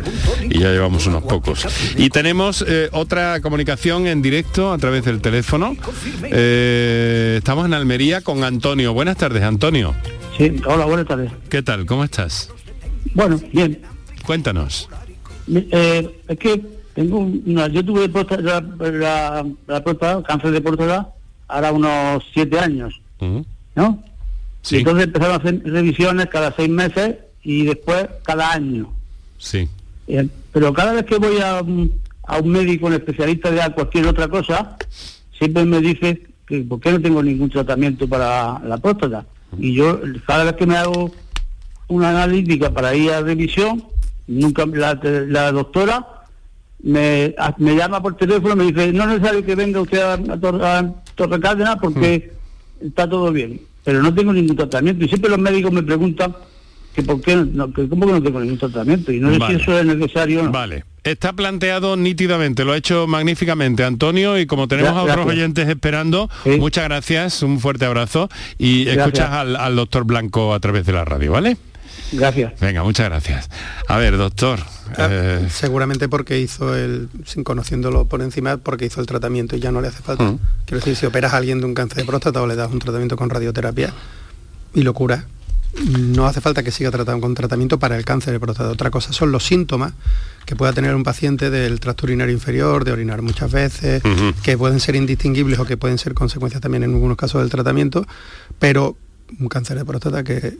Y 0.48 0.60
ya 0.60 0.70
llevamos 0.70 1.06
unos 1.08 1.24
pocos. 1.24 1.66
Y 1.96 2.10
tenemos 2.10 2.64
eh, 2.68 2.88
otra 2.92 3.40
comunicación 3.40 4.06
en 4.06 4.22
directo 4.22 4.72
a 4.72 4.78
través 4.78 5.04
del 5.04 5.20
teléfono. 5.20 5.76
Eh, 6.22 7.34
estamos 7.38 7.66
en 7.66 7.74
Almería 7.74 8.20
con 8.20 8.44
Antonio. 8.44 8.94
Buenas 8.94 9.16
tardes, 9.16 9.42
Antonio. 9.42 9.96
Sí, 10.38 10.54
hola, 10.64 10.84
buenas 10.84 11.08
tardes. 11.08 11.32
¿Qué 11.48 11.62
tal? 11.62 11.86
¿Cómo 11.86 12.04
estás? 12.04 12.50
Bueno, 13.14 13.40
bien. 13.52 13.82
Cuéntanos. 14.24 14.88
Eh, 15.52 16.08
es 16.28 16.38
que 16.38 16.81
tengo 16.94 17.18
una, 17.18 17.68
yo 17.68 17.84
tuve 17.84 18.08
próstata- 18.08 18.40
la, 18.42 18.60
la, 18.90 19.46
la 19.66 19.84
próstata, 19.84 20.22
cáncer 20.22 20.50
de 20.52 20.60
próstata, 20.60 21.08
ahora 21.48 21.72
unos 21.72 22.22
siete 22.32 22.58
años, 22.58 23.00
Ujú. 23.20 23.44
¿no? 23.74 24.02
Sí. 24.62 24.76
Y 24.76 24.78
entonces 24.80 25.04
empezaron 25.06 25.34
a 25.34 25.38
hacer 25.38 25.62
revisiones 25.64 26.26
cada 26.26 26.54
seis 26.54 26.68
meses 26.68 27.16
y 27.42 27.64
después 27.64 28.06
cada 28.24 28.52
año. 28.52 28.92
Sí. 29.38 29.68
Eh, 30.06 30.28
pero 30.52 30.72
cada 30.72 30.92
vez 30.92 31.04
que 31.04 31.16
voy 31.18 31.38
a, 31.40 31.60
un- 31.62 31.92
a 32.24 32.38
un 32.38 32.48
médico, 32.48 32.86
un 32.86 32.92
especialista 32.94 33.50
de 33.50 33.72
cualquier 33.74 34.06
otra 34.06 34.28
cosa, 34.28 34.76
siempre 35.36 35.64
me 35.64 35.80
dice 35.80 36.22
que 36.46 36.60
por 36.62 36.80
qué 36.80 36.92
no 36.92 37.00
tengo 37.00 37.22
ningún 37.22 37.50
tratamiento 37.50 38.06
para 38.08 38.58
la 38.60 38.76
próstata. 38.78 39.24
Y 39.58 39.74
yo, 39.74 40.00
cada 40.26 40.44
vez 40.44 40.54
que 40.54 40.66
me 40.66 40.76
hago 40.76 41.10
una 41.88 42.10
analítica 42.10 42.70
para 42.70 42.94
ir 42.94 43.10
a 43.10 43.20
revisión, 43.20 43.84
nunca 44.26 44.64
la, 44.66 44.98
la 45.28 45.52
doctora 45.52 46.06
me, 46.82 47.34
me 47.58 47.76
llama 47.76 48.02
por 48.02 48.16
teléfono 48.16 48.56
me 48.56 48.64
dice, 48.64 48.92
no 48.92 49.04
es 49.04 49.08
necesario 49.10 49.44
que 49.44 49.54
venga 49.54 49.80
usted 49.80 50.00
a, 50.00 50.14
a 50.14 50.78
a 50.78 50.94
Torre 51.14 51.40
Cárdenas 51.40 51.76
porque 51.80 52.32
está 52.80 53.08
todo 53.08 53.30
bien. 53.32 53.60
Pero 53.84 54.02
no 54.02 54.14
tengo 54.14 54.32
ningún 54.32 54.56
tratamiento. 54.56 55.04
Y 55.04 55.08
siempre 55.08 55.30
los 55.30 55.38
médicos 55.38 55.72
me 55.72 55.82
preguntan 55.82 56.34
que 56.94 57.02
por 57.02 57.20
qué 57.20 57.36
no, 57.36 57.72
que 57.72 57.88
cómo 57.88 58.06
que 58.06 58.12
no 58.12 58.22
tengo 58.22 58.40
ningún 58.40 58.58
tratamiento. 58.58 59.10
Y 59.12 59.18
no 59.20 59.32
sé 59.32 59.38
Vale. 59.38 59.56
si 59.56 59.62
eso 59.62 59.78
es 59.78 59.86
necesario 59.86 60.40
o 60.40 60.44
no. 60.44 60.52
Vale. 60.52 60.84
Está 61.04 61.32
planteado 61.32 61.96
nítidamente, 61.96 62.64
lo 62.64 62.72
ha 62.72 62.76
hecho 62.76 63.08
magníficamente 63.08 63.82
Antonio 63.82 64.38
y 64.38 64.46
como 64.46 64.68
tenemos 64.68 64.92
a 64.92 65.02
otros 65.02 65.26
oyentes 65.26 65.68
esperando, 65.68 66.30
muchas 66.60 66.84
gracias, 66.84 67.42
un 67.42 67.58
fuerte 67.58 67.86
abrazo 67.86 68.28
y 68.56 68.84
Gracias. 68.84 69.06
escuchas 69.06 69.30
al, 69.32 69.56
al 69.56 69.74
doctor 69.74 70.04
Blanco 70.04 70.54
a 70.54 70.60
través 70.60 70.86
de 70.86 70.92
la 70.92 71.04
radio, 71.04 71.32
¿vale? 71.32 71.56
Gracias. 72.12 72.58
Venga, 72.60 72.82
muchas 72.82 73.08
gracias. 73.08 73.48
A 73.88 73.96
ver, 73.96 74.16
doctor. 74.16 74.60
eh, 74.98 75.46
Seguramente 75.50 76.08
porque 76.08 76.38
hizo 76.38 76.74
el, 76.76 77.08
sin 77.24 77.42
conociéndolo 77.44 78.04
por 78.06 78.22
encima, 78.22 78.58
porque 78.58 78.86
hizo 78.86 79.00
el 79.00 79.06
tratamiento 79.06 79.56
y 79.56 79.60
ya 79.60 79.72
no 79.72 79.80
le 79.80 79.88
hace 79.88 80.02
falta. 80.02 80.24
Mm. 80.24 80.38
Quiero 80.66 80.78
decir, 80.78 80.96
si 80.96 81.06
operas 81.06 81.32
a 81.32 81.38
alguien 81.38 81.60
de 81.60 81.66
un 81.66 81.74
cáncer 81.74 81.98
de 81.98 82.04
próstata 82.04 82.42
o 82.42 82.46
le 82.46 82.54
das 82.56 82.70
un 82.70 82.78
tratamiento 82.78 83.16
con 83.16 83.30
radioterapia 83.30 83.92
y 84.74 84.82
lo 84.82 84.92
curas, 84.94 85.24
no 85.86 86.26
hace 86.26 86.42
falta 86.42 86.62
que 86.62 86.70
siga 86.70 86.90
tratando 86.90 87.22
con 87.22 87.34
tratamiento 87.34 87.78
para 87.78 87.96
el 87.96 88.04
cáncer 88.04 88.34
de 88.34 88.40
próstata. 88.40 88.68
Otra 88.70 88.90
cosa 88.90 89.12
son 89.14 89.32
los 89.32 89.44
síntomas 89.44 89.94
que 90.44 90.54
pueda 90.54 90.72
tener 90.74 90.94
un 90.94 91.02
paciente 91.02 91.48
del 91.48 91.80
tracto 91.80 92.04
urinario 92.04 92.34
inferior, 92.34 92.84
de 92.84 92.92
orinar 92.92 93.22
muchas 93.22 93.50
veces, 93.50 94.02
que 94.42 94.58
pueden 94.58 94.80
ser 94.80 94.96
indistinguibles 94.96 95.58
o 95.58 95.64
que 95.64 95.78
pueden 95.78 95.96
ser 95.96 96.12
consecuencias 96.12 96.60
también 96.60 96.82
en 96.82 96.92
algunos 96.92 97.16
casos 97.16 97.40
del 97.40 97.48
tratamiento, 97.50 98.06
pero 98.58 98.96
un 99.40 99.48
cáncer 99.48 99.78
de 99.78 99.84
próstata 99.86 100.22
que, 100.24 100.58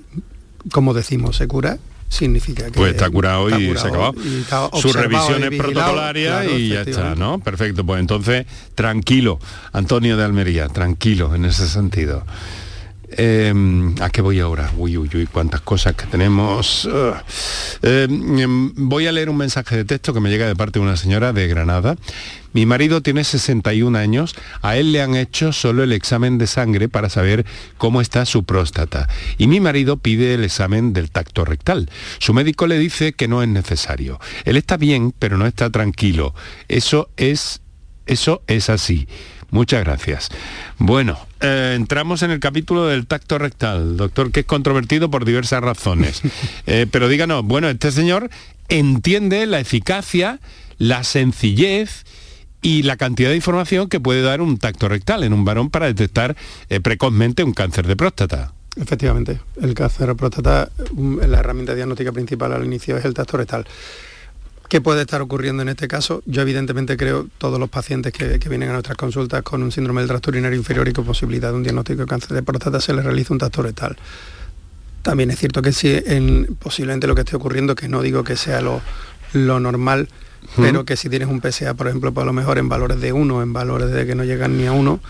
como 0.70 0.94
decimos, 0.94 1.36
se 1.36 1.48
cura, 1.48 1.78
significa 2.08 2.66
que 2.66 2.72
pues 2.72 2.92
está 2.92 3.08
curado 3.08 3.48
está 3.48 3.60
y 3.60 3.76
se 3.76 3.86
ha 3.86 3.90
curado 3.90 4.14
acabado. 4.46 4.92
revisiones 4.92 5.46
y 5.46 5.48
vigilado, 5.48 5.72
protocolarias 5.72 6.42
claro, 6.42 6.58
y 6.58 6.68
ya 6.68 6.82
está. 6.82 7.14
¿no? 7.14 7.38
Perfecto, 7.40 7.84
pues 7.84 8.00
entonces 8.00 8.46
tranquilo, 8.74 9.38
Antonio 9.72 10.16
de 10.16 10.24
Almería, 10.24 10.68
tranquilo 10.68 11.34
en 11.34 11.46
ese 11.46 11.68
sentido. 11.68 12.24
Eh, 13.16 13.52
¿A 14.00 14.10
qué 14.10 14.22
voy 14.22 14.40
ahora? 14.40 14.70
Uy, 14.76 14.96
uy, 14.96 15.10
uy, 15.14 15.26
cuántas 15.26 15.60
cosas 15.60 15.94
que 15.94 16.06
tenemos. 16.06 16.88
Eh, 17.82 18.06
em, 18.08 18.72
voy 18.74 19.06
a 19.06 19.12
leer 19.12 19.28
un 19.28 19.36
mensaje 19.36 19.76
de 19.76 19.84
texto 19.84 20.14
que 20.14 20.20
me 20.20 20.30
llega 20.30 20.46
de 20.46 20.56
parte 20.56 20.78
de 20.78 20.84
una 20.84 20.96
señora 20.96 21.32
de 21.32 21.46
Granada. 21.48 21.96
Mi 22.52 22.66
marido 22.66 23.02
tiene 23.02 23.24
61 23.24 23.96
años, 23.98 24.34
a 24.60 24.76
él 24.76 24.92
le 24.92 25.02
han 25.02 25.14
hecho 25.14 25.52
solo 25.52 25.82
el 25.82 25.92
examen 25.92 26.38
de 26.38 26.46
sangre 26.46 26.88
para 26.88 27.08
saber 27.08 27.46
cómo 27.78 28.00
está 28.00 28.26
su 28.26 28.44
próstata. 28.44 29.08
Y 29.38 29.46
mi 29.46 29.60
marido 29.60 29.96
pide 29.96 30.34
el 30.34 30.44
examen 30.44 30.92
del 30.92 31.10
tacto 31.10 31.44
rectal. 31.44 31.90
Su 32.18 32.34
médico 32.34 32.66
le 32.66 32.78
dice 32.78 33.12
que 33.12 33.28
no 33.28 33.42
es 33.42 33.48
necesario. 33.48 34.20
Él 34.44 34.56
está 34.56 34.76
bien, 34.76 35.12
pero 35.18 35.38
no 35.38 35.46
está 35.46 35.70
tranquilo. 35.70 36.34
Eso 36.68 37.08
es, 37.16 37.62
eso 38.06 38.42
es 38.46 38.68
así. 38.68 39.08
Muchas 39.50 39.84
gracias. 39.84 40.30
Bueno, 40.78 41.18
eh, 41.40 41.74
entramos 41.76 42.22
en 42.22 42.30
el 42.30 42.40
capítulo 42.40 42.86
del 42.86 43.06
tacto 43.06 43.36
rectal, 43.36 43.98
doctor, 43.98 44.32
que 44.32 44.40
es 44.40 44.46
controvertido 44.46 45.10
por 45.10 45.24
diversas 45.24 45.62
razones. 45.62 46.22
Eh, 46.66 46.86
pero 46.90 47.08
díganos, 47.08 47.44
bueno, 47.44 47.68
este 47.68 47.90
señor 47.90 48.30
entiende 48.68 49.46
la 49.46 49.58
eficacia, 49.58 50.38
la 50.78 51.02
sencillez 51.02 52.04
y 52.62 52.84
la 52.84 52.96
cantidad 52.96 53.30
de 53.30 53.36
información 53.36 53.88
que 53.88 54.00
puede 54.00 54.22
dar 54.22 54.40
un 54.40 54.56
tacto 54.56 54.88
rectal 54.88 55.24
en 55.24 55.32
un 55.32 55.44
varón 55.44 55.68
para 55.68 55.86
detectar 55.86 56.36
eh, 56.70 56.80
precozmente 56.80 57.44
un 57.44 57.52
cáncer 57.52 57.86
de 57.86 57.96
próstata. 57.96 58.54
Efectivamente, 58.76 59.40
el 59.60 59.74
cáncer 59.74 60.06
de 60.06 60.14
próstata, 60.14 60.70
mm, 60.94 61.18
la 61.26 61.40
herramienta 61.40 61.74
diagnóstica 61.74 62.12
principal 62.12 62.52
al 62.52 62.64
inicio 62.64 62.96
es 62.96 63.04
el 63.04 63.12
tacto 63.12 63.36
rectal. 63.36 63.66
¿Qué 64.68 64.80
puede 64.80 65.02
estar 65.02 65.20
ocurriendo 65.20 65.62
en 65.62 65.68
este 65.68 65.86
caso? 65.86 66.22
Yo 66.24 66.40
evidentemente 66.40 66.96
creo 66.96 67.26
todos 67.36 67.60
los 67.60 67.68
pacientes 67.68 68.10
que, 68.10 68.38
vienen 68.48 68.70
a 68.70 68.72
nuestras 68.72 68.96
consultas 68.96 69.42
con 69.42 69.62
un 69.62 69.70
síndrome 69.70 70.00
del 70.00 70.08
tracto 70.08 70.30
urinario 70.30 70.56
inferior 70.56 70.88
y 70.88 70.94
con 70.94 71.04
posibilidad 71.04 71.50
de 71.50 71.56
un 71.56 71.62
diagnóstico 71.62 72.00
de 72.00 72.06
cáncer 72.06 72.30
de 72.30 72.42
próstata 72.42 72.80
se 72.80 72.94
les 72.94 73.04
realiza 73.04 73.34
un 73.34 73.38
tacto 73.38 73.60
rectal. 73.60 73.98
También 75.02 75.30
es 75.30 75.38
cierto 75.38 75.60
que 75.60 75.72
sí, 75.72 76.00
en, 76.06 76.56
posiblemente 76.58 77.06
lo 77.06 77.14
que 77.14 77.20
esté 77.20 77.36
ocurriendo, 77.36 77.74
que 77.74 77.88
no 77.88 78.00
digo 78.00 78.24
que 78.24 78.36
sea 78.36 78.62
lo, 78.62 78.80
lo 79.34 79.60
normal, 79.60 80.08
Pero 80.56 80.84
que 80.84 80.96
si 80.96 81.08
tienes 81.08 81.28
un 81.28 81.40
PSA, 81.40 81.74
por 81.74 81.88
ejemplo, 81.88 82.12
pues 82.12 82.22
a 82.22 82.26
lo 82.26 82.32
mejor 82.32 82.58
en 82.58 82.68
valores 82.68 83.00
de 83.00 83.12
1, 83.12 83.42
en 83.42 83.52
valores 83.52 83.90
de 83.90 84.06
que 84.06 84.14
no 84.14 84.24
llegan 84.24 84.58
ni 84.58 84.66
a 84.66 84.72
1, 84.72 85.00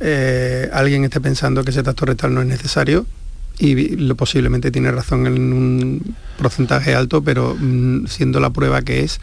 eh, 0.00 0.70
alguien 0.72 1.04
esté 1.04 1.20
pensando 1.20 1.64
que 1.64 1.70
ese 1.70 1.82
tacto 1.82 2.06
rectal 2.06 2.34
no 2.34 2.40
es 2.40 2.46
necesario 2.46 3.06
y 3.58 3.96
lo, 3.96 4.14
posiblemente 4.14 4.70
tiene 4.70 4.90
razón 4.90 5.26
en 5.26 5.52
un 5.52 6.14
porcentaje 6.38 6.94
alto, 6.94 7.22
pero 7.22 7.56
mm, 7.58 8.06
siendo 8.06 8.40
la 8.40 8.50
prueba 8.50 8.82
que 8.82 9.00
es 9.00 9.20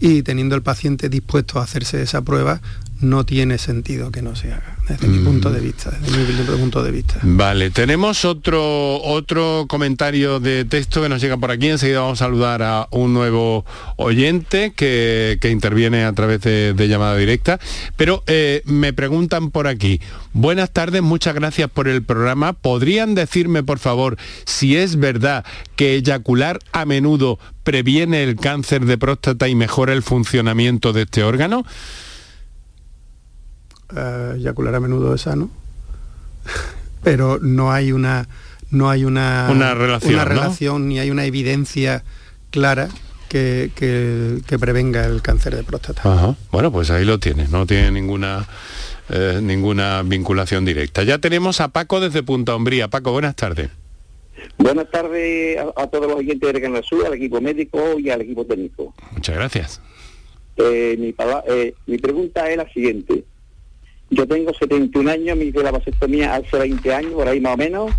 y 0.00 0.22
teniendo 0.22 0.54
el 0.54 0.62
paciente 0.62 1.08
dispuesto 1.08 1.58
a 1.58 1.62
hacerse 1.62 2.02
esa 2.02 2.22
prueba, 2.22 2.60
no 3.00 3.24
tiene 3.26 3.58
sentido 3.58 4.10
que 4.10 4.22
no 4.22 4.36
se 4.36 4.52
haga, 4.52 4.76
desde 4.88 5.08
mi 5.08 5.18
punto 5.24 5.50
de 5.50 5.60
vista, 5.60 5.90
desde 5.90 6.18
mi 6.18 6.58
punto 6.58 6.82
de 6.82 6.90
vista. 6.90 7.18
Vale, 7.22 7.70
tenemos 7.70 8.24
otro, 8.24 9.02
otro 9.02 9.66
comentario 9.68 10.40
de 10.40 10.64
texto 10.64 11.02
que 11.02 11.08
nos 11.08 11.20
llega 11.20 11.36
por 11.36 11.50
aquí. 11.50 11.68
Enseguida 11.68 12.00
vamos 12.00 12.20
a 12.20 12.24
saludar 12.24 12.62
a 12.62 12.88
un 12.90 13.12
nuevo 13.12 13.64
oyente 13.96 14.72
que, 14.74 15.38
que 15.40 15.50
interviene 15.50 16.04
a 16.04 16.12
través 16.12 16.40
de, 16.40 16.72
de 16.72 16.88
llamada 16.88 17.16
directa. 17.16 17.58
Pero 17.96 18.22
eh, 18.26 18.62
me 18.64 18.92
preguntan 18.92 19.50
por 19.50 19.66
aquí. 19.66 20.00
Buenas 20.32 20.70
tardes, 20.70 21.02
muchas 21.02 21.34
gracias 21.34 21.70
por 21.70 21.88
el 21.88 22.02
programa. 22.02 22.52
¿Podrían 22.54 23.14
decirme, 23.14 23.62
por 23.62 23.78
favor, 23.78 24.16
si 24.44 24.76
es 24.76 24.96
verdad 24.96 25.44
que 25.76 25.94
eyacular 25.94 26.58
a 26.72 26.84
menudo 26.84 27.38
previene 27.62 28.22
el 28.22 28.36
cáncer 28.36 28.84
de 28.86 28.96
próstata 28.96 29.48
y 29.48 29.54
mejora 29.54 29.92
el 29.92 30.02
funcionamiento 30.02 30.92
de 30.92 31.02
este 31.02 31.24
órgano? 31.24 31.64
Eh, 33.94 34.34
eyacular 34.36 34.74
a 34.74 34.80
menudo 34.80 35.14
es 35.14 35.20
sano, 35.22 35.50
pero 37.02 37.38
no 37.40 37.72
hay 37.72 37.92
una 37.92 38.28
no 38.70 38.90
hay 38.90 39.04
una, 39.04 39.48
Una 39.50 39.74
relación, 39.74 40.14
una 40.14 40.24
¿no? 40.24 40.28
relación 40.28 40.88
ni 40.88 40.98
hay 40.98 41.10
una 41.10 41.24
evidencia 41.24 42.02
clara 42.50 42.88
que, 43.28 43.70
que- 43.76 44.40
que 44.46 44.58
prevenga 44.58 45.04
el 45.06 45.22
cáncer 45.22 45.54
de 45.54 45.62
próstata. 45.62 46.00
Ajá. 46.04 46.34
Bueno, 46.50 46.72
pues 46.72 46.90
ahí 46.90 47.04
lo 47.04 47.18
tienes, 47.20 47.50
no 47.50 47.64
tiene 47.66 47.92
ninguna 47.92 48.46
eh, 49.08 49.38
ninguna 49.40 50.02
vinculación 50.02 50.64
directa. 50.64 51.04
Ya 51.04 51.18
tenemos 51.18 51.60
a 51.60 51.68
Paco 51.68 52.00
desde 52.00 52.24
Punta 52.24 52.56
Umbría. 52.56 52.88
Paco, 52.88 53.12
buenas 53.12 53.36
tardes. 53.36 53.70
Buenas 54.58 54.90
tardes 54.90 55.58
a, 55.58 55.82
a 55.82 55.86
todos 55.86 56.08
los 56.08 56.16
oyentes 56.16 56.52
de 56.52 56.60
Canal 56.60 56.82
Sur, 56.84 57.06
al 57.06 57.14
equipo 57.14 57.40
médico 57.40 57.98
y 58.00 58.10
al 58.10 58.22
equipo 58.22 58.44
técnico. 58.46 58.94
Muchas 59.12 59.36
gracias. 59.36 59.80
Eh, 60.56 60.96
mi, 60.98 61.14
eh, 61.48 61.74
mi 61.86 61.98
pregunta 61.98 62.50
es 62.50 62.56
la 62.56 62.68
siguiente. 62.72 63.24
Yo 64.10 64.26
tengo 64.26 64.52
71 64.54 65.10
años, 65.10 65.36
me 65.36 65.44
hice 65.44 65.62
la 65.62 65.72
vasectomía 65.72 66.34
hace 66.34 66.58
20 66.58 66.94
años, 66.94 67.12
por 67.12 67.28
ahí 67.28 67.40
más 67.40 67.54
o 67.54 67.56
menos, 67.56 67.92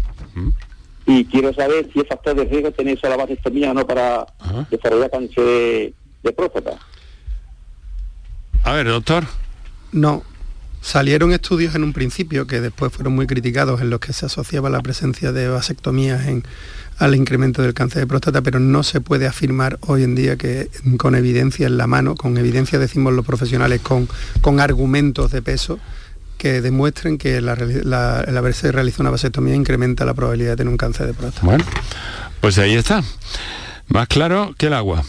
y 1.05 1.25
quiero 1.25 1.53
saber 1.53 1.89
si 1.91 1.99
es 1.99 2.07
factor 2.07 2.35
de 2.35 2.45
riesgo 2.45 2.71
tener 2.71 2.97
esa 2.97 3.15
vasectomía 3.15 3.71
o 3.71 3.73
no 3.73 3.85
para 3.85 4.25
desarrollar 4.69 5.09
cáncer 5.09 5.43
de, 5.43 5.93
de 6.23 6.31
próstata. 6.31 6.77
A 8.63 8.73
ver, 8.73 8.87
doctor. 8.87 9.25
No. 9.91 10.23
Salieron 10.81 11.31
estudios 11.31 11.75
en 11.75 11.83
un 11.83 11.93
principio 11.93 12.47
que 12.47 12.61
después 12.61 12.93
fueron 12.93 13.15
muy 13.15 13.27
criticados 13.27 13.81
en 13.81 13.89
los 13.89 13.99
que 13.99 14.13
se 14.13 14.25
asociaba 14.25 14.69
la 14.69 14.81
presencia 14.81 15.31
de 15.31 15.47
vasectomías 15.49 16.27
en, 16.27 16.43
al 16.99 17.15
incremento 17.15 17.61
del 17.61 17.73
cáncer 17.73 17.99
de 18.01 18.07
próstata, 18.07 18.41
pero 18.41 18.59
no 18.59 18.81
se 18.83 19.01
puede 19.01 19.27
afirmar 19.27 19.77
hoy 19.81 20.03
en 20.03 20.15
día 20.15 20.35
que 20.35 20.69
con 20.97 21.13
evidencia 21.15 21.67
en 21.67 21.77
la 21.77 21.85
mano, 21.87 22.15
con 22.15 22.37
evidencia 22.37 22.79
decimos 22.79 23.13
los 23.13 23.25
profesionales, 23.25 23.81
con, 23.81 24.07
con 24.41 24.59
argumentos 24.59 25.31
de 25.31 25.41
peso, 25.41 25.79
que 26.37 26.61
demuestren 26.61 27.17
que 27.17 27.41
la 27.41 27.55
la- 27.55 28.21
el 28.27 28.37
haberse 28.37 28.71
realizado 28.71 29.03
una 29.03 29.11
vasectomía 29.11 29.55
incrementa 29.55 30.05
la 30.05 30.13
probabilidad 30.13 30.51
de 30.51 30.57
tener 30.57 30.71
un 30.71 30.77
cáncer 30.77 31.07
de 31.07 31.13
próstata. 31.13 31.45
Bueno, 31.45 31.63
pues 32.41 32.57
ahí 32.57 32.73
está. 32.75 33.03
Más 33.87 34.07
claro 34.07 34.53
que 34.57 34.67
el 34.67 34.73
agua. 34.73 35.03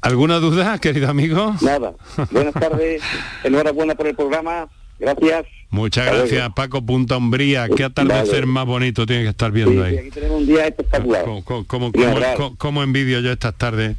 ¿Alguna 0.00 0.36
duda, 0.38 0.78
querido 0.78 1.08
amigo? 1.08 1.54
Nada. 1.60 1.92
Buenas 2.30 2.54
tardes, 2.54 3.02
enhorabuena 3.42 3.94
por 3.94 4.06
el 4.06 4.14
programa, 4.14 4.68
gracias. 4.98 5.44
Muchas 5.70 6.04
Hasta 6.06 6.16
luego. 6.16 6.28
gracias, 6.30 6.52
Paco 6.54 6.82
Punta 6.84 7.16
Umbría. 7.18 7.68
Qué 7.68 7.84
atardecer 7.84 8.40
Vale. 8.40 8.46
más 8.46 8.64
bonito 8.66 9.04
tiene 9.06 9.24
que 9.24 9.28
estar 9.28 9.52
viendo 9.52 9.72
Sí, 9.84 9.88
ahí. 9.90 9.98
aquí 9.98 10.10
tenemos 10.10 10.40
un 10.40 10.46
día 10.46 10.66
espectacular. 10.66 11.24
¿Cómo, 11.24 11.44
cómo, 11.44 11.92
cómo- 11.92 12.56
cómo 12.56 12.82
envidio 12.82 13.20
yo 13.20 13.32
estas 13.32 13.54
tardes? 13.54 13.96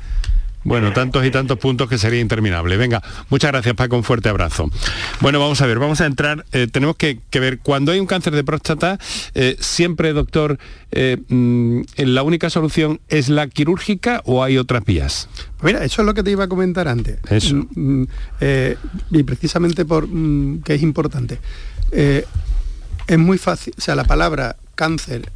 Bueno, 0.63 0.91
tantos 0.91 1.25
y 1.25 1.31
tantos 1.31 1.57
puntos 1.57 1.87
que 1.87 1.97
sería 1.97 2.19
interminable. 2.19 2.75
Venga, 2.77 3.01
muchas 3.29 3.51
gracias 3.51 3.75
Paco, 3.75 3.95
un 3.95 4.03
fuerte 4.03 4.29
abrazo. 4.29 4.69
Bueno, 5.21 5.39
vamos 5.39 5.61
a 5.61 5.65
ver, 5.65 5.79
vamos 5.79 6.01
a 6.01 6.05
entrar, 6.05 6.45
eh, 6.51 6.67
tenemos 6.71 6.97
que, 6.97 7.19
que 7.29 7.39
ver, 7.39 7.59
cuando 7.59 7.91
hay 7.91 7.99
un 7.99 8.07
cáncer 8.07 8.35
de 8.35 8.43
próstata, 8.43 8.99
eh, 9.35 9.55
siempre, 9.59 10.11
doctor, 10.11 10.59
eh, 10.91 11.17
mm, 11.27 11.81
¿la 11.97 12.23
única 12.23 12.49
solución 12.49 12.99
es 13.07 13.29
la 13.29 13.47
quirúrgica 13.47 14.21
o 14.25 14.43
hay 14.43 14.57
otras 14.57 14.83
vías? 14.83 15.29
Mira, 15.61 15.83
eso 15.83 16.01
es 16.01 16.05
lo 16.05 16.13
que 16.13 16.23
te 16.23 16.31
iba 16.31 16.43
a 16.43 16.49
comentar 16.49 16.87
antes. 16.87 17.19
Eso. 17.29 17.55
Mm, 17.55 18.01
mm, 18.01 18.07
y 19.11 19.23
precisamente 19.23 19.85
por 19.85 20.07
mm, 20.07 20.61
que 20.63 20.75
es 20.75 20.81
importante. 20.81 21.39
Es 21.91 23.17
muy 23.17 23.37
fácil, 23.37 23.73
o 23.77 23.81
sea, 23.81 23.95
la 23.95 24.03
palabra 24.03 24.57
cáncer 24.75 25.31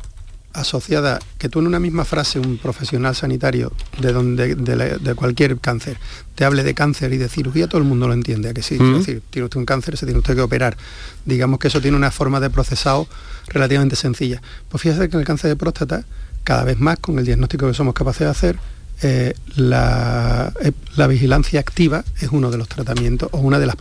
asociada, 0.54 1.20
que 1.40 1.50
tú 1.50 1.60
en 1.60 1.68
una 1.68 1.80
misma 1.80 2.06
frase, 2.06 2.40
un 2.40 2.58
profesional 2.58 3.16
sanitario 3.16 3.72
de 4.00 4.14
donde 4.14 4.56
de, 4.56 4.76
la- 4.76 4.98
de 4.98 5.16
cualquier 5.16 5.58
cáncer, 5.60 5.98
te 6.36 6.46
hable 6.46 6.64
de 6.64 6.74
cáncer 6.74 7.12
y 7.14 7.18
de 7.18 7.28
cirugía, 7.28 7.68
todo 7.68 7.80
el 7.80 7.88
mundo 7.88 8.08
lo 8.08 8.14
entiende, 8.14 8.50
¿a 8.50 8.54
que 8.54 8.62
sí? 8.62 8.76
Mm. 8.80 8.92
Es 8.94 9.00
decir, 9.06 9.22
tiene 9.30 9.46
usted 9.46 9.60
un 9.60 9.66
cáncer, 9.66 9.98
se 9.98 10.06
tiene 10.06 10.20
usted 10.20 10.36
que 10.36 10.42
operar. 10.42 10.78
Digamos 11.26 11.60
que 11.60 11.68
eso 11.68 11.82
tiene 11.82 11.98
una 11.98 12.12
forma 12.12 12.40
de 12.40 12.50
procesado 12.50 13.08
relativamente 13.48 13.96
sencilla. 13.96 14.42
Pues 14.70 14.82
fíjate 14.82 15.10
que 15.10 15.16
en 15.16 15.22
el 15.22 15.26
cáncer 15.28 15.50
de 15.50 15.56
próstata, 15.56 16.06
cada 16.44 16.64
vez 16.64 16.80
más 16.80 17.00
con 17.00 17.18
el 17.20 17.26
diagnóstico 17.26 17.68
que 17.68 17.74
somos 17.74 17.94
capaces 17.94 18.22
de 18.22 18.28
hacer, 18.28 18.60
eh, 19.02 19.34
la, 19.56 20.54
eh, 20.62 20.72
la 20.96 21.08
vigilancia 21.08 21.60
activa 21.60 22.06
es 22.22 22.30
uno 22.32 22.52
de 22.52 22.58
los 22.58 22.70
tratamientos 22.70 23.30
o 23.32 23.40
una 23.40 23.60
de 23.60 23.66
las, 23.66 23.76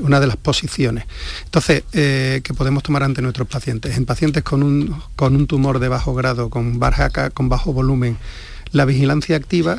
una 0.00 0.20
de 0.20 0.26
las 0.26 0.36
posiciones. 0.36 1.04
Entonces, 1.44 1.84
eh, 1.92 2.40
que 2.42 2.54
podemos 2.54 2.82
tomar 2.82 3.02
ante 3.02 3.22
nuestros 3.22 3.48
pacientes. 3.48 3.96
En 3.96 4.06
pacientes 4.06 4.42
con 4.42 4.62
un, 4.62 5.02
con 5.16 5.36
un 5.36 5.46
tumor 5.46 5.78
de 5.78 5.88
bajo 5.88 6.14
grado, 6.14 6.48
con 6.48 6.78
barjaca, 6.78 7.30
con 7.30 7.48
bajo 7.48 7.72
volumen, 7.72 8.16
la 8.70 8.84
vigilancia 8.84 9.36
activa 9.36 9.78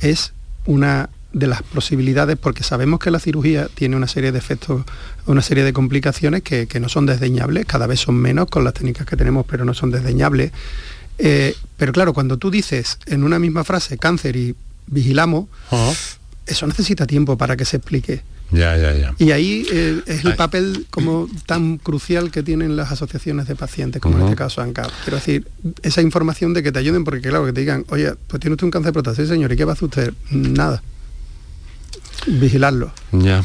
es 0.00 0.32
una 0.66 1.10
de 1.32 1.46
las 1.46 1.62
posibilidades 1.62 2.36
porque 2.36 2.62
sabemos 2.62 3.00
que 3.00 3.10
la 3.10 3.18
cirugía 3.18 3.68
tiene 3.74 3.96
una 3.96 4.08
serie 4.08 4.32
de 4.32 4.38
efectos, 4.38 4.82
una 5.26 5.40
serie 5.40 5.64
de 5.64 5.72
complicaciones 5.72 6.42
que, 6.42 6.66
que 6.66 6.80
no 6.80 6.88
son 6.88 7.06
desdeñables, 7.06 7.64
cada 7.64 7.86
vez 7.86 8.00
son 8.00 8.16
menos 8.16 8.48
con 8.48 8.64
las 8.64 8.74
técnicas 8.74 9.06
que 9.06 9.16
tenemos, 9.16 9.46
pero 9.48 9.64
no 9.64 9.72
son 9.72 9.90
desdeñables. 9.90 10.52
Eh, 11.24 11.54
pero 11.76 11.92
claro, 11.92 12.12
cuando 12.12 12.36
tú 12.36 12.50
dices 12.50 12.98
en 13.06 13.22
una 13.22 13.38
misma 13.38 13.62
frase 13.62 13.96
cáncer 13.96 14.34
y 14.34 14.56
vigilamos, 14.88 15.46
eso 16.46 16.66
necesita 16.66 17.06
tiempo 17.06 17.38
para 17.38 17.56
que 17.56 17.64
se 17.64 17.76
explique. 17.76 18.22
Ya, 18.50 18.76
ya, 18.76 18.92
ya. 18.92 19.14
Y 19.18 19.30
ahí 19.30 19.64
eh, 19.72 20.02
es 20.04 20.24
el 20.24 20.32
Ay. 20.32 20.36
papel 20.36 20.86
como 20.90 21.28
tan 21.46 21.78
crucial 21.78 22.30
que 22.30 22.42
tienen 22.42 22.76
las 22.76 22.90
asociaciones 22.90 23.46
de 23.46 23.54
pacientes, 23.54 24.02
como 24.02 24.18
en 24.18 24.24
este 24.24 24.36
caso 24.36 24.60
ANCAP. 24.60 24.90
Quiero 25.04 25.16
decir, 25.16 25.48
esa 25.82 26.02
información 26.02 26.52
de 26.52 26.62
que 26.62 26.72
te 26.72 26.80
ayuden, 26.80 27.04
porque 27.04 27.28
claro, 27.28 27.46
que 27.46 27.52
te 27.52 27.60
digan, 27.60 27.86
oye, 27.88 28.12
pues 28.26 28.40
tiene 28.40 28.54
usted 28.54 28.64
un 28.64 28.72
cáncer 28.72 28.88
de 28.88 28.92
próstata, 28.92 29.22
sí 29.22 29.28
señor, 29.28 29.52
¿y 29.52 29.56
qué 29.56 29.64
va 29.64 29.72
a 29.72 29.74
hacer 29.74 29.84
usted? 29.84 30.12
Nada. 30.30 30.82
Vigilarlo. 32.26 32.92
Ya, 33.12 33.42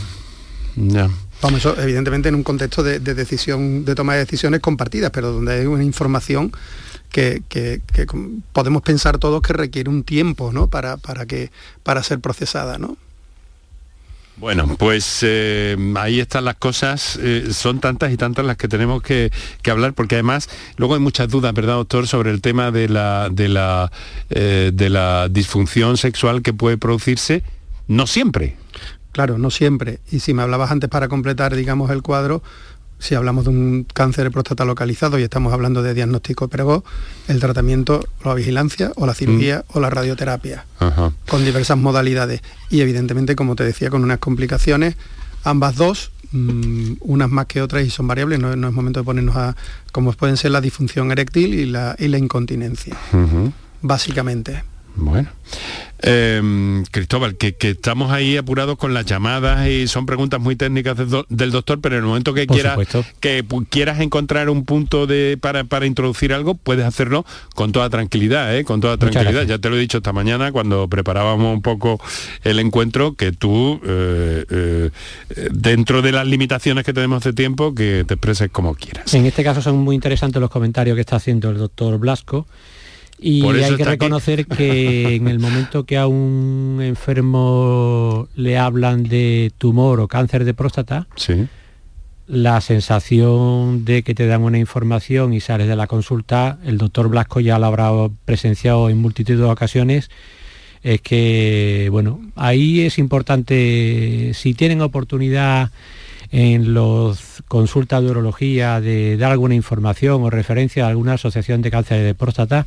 ya. 0.76 1.10
Vamos, 1.42 1.60
eso 1.60 1.80
evidentemente 1.80 2.30
en 2.30 2.36
un 2.36 2.44
contexto 2.44 2.82
de, 2.82 3.00
de 3.00 3.14
decisión, 3.14 3.86
de 3.86 3.94
toma 3.94 4.14
de 4.14 4.20
decisiones 4.20 4.60
compartidas, 4.60 5.12
pero 5.12 5.32
donde 5.32 5.54
hay 5.54 5.66
una 5.68 5.84
información 5.84 6.52
que, 7.12 7.42
que- 7.50 7.82
que 7.94 8.06
com- 8.06 8.42
podemos 8.54 8.82
pensar 8.82 9.18
todos 9.18 9.42
que 9.42 9.54
requiere 9.54 9.90
un 9.90 10.04
tiempo, 10.04 10.52
¿no? 10.54 10.68
Para, 10.68 10.98
para 10.98 11.26
que, 11.26 11.52
para 11.84 12.04
ser 12.04 12.20
procesada, 12.20 12.78
¿no? 12.78 12.98
Bueno, 14.40 14.76
pues 14.78 15.22
eh, 15.24 15.76
ahí 15.96 16.20
están 16.20 16.46
las 16.46 16.58
cosas, 16.58 17.18
eh, 17.20 17.48
son 17.52 17.80
tantas 17.80 18.12
y 18.12 18.18
tantas 18.18 18.46
las 18.46 18.56
que 18.56 18.68
tenemos 18.68 19.02
que, 19.02 19.32
que 19.64 19.72
hablar, 19.72 19.94
porque 19.94 20.14
además 20.14 20.48
luego 20.76 20.94
hay 20.94 21.00
muchas 21.00 21.28
dudas, 21.30 21.56
¿verdad, 21.56 21.74
doctor?, 21.74 22.06
sobre 22.08 22.30
el 22.30 22.40
tema 22.42 22.70
de 22.70 22.88
la, 22.88 23.30
de 23.32 23.48
la, 23.48 23.92
eh, 24.30 24.70
de 24.72 24.90
la 24.92 25.28
disfunción 25.28 25.98
sexual 25.98 26.44
que 26.44 26.54
puede 26.54 26.78
producirse, 26.78 27.42
no 27.88 28.06
siempre. 28.06 28.58
Claro, 29.12 29.40
no 29.40 29.50
siempre. 29.50 30.02
Y 30.12 30.20
si 30.20 30.36
me 30.36 30.44
hablabas 30.44 30.70
antes 30.70 30.88
para 30.88 31.08
completar, 31.08 31.56
digamos, 31.56 31.90
el 31.90 32.04
cuadro, 32.04 32.44
si 33.00 33.16
hablamos 33.16 33.46
de 33.46 33.52
un 33.52 33.86
cáncer 33.94 34.26
de 34.26 34.32
próstata 34.32 34.66
localizado 34.66 35.20
y 35.20 35.24
estamos 35.24 35.54
hablando 35.54 35.84
de 35.84 35.94
diagnóstico 35.94 36.48
precoz, 36.48 36.84
el 37.28 37.40
tratamiento, 37.40 38.04
la 38.24 38.34
vigilancia, 38.34 38.92
o 38.96 39.06
la 39.06 39.14
cirugía, 39.14 39.66
o 39.70 39.80
la 39.80 39.90
radioterapia, 39.90 40.66
Ajá. 40.80 41.12
con 41.28 41.46
diversas 41.46 41.78
modalidades. 41.78 42.42
Y 42.70 42.82
evidentemente, 42.82 43.36
como 43.36 43.56
te 43.56 43.64
decía, 43.64 43.90
con 43.90 44.04
unas 44.04 44.20
complicaciones, 44.20 44.96
ambas 45.44 45.76
dos, 45.76 46.12
mm, 46.32 46.94
unas 47.02 47.30
más 47.30 47.46
que 47.46 47.62
otras 47.62 47.86
y 47.86 47.90
son 47.90 48.08
variables, 48.08 48.40
no, 48.40 48.56
no 48.56 48.68
es 48.68 48.74
momento 48.74 49.00
de 49.00 49.04
ponernos 49.06 49.36
a, 49.36 49.56
como 49.92 50.12
pueden 50.14 50.38
ser 50.38 50.52
la 50.52 50.62
disfunción 50.62 51.12
eréctil 51.12 51.54
y 51.54 51.66
la, 51.66 51.96
y 52.00 52.08
la 52.08 52.18
incontinencia, 52.18 52.98
básicamente. 53.82 54.64
Bueno. 54.96 55.30
Eh, 56.04 56.84
Cristóbal, 56.92 57.36
que, 57.38 57.56
que 57.56 57.72
estamos 57.72 58.12
ahí 58.12 58.38
apurados 58.38 58.78
con 58.78 58.94
las 58.94 59.06
llamadas 59.06 59.68
y 59.68 59.88
son 59.88 60.06
preguntas 60.06 60.40
muy 60.40 60.56
técnicas 60.56 60.96
del, 60.98 61.10
do- 61.10 61.26
del 61.30 61.52
doctor, 61.52 61.80
pero 61.82 61.96
en 61.96 62.02
el 62.04 62.08
momento 62.08 62.34
que 62.34 62.46
Por 62.46 62.56
quieras 62.56 62.74
supuesto. 62.74 63.06
que 63.20 63.44
quieras 63.70 64.00
encontrar 64.00 64.50
un 64.50 64.64
punto 64.64 65.08
de 65.08 65.38
para, 65.42 65.64
para 65.64 65.86
introducir 65.86 66.34
algo, 66.34 66.54
puedes 66.56 66.86
hacerlo 66.86 67.26
con 67.56 67.72
toda 67.72 67.90
tranquilidad, 67.90 68.56
¿eh? 68.56 68.64
con 68.64 68.80
toda 68.82 68.98
tranquilidad. 68.98 69.44
Ya 69.44 69.58
te 69.58 69.70
lo 69.70 69.78
he 69.78 69.80
dicho 69.80 69.98
esta 69.98 70.14
mañana 70.14 70.52
cuando 70.52 70.88
preparábamos 70.88 71.54
un 71.54 71.62
poco 71.62 72.00
el 72.44 72.60
encuentro, 72.60 73.16
que 73.16 73.32
tú, 73.32 73.82
eh, 73.86 74.46
eh, 74.50 74.90
dentro 75.52 76.02
de 76.02 76.12
las 76.12 76.28
limitaciones 76.28 76.84
que 76.86 76.94
tenemos 76.94 77.24
de 77.24 77.34
tiempo, 77.34 77.74
que 77.74 78.04
te 78.08 78.14
expreses 78.14 78.50
como 78.52 78.76
quieras. 78.76 79.14
En 79.14 79.26
este 79.26 79.44
caso 79.44 79.62
son 79.62 79.78
muy 79.78 79.96
interesantes 79.96 80.40
los 80.40 80.50
comentarios 80.52 80.96
que 80.96 81.02
está 81.02 81.16
haciendo 81.16 81.50
el 81.50 81.58
doctor 81.58 81.98
Blasco. 81.98 82.46
Y 83.20 83.44
hay 83.48 83.76
que 83.76 83.84
aquí. 83.84 83.84
reconocer 83.84 84.46
que 84.46 85.16
en 85.16 85.28
el 85.28 85.40
momento 85.40 85.86
que 85.86 85.98
a 85.98 86.06
un 86.08 86.80
enfermo 86.82 88.28
le 88.36 88.58
hablan 88.58 89.04
de 89.04 89.52
tumor 89.58 90.00
o 90.00 90.08
cáncer 90.08 90.46
de 90.46 90.54
próstata, 90.54 91.08
Sí. 91.16 91.48
la 92.28 92.60
sensación 92.62 93.86
de 93.86 94.04
que 94.04 94.14
te 94.14 94.28
dan 94.28 94.44
una 94.44 94.60
información 94.60 95.34
y 95.34 95.40
sales 95.40 95.68
de 95.68 95.76
la 95.76 95.88
consulta, 95.88 96.60
el 96.66 96.78
doctor 96.78 97.08
Blasco 97.10 97.40
ya 97.40 97.58
lo 97.58 97.66
habrá 97.68 97.90
presenciado 98.26 98.90
en 98.90 98.98
multitud 98.98 99.38
de 99.38 99.44
ocasiones, 99.46 100.10
es 100.84 101.02
que, 101.02 101.88
bueno, 101.92 102.20
ahí 102.36 102.82
es 102.82 102.98
importante, 103.00 104.32
si 104.36 104.54
tienen 104.54 104.82
oportunidad 104.82 105.72
en 106.32 106.74
los 106.74 107.42
consultas 107.48 108.04
de 108.04 108.12
urología 108.12 108.82
de 108.82 109.16
dar 109.18 109.32
alguna 109.32 109.56
información 109.56 110.22
o 110.24 110.30
referencia 110.30 110.86
a 110.86 110.90
alguna 110.90 111.14
asociación 111.14 111.62
de 111.62 111.72
cáncer 111.72 112.04
de 112.04 112.14
próstata, 112.14 112.66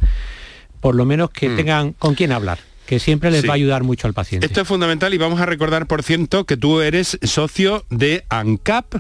por 0.81 0.95
lo 0.95 1.05
menos 1.05 1.31
que 1.31 1.49
Mm. 1.49 1.57
tengan 1.57 1.93
con 1.93 2.15
quién 2.15 2.33
hablar, 2.33 2.59
que 2.91 2.99
siempre 2.99 3.31
les 3.31 3.43
Sí. 3.43 3.47
va 3.47 3.53
a 3.53 3.55
ayudar 3.55 3.85
mucho 3.85 4.09
al 4.09 4.15
paciente. 4.15 4.45
Esto 4.49 4.63
es 4.63 4.67
fundamental 4.67 5.15
y 5.15 5.17
vamos 5.17 5.41
a 5.41 5.47
recordar, 5.47 5.87
por 5.87 6.03
cierto, 6.03 6.45
que 6.45 6.57
tú 6.57 6.81
eres 6.81 7.21
socio 7.23 7.85
de 7.89 8.25
ANCAP, 8.29 8.97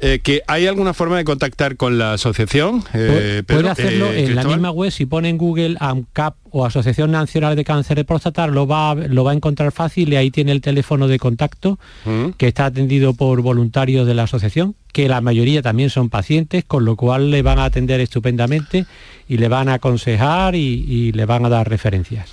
eh, 0.00 0.20
que 0.22 0.40
hay 0.46 0.66
alguna 0.66 0.94
forma 0.94 1.18
de 1.18 1.24
contactar 1.24 1.76
con 1.76 1.98
la 1.98 2.14
asociación. 2.14 2.82
Eh, 2.94 3.42
Puede 3.46 3.60
Pedro, 3.60 3.70
hacerlo 3.70 4.06
eh, 4.10 4.24
en 4.24 4.34
la 4.34 4.44
misma 4.44 4.70
web, 4.70 4.90
si 4.90 5.04
pone 5.04 5.28
en 5.28 5.36
Google 5.36 5.76
AMCAP 5.78 6.36
o 6.52 6.64
Asociación 6.64 7.10
Nacional 7.10 7.54
de 7.54 7.64
Cáncer 7.64 7.98
de 7.98 8.04
Próstata, 8.04 8.46
lo 8.46 8.66
va, 8.66 8.92
a- 8.92 8.94
lo 8.94 9.24
va 9.24 9.32
a 9.32 9.34
encontrar 9.34 9.72
fácil 9.72 10.10
y 10.10 10.16
ahí 10.16 10.30
tiene 10.30 10.52
el 10.52 10.62
teléfono 10.62 11.06
de 11.06 11.18
contacto 11.18 11.78
Mm. 12.06 12.28
que 12.38 12.48
está 12.48 12.64
atendido 12.64 13.12
por 13.12 13.42
voluntarios 13.42 14.06
de 14.06 14.14
la 14.14 14.22
asociación, 14.22 14.74
que 14.94 15.06
la 15.06 15.20
mayoría 15.20 15.60
también 15.60 15.90
son 15.90 16.08
pacientes, 16.08 16.64
con 16.64 16.86
lo 16.86 16.96
cual 16.96 17.30
le 17.30 17.42
van 17.42 17.58
a 17.58 17.64
atender 17.66 18.00
estupendamente 18.00 18.86
y 19.28 19.36
le 19.36 19.48
van 19.48 19.68
a 19.68 19.74
aconsejar 19.74 20.54
y, 20.54 20.82
y 20.88 21.12
le 21.12 21.26
van 21.26 21.44
a 21.44 21.50
dar 21.50 21.68
referencias. 21.68 22.32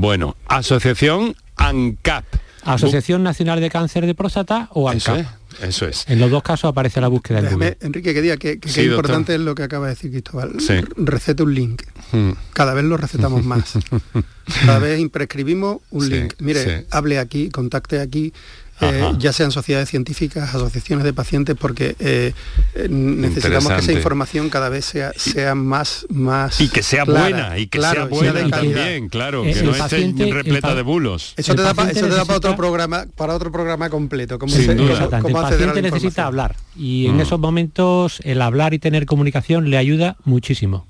Bueno, 0.00 0.36
asociación 0.46 1.34
ANCAP. 1.56 2.24
Asociación 2.64 3.22
Nacional 3.22 3.60
de 3.60 3.70
Cáncer 3.70 4.06
de 4.06 4.14
Próstata 4.14 4.68
o 4.72 4.90
Eso 4.90 5.12
ANCAP. 5.12 5.32
es, 5.60 5.68
eso 5.68 5.86
es. 5.86 6.04
En 6.08 6.18
los 6.18 6.30
dos 6.32 6.42
casos 6.42 6.68
aparece 6.68 7.00
la 7.00 7.06
búsqueda 7.06 7.38
en 7.38 7.44
Déjame, 7.44 7.64
Google. 7.70 7.78
Enrique, 7.86 8.12
que 8.12 8.22
diga 8.22 8.36
que, 8.38 8.58
que 8.58 8.68
Sí, 8.68 8.82
importante 8.82 9.34
es 9.36 9.40
lo 9.40 9.54
que 9.54 9.62
acaba 9.62 9.86
de 9.86 9.94
decir 9.94 10.10
Cristóbal. 10.10 10.60
Sí. 10.60 10.74
Recete 10.96 11.44
un 11.44 11.54
link. 11.54 11.82
Mm. 12.10 12.32
Cada 12.52 12.74
vez 12.74 12.84
lo 12.84 12.96
recetamos 12.96 13.44
más. 13.44 13.74
Cada 14.66 14.80
vez 14.80 15.08
prescribimos 15.10 15.78
un 15.90 16.02
Sí, 16.06 16.10
link. 16.10 16.34
Mire, 16.40 16.80
sí. 16.80 16.86
hable 16.90 17.18
aquí, 17.20 17.48
contacte 17.50 18.00
aquí. 18.00 18.32
Eh, 18.80 19.12
ya 19.18 19.32
sean 19.32 19.50
sociedades 19.52 19.88
científicas, 19.88 20.54
asociaciones 20.54 21.04
de 21.04 21.12
pacientes, 21.12 21.56
porque 21.58 21.96
eh, 21.98 22.32
eh, 22.74 22.86
necesitamos 22.90 23.72
que 23.72 23.78
esa 23.78 23.92
información 23.92 24.48
cada 24.50 24.68
vez 24.68 24.84
sea, 24.84 25.12
sea 25.16 25.54
más, 25.54 26.06
más 26.10 26.60
Y 26.60 26.68
que 26.68 26.82
sea 26.82 27.04
clara, 27.04 27.20
buena, 27.20 27.58
y 27.58 27.66
que 27.68 27.78
claro, 27.78 28.02
sea 28.02 28.10
buena 28.10 28.32
calidad. 28.50 28.58
también, 28.60 29.08
claro, 29.08 29.44
Eh, 29.44 29.52
que 29.52 29.58
el 29.60 29.64
no 29.66 29.70
esté 29.72 29.82
paciente- 29.82 30.24
el 30.24 30.34
repleta 30.34 30.74
de 30.74 30.82
bulos. 30.82 31.34
Eso 31.36 31.54
te 31.54 31.62
da, 31.62 31.74
pa- 31.74 31.90
eso 31.90 32.00
te 32.06 32.14
da 32.14 32.24
para 32.24 32.38
otro 32.38 32.56
programa, 32.56 33.06
para 33.16 33.34
otro 33.34 33.50
programa 33.52 33.88
completo. 33.90 34.38
Sin 34.46 34.50
se- 34.50 34.76
cómo 34.76 35.28
El 35.28 35.32
paciente 35.32 35.82
necesita 35.82 36.26
hablar 36.26 36.56
y 36.76 37.06
en 37.06 37.16
Mm. 37.16 37.20
esos 37.20 37.40
momentos 37.40 38.20
el 38.24 38.42
hablar 38.42 38.74
y 38.74 38.78
tener 38.78 39.06
comunicación 39.06 39.70
le 39.70 39.78
ayuda 39.78 40.16
muchísimo. 40.24 40.86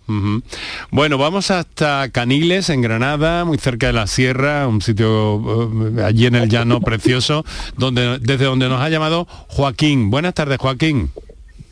Bueno, 0.90 1.18
vamos 1.18 1.50
hasta 1.50 2.08
Caniles, 2.10 2.70
en 2.70 2.80
Granada, 2.82 3.44
muy 3.44 3.58
cerca 3.58 3.86
de 3.88 3.92
la 3.92 4.06
sierra, 4.06 4.66
un 4.68 4.80
sitio 4.82 5.70
allí 6.04 6.26
en 6.26 6.34
el 6.36 6.48
llano 6.48 6.80
precioso, 6.80 7.44
donde, 7.76 8.18
desde 8.20 8.44
donde 8.44 8.68
nos 8.68 8.80
ha 8.80 8.88
llamado 8.88 9.26
Joaquín. 9.48 10.10
Buenas 10.10 10.34
tardes, 10.34 10.58
Joaquín. 10.58 11.10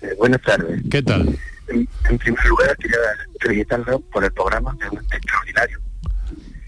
Eh, 0.02 0.14
buenas 0.18 0.40
tardes. 0.42 0.82
¿Qué 0.90 1.02
tal? 1.02 1.38
En, 1.68 1.88
en 2.10 2.18
primer 2.18 2.44
lugar, 2.46 2.76
quería 2.76 2.96
felicitarlo 3.40 4.00
por 4.00 4.24
el 4.24 4.32
programa, 4.32 4.76
que 4.78 4.86
es 4.96 5.02
extraordinario. 5.12 5.78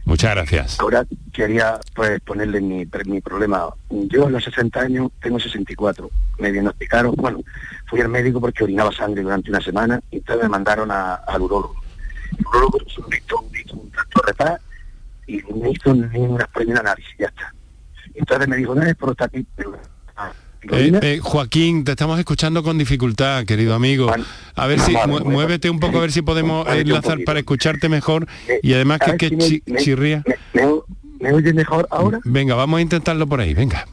Muchas 0.05 0.31
gracias. 0.37 0.79
Ahora 0.81 1.05
quería 1.33 1.81
pues 1.95 2.21
ponerle 2.21 2.61
mi, 2.61 2.87
mi 3.07 3.21
problema. 3.21 3.69
Yo 3.91 4.29
a 4.29 4.31
los 4.31 4.45
60 4.45 4.81
años 4.81 5.11
tengo 5.21 5.41
64. 5.41 6.09
Me 6.39 6.53
diagnosticaron, 6.53 7.15
bueno, 7.17 7.41
fui 7.87 8.01
al 8.01 8.09
médico 8.09 8.41
porque 8.41 8.63
orinaba 8.63 8.93
sangre 8.93 9.23
durante 9.23 9.51
una 9.51 9.61
semana 9.61 10.01
y 10.13 10.19
entonces 10.19 10.45
me 10.45 10.49
mandaron 10.49 10.93
a- 10.93 11.15
al 11.17 11.43
urólogo. 11.43 11.75
El 12.39 12.47
urólogo 12.47 12.79
hizo 12.87 13.01
un 13.01 13.07
un 13.75 13.81
un 13.81 14.59
y 15.27 15.39
no 15.53 15.71
hizo 15.73 15.93
ni 15.93 16.21
una 16.21 16.49
un 16.55 16.79
análisis, 16.79 17.15
ya 17.19 17.27
está. 17.27 17.53
Entonces 18.17 18.49
me 18.49 18.57
dijo, 18.57 18.75
no 18.75 18.83
es 18.83 18.89
Eh, 20.69 20.93
eh, 21.03 21.21
Joaquín, 21.23 21.85
te 21.85 21.93
estamos 21.93 22.19
escuchando 22.19 22.63
con 22.63 22.77
dificultad, 22.77 23.45
querido 23.45 23.75
amigo. 23.75 24.13
A 24.57 24.67
ver 24.67 24.81
si 24.81 24.95
vale, 24.95 25.21
muévete 25.25 25.71
un 25.71 25.79
poco 25.79 25.99
a 25.99 26.01
ver 26.01 26.11
si 26.11 26.23
podemos 26.23 26.67
un 26.67 26.73
enlazar 26.73 27.19
para 27.25 27.39
escucharte 27.39 27.89
mejor 27.89 28.27
y 28.63 28.73
además 28.75 28.99
que, 28.99 29.05
¿sabes 29.07 29.19
que 29.21 29.29
si 29.29 29.37
me- 29.37 29.43
chi- 29.45 29.63
me- 29.67 29.79
chirría. 29.81 30.25
¿Me, 30.55 30.63
me, 30.63 30.73
me 31.21 31.33
oye 31.33 31.53
mejor 31.53 31.87
ahora? 31.91 32.19
Venga, 32.25 32.55
vamos 32.57 32.79
a 32.79 32.81
intentarlo 32.81 33.27
por 33.29 33.41
ahí, 33.41 33.55
venga. 33.55 33.87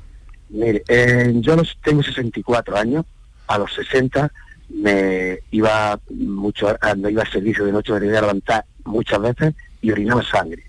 Mire, 0.50 0.84
eh, 0.88 1.32
yo 1.36 1.56
los, 1.56 1.78
tengo 1.84 2.02
64 2.02 2.76
años, 2.78 3.06
a 3.48 3.58
los 3.60 3.72
60 3.74 4.32
me 4.70 5.40
iba 5.52 6.00
mucho, 6.10 6.76
cuando 6.82 7.10
iba 7.10 7.22
al 7.22 7.32
servicio 7.32 7.66
de 7.66 7.72
noche 7.72 7.94
me 7.94 8.00
tenía 8.00 8.22
levantar 8.22 8.66
muchas 8.86 9.22
veces 9.22 9.54
y 9.82 9.92
orinaba 9.92 10.24
sangre. 10.24 10.64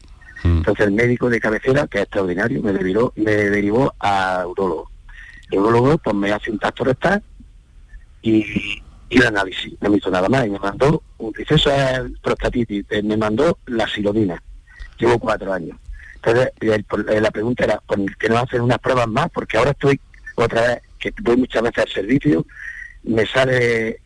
Mm. 0.45 0.59
Entonces 0.59 0.87
el 0.87 0.93
médico 0.93 1.29
de 1.29 1.41
cabecera, 1.41 1.87
que 1.87 1.99
es 1.99 2.05
extraordinario, 2.05 2.63
me 2.63 2.73
derivó, 2.73 3.13
me 3.17 3.33
derivó 3.33 3.93
a 3.99 4.45
urólogo. 4.47 4.91
El 5.51 5.59
urólogo 5.59 5.99
pues 5.99 6.15
me 6.15 6.31
hace 6.31 6.51
un 6.51 6.59
tacto 6.59 6.85
rectal 6.85 7.23
y, 8.23 8.83
y 9.09 9.19
el 9.19 9.27
análisis, 9.27 9.75
no 9.81 9.91
me 9.91 9.97
hizo 9.97 10.11
nada 10.11 10.29
más, 10.29 10.47
y 10.47 10.51
me 10.51 10.59
mandó, 10.59 11.03
dice, 11.37 11.55
eso 11.55 11.71
es 11.71 12.01
prostatitis, 12.23 12.85
eh, 12.91 13.03
me 13.03 13.17
mandó 13.17 13.59
la 13.67 13.89
silodina, 13.89 14.41
llevo 14.99 15.19
cuatro 15.19 15.53
años. 15.53 15.79
Entonces 16.17 16.53
eh, 16.61 17.21
la 17.21 17.31
pregunta 17.31 17.65
era, 17.65 17.81
¿por 17.81 17.99
qué 18.17 18.29
no 18.29 18.39
hacen 18.39 18.61
unas 18.61 18.79
pruebas 18.79 19.09
más? 19.09 19.31
Porque 19.31 19.57
ahora 19.57 19.71
estoy 19.71 20.01
otra 20.37 20.61
vez, 20.63 20.83
que 20.99 21.13
voy 21.23 21.37
muchas 21.37 21.63
veces 21.63 21.85
al 21.85 21.91
servicio, 21.91 22.47
me 23.03 23.27
sale 23.27 24.01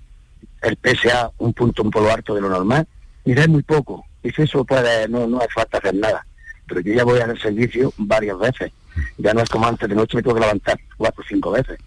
el 0.63 0.79
PSA 0.83 1.31
un 1.39 1.53
punto 1.53 1.83
un 1.83 1.91
polo 1.91 2.13
alto 2.13 2.35
de 2.35 2.41
lo 2.41 2.49
normal, 2.49 2.87
y 3.25 3.33
es 3.33 3.49
muy 3.49 3.63
poco. 3.63 4.05
Dice, 4.23 4.45
eso 4.45 4.65
puede, 4.65 5.09
no, 5.09 5.27
no 5.27 5.39
hace 5.39 5.49
falta 5.51 5.79
hacer 5.79 5.95
nada. 5.95 6.27
Pero 6.69 6.81
yo 6.81 6.93
ya 6.95 7.05
voy 7.05 7.21
al 7.21 7.39
servicio 7.41 7.93
varias 7.97 8.39
veces. 8.39 8.73
Ya 9.17 9.33
no 9.33 9.41
es 9.41 9.49
como 9.49 9.67
antes 9.67 9.89
de 9.89 9.95
noche 9.95 10.17
me 10.17 10.23
tengo 10.23 10.35
que 10.35 10.43
levantar 10.43 10.79
cuatro 10.97 11.23
o 11.25 11.29
cinco 11.29 11.51
veces. 11.53 11.79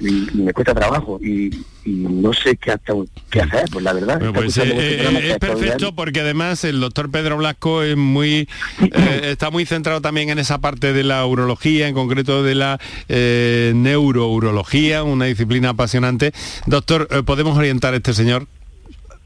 Y, 0.00 0.28
y 0.36 0.42
me 0.42 0.52
cuesta 0.52 0.74
trabajo 0.74 1.20
y, 1.22 1.64
y 1.84 1.90
no 1.90 2.32
sé 2.32 2.56
qué, 2.56 2.72
hasta, 2.72 2.92
qué 3.30 3.40
hacer, 3.40 3.64
pues 3.70 3.84
la 3.84 3.92
verdad. 3.92 4.18
Bueno, 4.18 4.32
pues 4.32 4.56
eh, 4.58 4.64
eh, 4.66 5.20
que 5.20 5.30
es 5.30 5.38
perfecto 5.38 5.94
porque 5.94 6.20
además 6.20 6.64
el 6.64 6.80
doctor 6.80 7.12
Pedro 7.12 7.36
Blasco 7.36 7.84
es 7.84 7.96
muy 7.96 8.48
eh, 8.80 9.20
está 9.30 9.50
muy 9.50 9.64
centrado 9.66 10.00
también 10.00 10.30
en 10.30 10.40
esa 10.40 10.58
parte 10.58 10.92
de 10.92 11.04
la 11.04 11.24
urología, 11.24 11.86
en 11.86 11.94
concreto 11.94 12.42
de 12.42 12.56
la 12.56 12.80
eh, 13.08 13.72
neurourología, 13.76 15.04
una 15.04 15.26
disciplina 15.26 15.70
apasionante. 15.70 16.32
Doctor, 16.66 17.06
eh, 17.12 17.22
¿podemos 17.22 17.56
orientar 17.56 17.94
a 17.94 17.98
este 17.98 18.14
señor? 18.14 18.48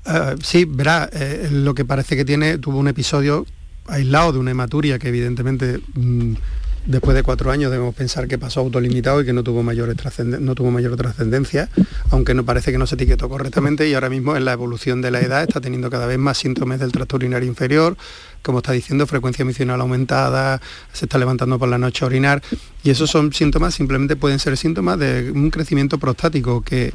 Eh, 0.08 0.36
sí, 0.42 0.64
verá, 0.64 1.08
eh, 1.12 1.48
lo 1.50 1.74
que 1.74 1.84
parece 1.84 2.16
que 2.16 2.24
tiene, 2.24 2.58
tuvo 2.58 2.78
un 2.78 2.88
episodio 2.88 3.46
aislado 3.88 4.32
de 4.32 4.38
una 4.38 4.50
hematuria 4.52 4.98
que 4.98 5.08
evidentemente 5.08 5.80
mm, 5.94 6.34
después 6.86 7.14
de 7.14 7.22
cuatro 7.22 7.50
años 7.50 7.70
debemos 7.70 7.94
pensar 7.94 8.28
que 8.28 8.38
pasó 8.38 8.60
autolimitado 8.60 9.20
y 9.20 9.24
que 9.24 9.32
no 9.32 9.42
tuvo, 9.42 9.62
trascenden- 9.62 10.40
no 10.40 10.54
tuvo 10.54 10.70
mayor 10.70 10.96
trascendencia, 10.96 11.68
aunque 12.10 12.32
no 12.34 12.44
parece 12.44 12.72
que 12.72 12.78
no 12.78 12.86
se 12.86 12.94
etiquetó 12.94 13.28
correctamente 13.28 13.88
y 13.88 13.94
ahora 13.94 14.08
mismo 14.08 14.36
en 14.36 14.44
la 14.44 14.52
evolución 14.52 15.02
de 15.02 15.10
la 15.10 15.20
edad 15.20 15.42
está 15.42 15.60
teniendo 15.60 15.90
cada 15.90 16.06
vez 16.06 16.18
más 16.18 16.38
síntomas 16.38 16.80
del 16.80 16.92
tracto 16.92 17.16
urinario 17.16 17.48
inferior, 17.48 17.96
como 18.48 18.60
está 18.60 18.72
diciendo, 18.72 19.06
frecuencia 19.06 19.44
misional 19.44 19.78
aumentada, 19.82 20.58
se 20.94 21.04
está 21.04 21.18
levantando 21.18 21.58
por 21.58 21.68
la 21.68 21.76
noche 21.76 22.02
a 22.02 22.06
orinar 22.06 22.40
y 22.82 22.88
esos 22.88 23.10
son 23.10 23.30
síntomas, 23.34 23.74
simplemente 23.74 24.16
pueden 24.16 24.38
ser 24.38 24.56
síntomas 24.56 24.98
de 24.98 25.30
un 25.32 25.50
crecimiento 25.50 25.98
prostático 25.98 26.62
que 26.62 26.94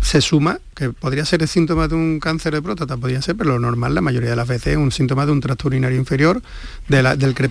se 0.00 0.20
suma, 0.20 0.60
que 0.76 0.90
podría 0.90 1.24
ser 1.24 1.42
el 1.42 1.48
síntoma 1.48 1.88
de 1.88 1.96
un 1.96 2.20
cáncer 2.20 2.54
de 2.54 2.62
próstata, 2.62 2.96
podría 2.96 3.20
ser, 3.20 3.34
pero 3.34 3.50
lo 3.50 3.58
normal 3.58 3.96
la 3.96 4.00
mayoría 4.00 4.30
de 4.30 4.36
las 4.36 4.46
veces 4.46 4.74
es 4.74 4.76
un 4.76 4.92
síntoma 4.92 5.26
de 5.26 5.32
un 5.32 5.40
tracto 5.40 5.66
urinario 5.66 5.98
inferior 5.98 6.40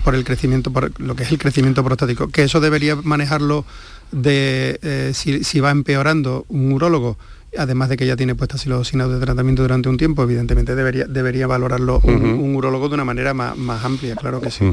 por 0.02 0.14
el 0.14 0.24
crecimiento, 0.24 0.72
por 0.72 0.98
lo 0.98 1.14
que 1.14 1.24
es 1.24 1.30
el 1.30 1.36
crecimiento 1.36 1.84
prostático, 1.84 2.28
que 2.28 2.44
eso 2.44 2.60
debería 2.60 2.96
manejarlo 2.96 3.66
de 4.12 4.80
eh, 4.80 5.12
si, 5.12 5.44
si 5.44 5.60
va 5.60 5.72
empeorando 5.72 6.46
un 6.48 6.72
urólogo, 6.72 7.18
además 7.58 7.88
de 7.88 7.96
que 7.96 8.06
ya 8.06 8.16
tiene 8.16 8.34
puesta 8.34 8.58
silodosina 8.58 9.06
de 9.08 9.18
tratamiento 9.20 9.62
durante 9.62 9.88
un 9.88 9.96
tiempo, 9.96 10.22
evidentemente 10.22 10.74
debería, 10.74 11.04
debería 11.06 11.46
valorarlo 11.46 12.00
un, 12.04 12.54
urólogo 12.54 12.88
de 12.88 12.94
una 12.94 13.04
manera 13.04 13.34
más, 13.34 13.56
más 13.56 13.84
amplia, 13.84 14.14
claro 14.16 14.40
que 14.40 14.50
sí. 14.50 14.64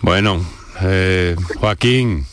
Bueno, 0.00 0.44
eh, 0.82 1.34
Joaquín. 1.56 2.24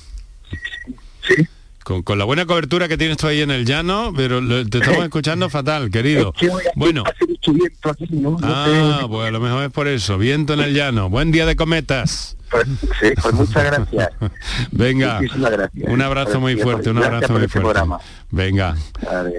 Con, 1.84 2.02
con 2.02 2.18
la 2.18 2.26
buena 2.26 2.48
cobertura 2.48 2.88
que 2.88 2.98
tienes 2.98 3.18
tú 3.18 3.28
ahí 3.28 3.42
en 3.42 3.52
el 3.52 3.64
llano, 3.64 4.12
pero 4.16 4.42
lo- 4.42 4.68
te 4.68 4.80
estamos 4.80 5.04
escuchando 5.04 5.50
fatal, 5.52 5.92
querido. 5.92 6.34
Es 6.36 6.48
que 6.50 6.50
Bueno. 6.76 7.04
hace 7.06 7.28
mucho 7.28 7.54
viento 7.54 7.90
aquí, 7.92 8.08
¿no? 8.10 8.32
No 8.32 8.38
Ah, 8.42 9.06
pues 9.08 9.28
a 9.28 9.32
lo 9.32 9.40
mejor 9.40 9.64
es 9.66 9.72
por 9.72 9.88
eso. 9.88 10.18
Viento 10.18 10.54
en 10.56 10.62
el 10.62 10.74
llano. 10.74 11.10
Buen 11.12 11.32
día 11.32 11.46
de 11.46 11.56
cometas. 11.56 12.38
Pues, 12.56 12.68
sí, 13.02 13.10
pues 13.22 13.34
muchas 13.34 13.64
gracias. 13.66 14.10
Venga. 14.72 15.20
Muchísimas 15.20 15.52
gracias. 15.52 15.90
Un 15.92 16.02
abrazo 16.02 16.40
muy 16.40 16.56
fuerte, 16.56 16.90
un 16.90 16.98
abrazo 17.04 17.28
por 17.28 17.38
muy 17.38 17.46
este 17.46 17.60
fuerte. 17.60 17.74
programa. 17.74 18.00
Venga. 18.32 18.76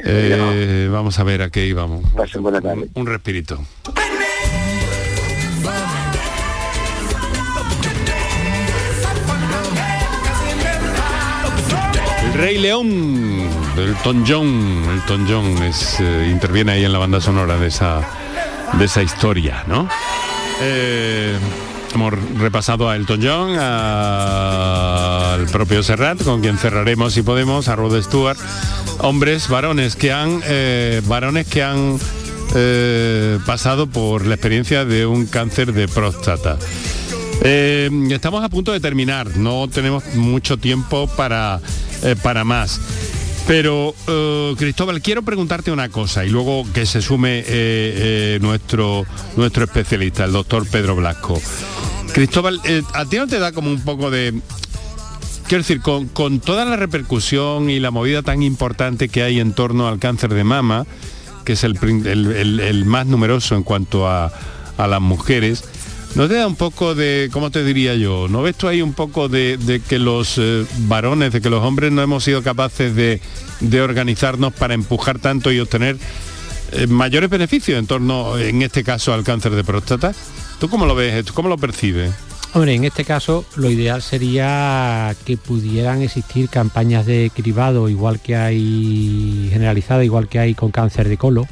Eh, 0.05 0.89
vamos 0.93 1.19
a 1.19 1.25
ver 1.25 1.43
a 1.43 1.51
qué 1.51 1.67
íbamos. 1.67 2.05
Pasen 2.13 2.43
buena 2.43 2.61
tarde. 2.61 2.89
Un, 2.95 3.03
un 3.03 3.07
respirito. 3.07 3.59
El 12.25 12.35
Rey 12.35 12.59
León 12.59 13.49
del 13.77 13.95
Ton 14.03 14.25
John, 14.27 14.85
el 14.93 15.01
Ton 15.07 15.27
John 15.29 15.63
es, 15.63 16.01
eh, 16.01 16.29
interviene 16.31 16.73
ahí 16.73 16.85
en 16.85 16.93
la 16.93 16.99
banda 16.99 17.21
sonora 17.21 17.57
de 17.57 17.69
esa, 17.69 18.01
de 18.79 18.85
esa 18.85 19.03
historia, 19.03 19.65
¿no? 19.67 19.89
Eh, 20.61 21.37
hemos 21.95 22.13
repasado 22.39 22.89
a 22.89 22.97
Elton 22.97 23.21
John, 23.23 23.57
al 23.59 25.47
propio 25.47 25.83
Serrat, 25.83 26.23
con 26.23 26.41
quien 26.41 26.59
cerraremos 26.59 27.13
si 27.15 27.23
podemos, 27.23 27.69
a 27.69 27.77
Rod 27.77 28.01
Stewart, 28.03 28.39
hombres, 28.99 29.49
varones 29.49 29.97
que 29.97 30.13
han, 30.13 30.41
eh, 30.45 31.01
varones 31.07 31.47
que 31.47 31.63
han 31.63 31.99
eh, 32.55 33.39
pasado 33.47 33.87
por 33.87 34.27
la 34.27 34.35
experiencia 34.35 34.85
de 34.85 35.07
un 35.07 35.27
cáncer 35.27 35.73
de 35.73 35.89
próstata. 35.89 36.59
Eh, 37.43 37.91
estamos 38.11 38.43
a 38.45 38.49
punto 38.49 38.73
de 38.73 38.81
terminar, 38.81 39.37
no 39.37 39.69
tenemos 39.69 40.05
mucho 40.15 40.57
tiempo 40.59 41.07
para, 41.17 41.61
para 42.23 42.45
más. 42.45 42.81
Pero, 43.47 43.95
eh, 44.09 44.55
Cristóbal, 44.59 45.01
quiero 45.01 45.23
preguntarte 45.23 45.71
una 45.71 45.89
cosa 45.89 46.25
y 46.25 46.31
luego 46.31 46.65
que 46.75 46.85
se 46.85 47.01
sume 47.01 47.39
eh, 47.41 47.45
eh, 47.49 48.39
nuestro, 48.41 49.07
nuestro 49.37 49.65
especialista, 49.65 50.25
el 50.25 50.33
doctor 50.33 50.67
Pedro 50.69 50.97
Blasco. 50.97 51.41
Cristóbal, 52.13 52.61
eh, 52.65 52.83
¿a 52.95 53.05
ti 53.05 53.19
no 53.19 53.29
te 53.29 53.39
da 53.39 53.53
como 53.53 53.71
un 53.71 53.81
poco 53.83 54.11
de... 54.11 54.35
Quiero 55.47 55.63
decir, 55.63 55.81
con, 55.81 56.09
con 56.09 56.41
toda 56.41 56.65
la 56.65 56.75
repercusión 56.75 57.71
y 57.71 57.79
la 57.79 57.93
movida 57.93 58.23
tan 58.23 58.43
importante 58.43 59.09
que 59.09 59.23
hay 59.23 59.39
en 59.39 59.53
torno 59.53 59.87
al 59.87 60.01
cáncer 60.01 60.35
de 60.35 60.43
mama, 60.43 60.85
que 61.45 61.53
es 61.53 61.63
el, 61.63 61.77
el- 62.05 62.59
el 62.59 62.85
más 62.85 63.07
numeroso 63.07 63.55
en 63.55 63.63
cuanto 63.63 64.09
a, 64.09 64.33
a 64.77 64.87
las 64.89 65.01
mujeres, 65.01 65.63
¿no 66.17 66.29
te 66.29 66.35
da 66.35 66.47
un 66.47 66.57
poco 66.57 66.95
de, 66.95 67.29
cómo 67.31 67.51
te 67.51 67.63
diría 67.63 67.95
yo, 67.95 68.27
no 68.29 68.41
ves 68.41 68.57
tú 68.57 68.69
ahí 68.69 68.81
un 68.81 68.95
poco 68.95 69.29
de, 69.29 69.59
de 69.59 69.81
que 69.81 69.99
los 69.99 70.39
eh, 70.39 70.65
varones, 70.89 71.31
de 71.31 71.43
que 71.43 71.51
los 71.51 71.63
hombres 71.63 71.93
no 71.93 72.01
hemos 72.01 72.25
sido 72.25 72.43
capaces 72.43 72.95
de, 72.95 73.21
organizarnos 73.83 74.55
para 74.55 74.73
empujar 74.73 75.19
tanto 75.19 75.53
y 75.53 75.61
obtener 75.61 75.99
eh, 76.73 76.87
mayores 76.87 77.29
beneficios 77.29 77.79
en 77.79 77.87
torno, 77.87 78.39
en 78.39 78.63
este 78.63 78.83
caso, 78.83 79.13
al 79.13 79.25
cáncer 79.25 79.53
de 79.53 79.63
próstata? 79.63 80.15
¿Tú 80.59 80.71
cómo 80.71 80.87
lo 80.87 80.95
ves 80.95 81.13
esto? 81.15 81.35
¿Cómo 81.35 81.51
lo 81.51 81.59
percibes? 81.59 82.15
Hombre, 82.55 82.75
en 82.75 82.85
este 82.85 83.05
caso 83.05 83.45
lo 83.57 83.71
ideal 83.71 84.01
sería 84.01 85.15
que 85.27 85.37
pudieran 85.37 86.01
existir 86.01 86.49
campañas 86.49 87.05
de 87.05 87.31
cribado 87.35 87.91
igual 87.91 88.21
que 88.21 88.37
hay 88.37 89.51
generalizada, 89.53 90.03
igual 90.03 90.29
que 90.29 90.39
hay 90.39 90.55
con 90.55 90.71
cáncer 90.71 91.11
de 91.11 91.19
colo 91.19 91.47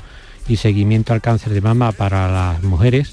y 0.48 0.56
seguimiento 0.56 1.12
al 1.12 1.20
cáncer 1.20 1.52
de 1.52 1.60
mama 1.60 1.92
para 1.92 2.30
las 2.30 2.62
mujeres. 2.62 3.12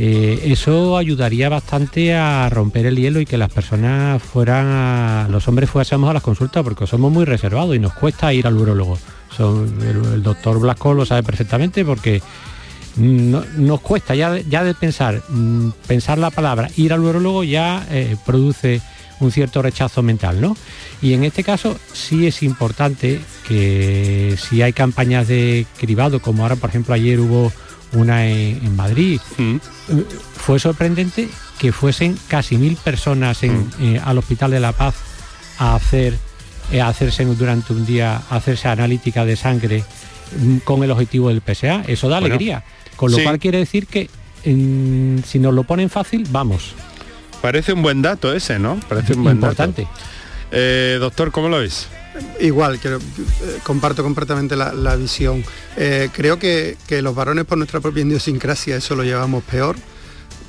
Eh, 0.00 0.52
eso 0.52 0.96
ayudaría 0.96 1.48
bastante 1.48 2.14
a 2.14 2.48
romper 2.50 2.86
el 2.86 2.94
hielo 2.96 3.20
y 3.20 3.26
que 3.26 3.36
las 3.36 3.50
personas 3.52 4.22
fueran, 4.22 4.66
a- 4.68 5.26
los 5.28 5.48
hombres 5.48 5.68
fuésemos 5.68 6.08
a 6.08 6.12
las 6.12 6.22
consultas 6.22 6.62
porque 6.62 6.86
somos 6.86 7.10
muy 7.10 7.24
reservados 7.24 7.74
y 7.74 7.80
nos 7.80 7.94
cuesta 7.94 8.32
ir 8.32 8.46
al 8.46 8.56
urólogo. 8.56 8.96
Son- 9.36 9.66
el, 9.82 10.14
el 10.14 10.22
doctor 10.22 10.60
Blasco 10.60 10.94
lo 10.94 11.04
sabe 11.04 11.24
perfectamente 11.24 11.84
porque 11.84 12.22
no- 12.96 13.44
nos 13.56 13.80
cuesta 13.80 14.14
ya, 14.14 14.38
ya 14.48 14.62
de 14.62 14.74
pensar, 14.74 15.20
mm, 15.28 15.70
pensar 15.88 16.18
la 16.18 16.30
palabra, 16.30 16.70
ir 16.76 16.92
al 16.92 17.00
urólogo 17.02 17.42
ya 17.42 17.84
eh, 17.90 18.14
produce 18.24 18.80
un 19.18 19.32
cierto 19.32 19.62
rechazo 19.62 20.00
mental, 20.04 20.40
¿no? 20.40 20.56
Y 21.02 21.12
en 21.14 21.24
este 21.24 21.42
caso 21.42 21.76
sí 21.92 22.28
es 22.28 22.44
importante 22.44 23.20
que 23.48 24.36
si 24.38 24.62
hay 24.62 24.72
campañas 24.72 25.26
de 25.26 25.66
cribado, 25.76 26.20
como 26.22 26.44
ahora 26.44 26.54
por 26.54 26.70
ejemplo 26.70 26.94
ayer 26.94 27.18
hubo 27.18 27.50
una 27.92 28.26
en, 28.26 28.64
en 28.66 28.76
Madrid, 28.76 29.20
eh, 29.38 29.58
fue 30.36 30.58
sorprendente 30.58 31.28
que 31.58 31.72
fuesen 31.72 32.16
casi 32.28 32.56
mil 32.56 32.76
personas 32.76 33.42
en- 33.42 33.68
eh, 33.80 34.00
al 34.04 34.18
Hospital 34.18 34.50
de 34.50 34.60
la 34.60 34.72
Paz 34.72 34.94
a 35.58 35.74
hacer 35.74 36.16
eh, 36.70 36.80
a 36.82 36.88
hacerse 36.88 37.24
durante 37.24 37.72
un 37.72 37.86
día, 37.86 38.20
a 38.28 38.36
hacerse 38.36 38.68
analítica 38.68 39.24
de 39.24 39.36
sangre 39.36 39.82
mm, 40.38 40.58
con 40.58 40.82
el 40.84 40.90
objetivo 40.90 41.30
del 41.30 41.40
PSA. 41.40 41.82
Eso 41.86 42.08
da 42.10 42.20
Bueno, 42.20 42.34
alegría. 42.34 42.62
Con 42.94 43.10
lo 43.10 43.16
sí. 43.16 43.22
cual 43.24 43.38
quiere 43.38 43.58
decir 43.58 43.86
que 43.86 44.10
mm, 44.44 45.20
si 45.26 45.38
nos 45.38 45.54
lo 45.54 45.64
ponen 45.64 45.88
fácil, 45.88 46.26
vamos. 46.30 46.74
Parece 47.40 47.72
un 47.72 47.80
buen 47.82 48.02
dato 48.02 48.34
ese, 48.34 48.58
¿no? 48.58 48.78
Parece 48.88 49.14
un 49.14 49.22
buen 49.22 49.36
Importante. 49.36 49.82
dato. 49.84 49.94
Eh, 50.50 50.96
doctor, 51.00 51.30
¿cómo 51.30 51.48
lo 51.48 51.58
ves? 51.58 51.88
Igual, 52.40 52.80
que, 52.80 52.88
eh, 52.88 52.98
comparto 53.62 54.02
completamente 54.02 54.56
la, 54.56 54.96
visión. 54.96 55.44
Eh, 55.76 56.08
creo 56.12 56.38
que, 56.38 56.76
los 57.02 57.14
varones 57.14 57.44
por 57.44 57.58
nuestra 57.58 57.80
propia 57.80 58.02
idiosincrasia 58.02 58.76
eso 58.76 58.96
lo 58.96 59.04
llevamos 59.04 59.44
peor, 59.44 59.76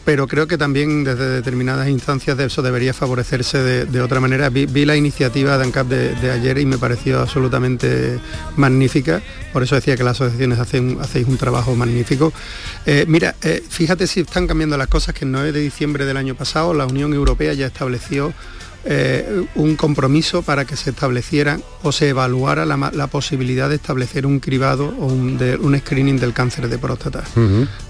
pero 0.05 0.27
creo 0.27 0.47
que 0.47 0.57
también 0.57 1.03
desde 1.03 1.29
determinadas 1.29 1.87
instancias 1.89 2.35
de 2.37 2.45
eso 2.45 2.63
debería 2.63 2.93
favorecerse 2.93 3.59
de, 3.85 4.01
otra 4.01 4.19
manera. 4.19 4.49
Vi, 4.49 4.65
la 4.85 4.95
iniciativa 4.95 5.57
de 5.57 5.65
ANCAP 5.65 5.87
de, 5.87 6.31
ayer 6.31 6.57
y 6.57 6.65
me 6.65 6.79
pareció 6.79 7.19
absolutamente 7.19 8.19
magnífica, 8.55 9.21
por 9.53 9.61
eso 9.61 9.75
decía 9.75 9.95
que 9.95 10.03
las 10.03 10.19
asociaciones 10.19 10.57
hacéis 10.57 11.27
un 11.27 11.37
trabajo 11.37 11.75
magnífico. 11.75 12.33
Mira, 13.05 13.35
fíjate 13.69 14.07
si 14.07 14.21
están 14.21 14.47
cambiando 14.47 14.77
las 14.77 14.87
cosas, 14.87 15.13
que 15.13 15.25
el 15.25 15.31
9 15.31 15.51
de 15.51 15.59
diciembre 15.59 16.05
del 16.05 16.17
año 16.17 16.33
pasado 16.33 16.73
la 16.73 16.87
Unión 16.87 17.13
Europea 17.13 17.53
ya 17.53 17.67
estableció 17.67 18.33
eh, 18.85 19.43
un 19.55 19.75
compromiso 19.75 20.41
para 20.41 20.63
que 20.65 20.75
se 20.77 20.91
estableciera 20.91 21.59
o 21.83 21.91
se 21.91 22.09
evaluara 22.09 22.65
la, 22.65 23.07
posibilidad 23.07 23.67
de 23.69 23.75
establecer 23.75 24.25
un 24.25 24.39
cribado 24.39 24.93
o 24.99 25.05
un, 25.07 25.37
de- 25.37 25.57
un 25.57 25.77
screening 25.77 26.17
del 26.19 26.33
cáncer 26.33 26.69
de 26.69 26.77
próstata. 26.77 27.23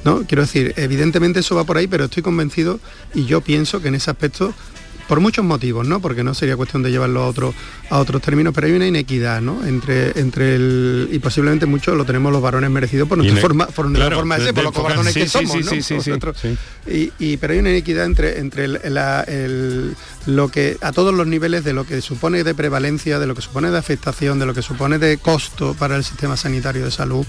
¿no? 0.04 0.24
Quiero 0.28 0.42
decir, 0.44 0.74
evidentemente 0.78 1.42
eso 1.42 1.56
va 1.56 1.64
por 1.64 1.78
ahí, 1.78 1.88
pero 1.88 2.06
estoy 2.06 2.24
convencido 2.24 2.80
y 3.14 3.26
yo 3.26 3.42
pienso 3.42 3.82
que 3.82 3.90
en 3.90 3.96
ese 3.96 4.10
aspecto, 4.10 4.54
por 5.10 5.20
muchos 5.20 5.44
motivos, 5.44 5.86
¿no? 5.88 6.00
Porque 6.00 6.24
no 6.24 6.34
sería 6.34 6.56
cuestión 6.56 6.84
de 6.84 6.92
llevarlo 6.92 7.24
a, 7.24 7.28
otro, 7.28 7.54
a 7.90 7.98
otros 7.98 8.22
términos, 8.22 8.54
pero 8.54 8.68
hay 8.68 8.74
una 8.74 8.88
inequidad, 8.88 9.42
¿no? 9.42 9.66
Entre, 9.66 10.18
entre 10.20 10.56
el. 10.56 11.10
y 11.12 11.20
posiblemente 11.20 11.66
mucho 11.66 11.96
lo 11.96 12.06
tenemos 12.06 12.32
los 12.32 12.42
varones 12.42 12.70
merecidos 12.70 13.10
por 13.10 13.18
nuestra 13.18 13.42
forma, 13.42 13.66
por 13.68 13.86
nuestra 13.86 14.06
Claro, 14.06 14.16
forma 14.18 14.38
de 14.38 14.46
ser, 14.46 14.54
por 14.54 14.64
los 14.66 14.74
cobardones 14.74 15.14
sí, 15.14 15.20
que 15.22 15.26
sí, 15.26 15.32
somos, 15.32 15.52
sí, 15.52 15.94
¿no? 15.94 15.98
Nosotros. 15.98 16.38
Y, 16.88 17.12
y- 17.20 17.38
pero 17.38 17.54
hay 17.54 17.60
una 17.60 17.72
inequidad 17.72 18.06
entre, 18.06 18.40
entre 18.40 18.66
el- 18.66 18.80
la- 18.86 19.24
el- 19.24 19.96
lo 20.28 20.50
que 20.50 20.78
a 20.82 20.92
todos 20.92 21.14
los 21.14 21.26
niveles 21.26 21.64
de 21.64 21.74
lo 21.74 21.86
que 21.86 22.02
supone 22.02 22.44
de 22.44 22.54
prevalencia, 22.54 23.18
de 23.18 23.26
lo 23.26 23.34
que 23.34 23.42
supone 23.42 23.72
de 23.72 23.78
afectación, 23.80 24.38
de 24.38 24.46
lo 24.46 24.54
que 24.54 24.62
supone 24.62 25.00
de 25.00 25.18
costo 25.18 25.74
para 25.74 25.96
el 25.96 26.04
sistema 26.04 26.38
sanitario 26.38 26.86
de 26.86 26.92
salud 26.92 27.26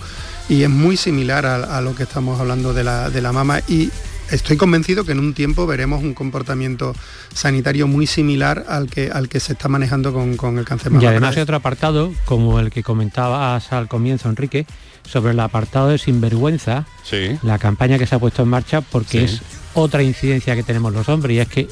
y 0.50 0.62
es 0.64 0.68
muy 0.70 0.98
similar 0.98 1.46
a, 1.46 1.78
a 1.78 1.80
lo 1.80 1.94
que 1.94 2.02
estamos 2.02 2.38
hablando 2.40 2.74
de 2.74 2.84
la, 2.84 3.08
de 3.08 3.22
la 3.22 3.32
mama 3.32 3.60
y 3.68 3.90
estoy 4.30 4.56
convencido 4.56 5.04
que 5.04 5.12
en 5.12 5.18
un 5.18 5.34
tiempo 5.34 5.66
veremos 5.66 6.02
un 6.02 6.14
comportamiento 6.14 6.94
sanitario 7.34 7.86
muy 7.86 8.06
similar 8.06 8.64
al 8.68 8.88
que, 8.90 9.10
al 9.10 9.28
que 9.28 9.40
se 9.40 9.52
está 9.54 9.68
manejando 9.68 10.12
con, 10.12 10.36
con 10.36 10.58
el 10.58 10.64
cáncer 10.64 10.92
Y 11.00 11.06
además 11.06 11.36
hay 11.36 11.42
otro 11.42 11.56
apartado, 11.56 12.12
como 12.24 12.58
el 12.60 12.70
que 12.70 12.82
comentabas 12.82 13.72
al 13.72 13.88
comienzo, 13.88 14.28
Enrique, 14.28 14.66
sobre 15.08 15.32
el 15.32 15.40
apartado 15.40 15.88
de 15.88 15.98
sinvergüenza, 15.98 16.86
Sí. 17.04 17.38
la 17.42 17.58
campaña 17.58 17.98
que 17.98 18.06
se 18.06 18.14
ha 18.14 18.18
puesto 18.18 18.42
en 18.42 18.48
marcha, 18.48 18.80
porque 18.80 19.26
Sí. 19.26 19.34
es 19.36 19.42
otra 19.74 20.02
incidencia 20.02 20.54
que 20.54 20.62
tenemos 20.62 20.92
los 20.92 21.08
hombres, 21.08 21.36
y 21.36 21.40
es 21.40 21.48
que 21.48 21.68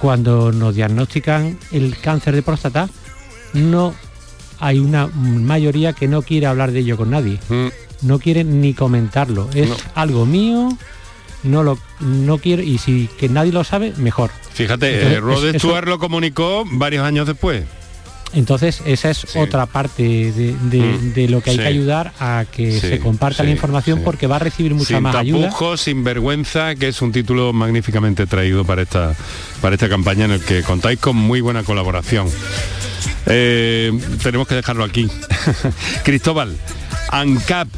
cuando 0.00 0.52
nos 0.52 0.74
diagnostican 0.74 1.58
el 1.72 1.96
cáncer 1.98 2.34
de 2.34 2.42
próstata, 2.42 2.88
no 3.54 3.94
hay 4.60 4.78
una 4.78 5.06
mayoría 5.06 5.92
que 5.92 6.08
no 6.08 6.22
quiere 6.22 6.46
hablar 6.46 6.72
de 6.72 6.80
ello 6.80 6.96
con 6.96 7.10
nadie. 7.10 7.38
No 8.02 8.18
quiere 8.18 8.44
ni 8.44 8.74
comentarlo. 8.74 9.48
Es 9.54 9.68
Mm. 9.68 9.70
No. 9.70 9.76
algo 9.94 10.26
mío, 10.26 10.68
no 11.44 11.62
lo 11.62 11.78
no 12.00 12.38
quiero, 12.38 12.62
y 12.62 12.78
si 12.78 13.08
que 13.18 13.28
nadie 13.28 13.52
lo 13.52 13.62
sabe, 13.64 13.92
mejor. 13.96 14.30
Fíjate, 14.52 14.94
Entonces, 14.94 15.16
eh, 15.18 15.20
Rod 15.20 15.46
es- 15.48 15.54
eso- 15.54 15.68
Stewart 15.68 15.86
lo 15.88 15.98
comunicó 15.98 16.64
varios 16.66 17.04
años 17.04 17.26
después. 17.26 17.64
Entonces, 18.32 18.82
esa 18.84 19.10
es 19.10 19.36
otra 19.36 19.66
parte 19.66 20.02
de, 20.02 20.56
de- 20.62 20.78
Mm, 20.80 21.12
de 21.14 21.28
lo 21.28 21.40
que 21.40 21.50
hay 21.50 21.56
sí. 21.56 21.62
que 21.62 21.68
ayudar 21.68 22.12
a 22.18 22.44
que 22.50 22.72
Sí, 22.72 22.80
se 22.80 22.98
comparta 22.98 23.44
la 23.44 23.50
información 23.50 24.00
porque 24.04 24.26
va 24.26 24.36
a 24.36 24.38
recibir 24.40 24.74
mucha 24.74 24.94
sin 24.94 25.02
más 25.04 25.14
ayuda. 25.14 25.42
tapujos, 25.50 25.82
sin 25.82 26.02
vergüenza, 26.02 26.74
que 26.74 26.88
es 26.88 27.00
un 27.00 27.12
título 27.12 27.52
magníficamente 27.52 28.26
traído 28.26 28.64
para 28.64 28.82
esta, 28.82 29.14
para 29.62 29.76
esta 29.76 29.88
campaña 29.88 30.24
en 30.24 30.32
el 30.32 30.40
que 30.40 30.62
contáis 30.64 30.98
con 30.98 31.14
muy 31.14 31.42
buena 31.42 31.62
colaboración. 31.62 32.26
Eh, 33.26 33.92
tenemos 34.22 34.48
que 34.48 34.56
dejarlo 34.56 34.82
aquí. 34.82 35.08
Cristóbal, 36.04 36.56
ANCAP, 37.10 37.68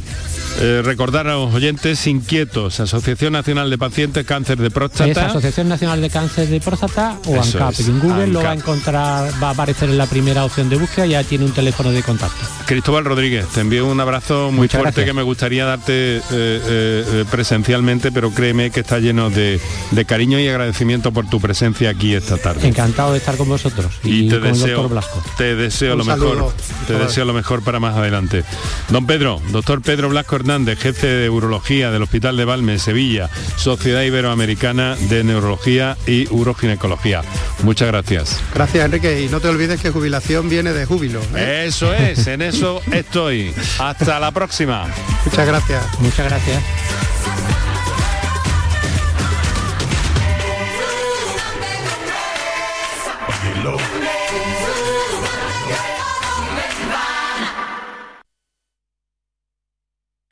eh, 0.59 0.83
recordar 0.85 1.27
a 1.29 1.35
los 1.35 1.55
oyentes 1.55 2.07
inquietos, 2.07 2.81
Asociación 2.81 3.33
Nacional 3.33 3.69
de 3.71 3.79
Pacientes 3.79 4.25
Cáncer 4.27 4.59
de 4.59 4.67
Es 4.69 4.73
Próstata. 4.73 5.27
Asociación 5.27 5.69
Nacional 5.69 6.01
de 6.01 6.11
Cáncer 6.11 6.49
de 6.49 6.61
Próstata 6.61 7.19
o 7.27 7.37
Eso 7.37 7.59
ANCAP. 7.59 7.73
es, 7.81 7.89
En 7.89 8.01
Google 8.01 8.27
lo 8.29 8.43
va 8.43 8.51
a 8.51 8.55
encontrar, 8.55 9.31
va 9.43 9.49
a 9.49 9.51
aparecer 9.53 9.89
en 9.91 9.99
la 9.99 10.07
primera 10.07 10.45
opción 10.45 10.69
de 10.69 10.77
búsqueda, 10.77 11.07
ya 11.07 11.25
tiene 11.25 11.45
un 11.45 11.53
teléfono 11.53 11.91
de 11.91 12.03
contacto. 12.03 12.37
Cristóbal 12.67 13.05
Rodríguez, 13.05 13.47
te 13.49 13.61
envío 13.61 13.87
un 13.87 14.01
abrazo 14.01 14.51
muy 14.51 14.63
Muchas 14.67 14.81
fuerte 14.81 15.01
gracias. 15.03 15.07
que 15.07 15.13
me 15.13 15.23
gustaría 15.23 15.65
darte 15.67 16.17
eh, 16.17 16.23
eh, 16.31 17.25
presencialmente, 17.31 18.11
pero 18.13 18.31
créeme 18.31 18.71
que 18.71 18.81
está 18.81 18.99
lleno 18.99 19.31
de, 19.31 19.61
de 19.91 20.05
cariño 20.05 20.41
y 20.41 20.49
agradecimiento 20.49 21.13
por 21.13 21.29
tu 21.29 21.41
presencia 21.41 21.91
aquí 21.91 22.15
esta 22.15 22.37
tarde. 22.39 22.67
Encantado 22.67 23.13
de 23.13 23.19
estar 23.19 23.37
con 23.37 23.49
vosotros 23.49 23.87
y, 24.03 24.27
y 24.27 24.29
te 24.29 24.41
con 24.41 24.53
deseo, 24.53 24.69
doctor 24.83 24.91
Blasco. 24.91 25.23
te 25.37 25.55
deseo 25.55 25.93
Un 25.93 25.99
lo 25.99 26.05
saludo. 26.05 26.35
mejor, 26.35 26.53
te 26.87 26.95
deseo 26.95 27.25
lo 27.25 27.33
mejor 27.35 27.63
para 27.63 27.79
más 27.81 27.95
adelante. 27.97 28.45
Don 28.89 29.07
Pedro, 29.07 29.41
doctor 29.51 29.81
Pedro 29.83 30.09
Blasco 30.09 30.37
Hernández, 30.47 30.79
jefe 30.79 31.09
de 31.09 31.29
urología 31.29 31.91
del 31.91 32.05
Hospital 32.05 32.37
de 32.37 32.45
Valme, 32.45 32.79
Sevilla, 32.79 33.29
Sociedad 33.57 34.03
Iberoamericana 34.03 34.95
de 34.95 35.25
Neurología 35.25 35.97
y 36.07 36.29
Uroginecología. 36.33 37.23
Muchas 37.65 37.89
gracias. 37.89 38.41
Gracias 38.55 38.85
Enrique 38.85 39.23
y 39.23 39.29
no 39.29 39.41
te 39.41 39.49
olvides 39.49 39.81
que 39.81 39.91
jubilación 39.91 40.49
viene 40.49 40.73
de 40.73 40.87
júbilo. 40.87 41.21
¿eh? 41.35 41.65
Eso 41.67 41.93
es, 41.93 42.29
en 42.29 42.43
eso 42.43 42.81
estoy. 42.93 43.53
Hasta 43.81 44.21
la 44.21 44.31
próxima. 44.31 44.87
Muchas 45.25 45.49
gracias. 45.49 45.85
Muchas 45.99 46.27
gracias. 46.27 46.63